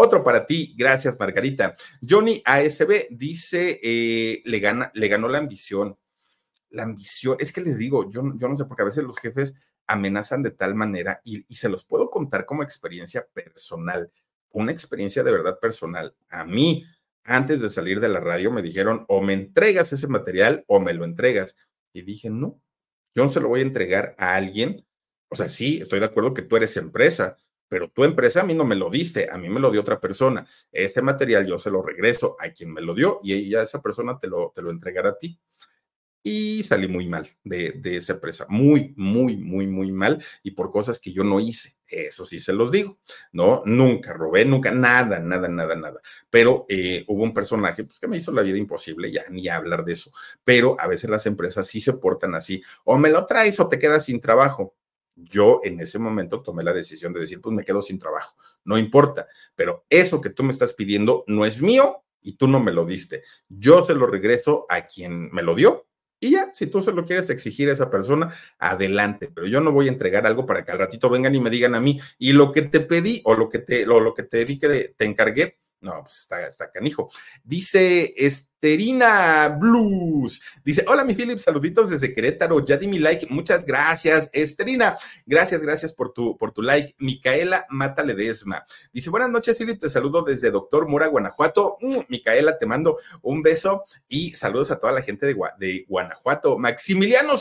otro 0.00 0.24
para 0.24 0.46
ti, 0.46 0.74
gracias 0.76 1.18
Margarita. 1.18 1.76
Johnny 2.06 2.42
ASB 2.44 3.08
dice, 3.10 3.78
eh, 3.82 4.42
le, 4.44 4.60
gana, 4.60 4.90
le 4.94 5.08
ganó 5.08 5.28
la 5.28 5.38
ambición. 5.38 5.98
La 6.70 6.84
ambición, 6.84 7.36
es 7.40 7.52
que 7.52 7.60
les 7.60 7.78
digo, 7.78 8.10
yo, 8.10 8.22
yo 8.36 8.48
no 8.48 8.56
sé, 8.56 8.64
porque 8.64 8.82
a 8.82 8.86
veces 8.86 9.04
los 9.04 9.18
jefes 9.18 9.54
amenazan 9.86 10.42
de 10.42 10.52
tal 10.52 10.74
manera 10.74 11.20
y, 11.24 11.44
y 11.48 11.56
se 11.56 11.68
los 11.68 11.84
puedo 11.84 12.10
contar 12.10 12.46
como 12.46 12.62
experiencia 12.62 13.26
personal, 13.32 14.12
una 14.50 14.70
experiencia 14.70 15.22
de 15.22 15.32
verdad 15.32 15.58
personal. 15.58 16.14
A 16.28 16.44
mí, 16.44 16.84
antes 17.24 17.60
de 17.60 17.70
salir 17.70 18.00
de 18.00 18.08
la 18.08 18.20
radio, 18.20 18.50
me 18.50 18.62
dijeron, 18.62 19.04
o 19.08 19.20
me 19.20 19.32
entregas 19.32 19.92
ese 19.92 20.06
material 20.06 20.64
o 20.68 20.80
me 20.80 20.94
lo 20.94 21.04
entregas. 21.04 21.56
Y 21.92 22.02
dije, 22.02 22.30
no, 22.30 22.60
yo 23.14 23.24
no 23.24 23.30
se 23.30 23.40
lo 23.40 23.48
voy 23.48 23.60
a 23.60 23.64
entregar 23.64 24.14
a 24.18 24.34
alguien. 24.34 24.86
O 25.28 25.36
sea, 25.36 25.48
sí, 25.48 25.80
estoy 25.80 26.00
de 26.00 26.06
acuerdo 26.06 26.34
que 26.34 26.42
tú 26.42 26.56
eres 26.56 26.76
empresa, 26.76 27.36
pero 27.70 27.88
tu 27.88 28.02
empresa 28.02 28.40
a 28.40 28.44
mí 28.44 28.52
no 28.52 28.64
me 28.64 28.74
lo 28.74 28.90
diste, 28.90 29.30
a 29.30 29.38
mí 29.38 29.48
me 29.48 29.60
lo 29.60 29.70
dio 29.70 29.80
otra 29.80 30.00
persona. 30.00 30.44
Ese 30.72 31.02
material 31.02 31.46
yo 31.46 31.56
se 31.56 31.70
lo 31.70 31.80
regreso 31.80 32.36
a 32.40 32.50
quien 32.50 32.74
me 32.74 32.80
lo 32.80 32.94
dio 32.94 33.20
y 33.22 33.32
ella, 33.32 33.62
esa 33.62 33.80
persona 33.80 34.18
te 34.18 34.26
lo, 34.26 34.52
te 34.52 34.60
lo 34.60 34.70
entregará 34.70 35.10
a 35.10 35.18
ti. 35.18 35.38
Y 36.22 36.64
salí 36.64 36.88
muy 36.88 37.06
mal 37.06 37.28
de, 37.44 37.72
de 37.72 37.96
esa 37.96 38.14
empresa, 38.14 38.44
muy, 38.48 38.92
muy, 38.96 39.36
muy, 39.36 39.68
muy 39.68 39.92
mal 39.92 40.22
y 40.42 40.50
por 40.50 40.72
cosas 40.72 40.98
que 40.98 41.12
yo 41.12 41.22
no 41.22 41.38
hice. 41.38 41.76
Eso 41.86 42.24
sí 42.24 42.40
se 42.40 42.52
los 42.52 42.72
digo, 42.72 42.98
¿no? 43.32 43.62
Nunca 43.64 44.12
robé, 44.14 44.44
nunca, 44.44 44.72
nada, 44.72 45.20
nada, 45.20 45.48
nada, 45.48 45.76
nada. 45.76 46.00
Pero 46.28 46.66
eh, 46.68 47.04
hubo 47.06 47.22
un 47.22 47.32
personaje 47.32 47.84
pues, 47.84 48.00
que 48.00 48.08
me 48.08 48.16
hizo 48.16 48.32
la 48.32 48.42
vida 48.42 48.58
imposible, 48.58 49.12
ya 49.12 49.22
ni 49.30 49.48
hablar 49.48 49.84
de 49.84 49.92
eso. 49.92 50.10
Pero 50.42 50.76
a 50.80 50.88
veces 50.88 51.08
las 51.08 51.24
empresas 51.26 51.68
sí 51.68 51.80
se 51.80 51.92
portan 51.92 52.34
así, 52.34 52.62
o 52.84 52.98
me 52.98 53.10
lo 53.10 53.24
traes 53.26 53.60
o 53.60 53.68
te 53.68 53.78
quedas 53.78 54.06
sin 54.06 54.20
trabajo 54.20 54.74
yo 55.22 55.60
en 55.64 55.80
ese 55.80 55.98
momento 55.98 56.42
tomé 56.42 56.62
la 56.62 56.72
decisión 56.72 57.12
de 57.12 57.20
decir, 57.20 57.40
pues 57.40 57.54
me 57.54 57.64
quedo 57.64 57.82
sin 57.82 57.98
trabajo, 57.98 58.36
no 58.64 58.78
importa, 58.78 59.26
pero 59.54 59.84
eso 59.88 60.20
que 60.20 60.30
tú 60.30 60.42
me 60.42 60.52
estás 60.52 60.72
pidiendo 60.72 61.24
no 61.26 61.44
es 61.44 61.62
mío 61.62 62.04
y 62.22 62.36
tú 62.36 62.48
no 62.48 62.60
me 62.60 62.72
lo 62.72 62.84
diste. 62.84 63.22
Yo 63.48 63.84
se 63.84 63.94
lo 63.94 64.06
regreso 64.06 64.66
a 64.68 64.86
quien 64.86 65.30
me 65.32 65.42
lo 65.42 65.54
dio 65.54 65.86
y 66.22 66.32
ya, 66.32 66.50
si 66.50 66.66
tú 66.66 66.82
se 66.82 66.92
lo 66.92 67.06
quieres 67.06 67.30
exigir 67.30 67.70
a 67.70 67.72
esa 67.72 67.88
persona, 67.88 68.32
adelante, 68.58 69.30
pero 69.34 69.46
yo 69.46 69.62
no 69.62 69.72
voy 69.72 69.88
a 69.88 69.90
entregar 69.90 70.26
algo 70.26 70.44
para 70.44 70.62
que 70.64 70.70
al 70.70 70.78
ratito 70.78 71.08
vengan 71.08 71.34
y 71.34 71.40
me 71.40 71.48
digan 71.48 71.74
a 71.74 71.80
mí, 71.80 71.98
y 72.18 72.32
lo 72.32 72.52
que 72.52 72.60
te 72.60 72.80
pedí 72.80 73.22
o 73.24 73.34
lo 73.34 73.48
que 73.48 73.60
te, 73.60 73.88
o 73.88 74.00
lo 74.00 74.12
que 74.12 74.24
te 74.24 74.44
di 74.44 74.58
que 74.58 74.94
te 74.94 75.04
encargué, 75.06 75.58
no, 75.80 76.02
pues 76.02 76.18
está, 76.18 76.46
está 76.46 76.70
canijo. 76.70 77.10
Dice 77.42 78.12
Esterina 78.16 79.48
Blues. 79.48 80.40
Dice, 80.62 80.84
hola 80.86 81.04
mi 81.04 81.14
Philip, 81.14 81.38
saluditos 81.38 81.88
desde 81.88 82.12
Querétaro. 82.12 82.64
Ya 82.64 82.76
di 82.76 82.86
mi 82.86 82.98
like. 82.98 83.26
Muchas 83.30 83.64
gracias, 83.64 84.28
Esterina. 84.32 84.98
Gracias, 85.24 85.62
gracias 85.62 85.94
por 85.94 86.12
tu, 86.12 86.36
por 86.36 86.52
tu 86.52 86.60
like. 86.60 86.94
Micaela 86.98 87.66
Mata 87.70 88.02
Ledesma. 88.02 88.66
Dice, 88.92 89.08
buenas 89.08 89.30
noches, 89.30 89.56
Philip. 89.56 89.80
Te 89.80 89.88
saludo 89.88 90.22
desde 90.22 90.50
Doctor 90.50 90.86
Mora, 90.86 91.06
Guanajuato. 91.06 91.78
Mm, 91.80 92.00
Micaela, 92.08 92.58
te 92.58 92.66
mando 92.66 92.98
un 93.22 93.42
beso 93.42 93.84
y 94.06 94.34
saludos 94.34 94.70
a 94.70 94.78
toda 94.78 94.92
la 94.92 95.02
gente 95.02 95.26
de, 95.26 95.36
de 95.58 95.86
Guanajuato. 95.88 96.58
Maximiliano 96.58 97.36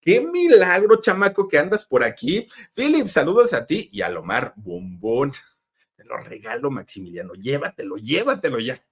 Qué 0.00 0.20
milagro, 0.20 1.00
chamaco, 1.00 1.48
que 1.48 1.58
andas 1.58 1.84
por 1.84 2.04
aquí. 2.04 2.48
Philip, 2.74 3.08
saludos 3.08 3.52
a 3.52 3.66
ti 3.66 3.88
y 3.92 4.02
a 4.02 4.08
Lomar 4.08 4.54
Bombón 4.56 5.32
lo 6.08 6.16
regalo, 6.18 6.70
Maximiliano. 6.70 7.34
Llévatelo, 7.34 7.96
llévatelo 7.96 8.58
ya. 8.58 8.82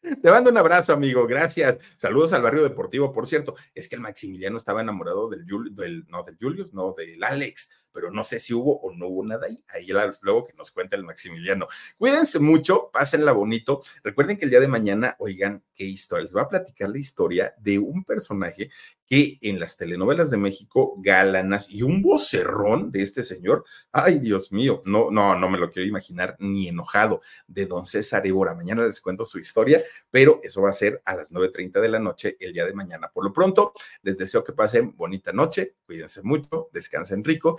Te 0.00 0.30
mando 0.30 0.50
un 0.50 0.58
abrazo, 0.58 0.92
amigo. 0.92 1.26
Gracias. 1.26 1.78
Saludos 1.96 2.32
al 2.32 2.42
barrio 2.42 2.62
deportivo. 2.62 3.12
Por 3.12 3.26
cierto, 3.26 3.54
es 3.74 3.88
que 3.88 3.94
el 3.94 4.00
Maximiliano 4.00 4.56
estaba 4.56 4.80
enamorado 4.80 5.28
del, 5.28 5.46
del 5.72 6.06
no, 6.08 6.24
del 6.24 6.36
Julius, 6.40 6.72
no, 6.74 6.92
del 6.92 7.22
Alex, 7.22 7.81
pero 7.92 8.10
no 8.10 8.24
sé 8.24 8.40
si 8.40 8.54
hubo 8.54 8.80
o 8.80 8.92
no 8.92 9.08
hubo 9.08 9.24
nada 9.24 9.46
ahí. 9.46 9.64
Ahí 9.68 9.88
luego 10.20 10.44
que 10.44 10.54
nos 10.54 10.70
cuenta 10.70 10.96
el 10.96 11.04
Maximiliano. 11.04 11.66
Cuídense 11.98 12.38
mucho, 12.38 12.90
pásenla 12.92 13.32
bonito. 13.32 13.82
Recuerden 14.02 14.36
que 14.36 14.44
el 14.44 14.50
día 14.50 14.60
de 14.60 14.68
mañana, 14.68 15.16
oigan, 15.18 15.62
qué 15.74 15.84
historia. 15.84 16.24
Les 16.24 16.32
voy 16.32 16.42
a 16.42 16.48
platicar 16.48 16.88
la 16.88 16.98
historia 16.98 17.54
de 17.58 17.78
un 17.78 18.04
personaje 18.04 18.70
que 19.12 19.38
en 19.42 19.60
las 19.60 19.76
telenovelas 19.76 20.30
de 20.30 20.38
México, 20.38 20.94
galanas 20.96 21.66
y 21.68 21.82
un 21.82 22.00
vocerrón 22.00 22.90
de 22.90 23.02
este 23.02 23.22
señor, 23.22 23.64
ay 23.92 24.18
Dios 24.20 24.52
mío, 24.52 24.80
no, 24.86 25.10
no, 25.10 25.38
no 25.38 25.50
me 25.50 25.58
lo 25.58 25.70
quiero 25.70 25.86
imaginar 25.86 26.34
ni 26.38 26.68
enojado, 26.68 27.20
de 27.46 27.66
don 27.66 27.84
César 27.84 28.26
Évora. 28.26 28.54
Mañana 28.54 28.86
les 28.86 29.02
cuento 29.02 29.26
su 29.26 29.38
historia, 29.38 29.82
pero 30.10 30.40
eso 30.42 30.62
va 30.62 30.70
a 30.70 30.72
ser 30.72 31.02
a 31.04 31.14
las 31.14 31.30
9.30 31.30 31.80
de 31.80 31.88
la 31.88 31.98
noche 31.98 32.36
el 32.40 32.54
día 32.54 32.64
de 32.64 32.72
mañana. 32.72 33.10
Por 33.12 33.24
lo 33.24 33.34
pronto, 33.34 33.74
les 34.00 34.16
deseo 34.16 34.42
que 34.42 34.54
pasen 34.54 34.96
bonita 34.96 35.30
noche, 35.32 35.76
cuídense 35.84 36.22
mucho, 36.22 36.68
descansen 36.72 37.22
rico 37.22 37.58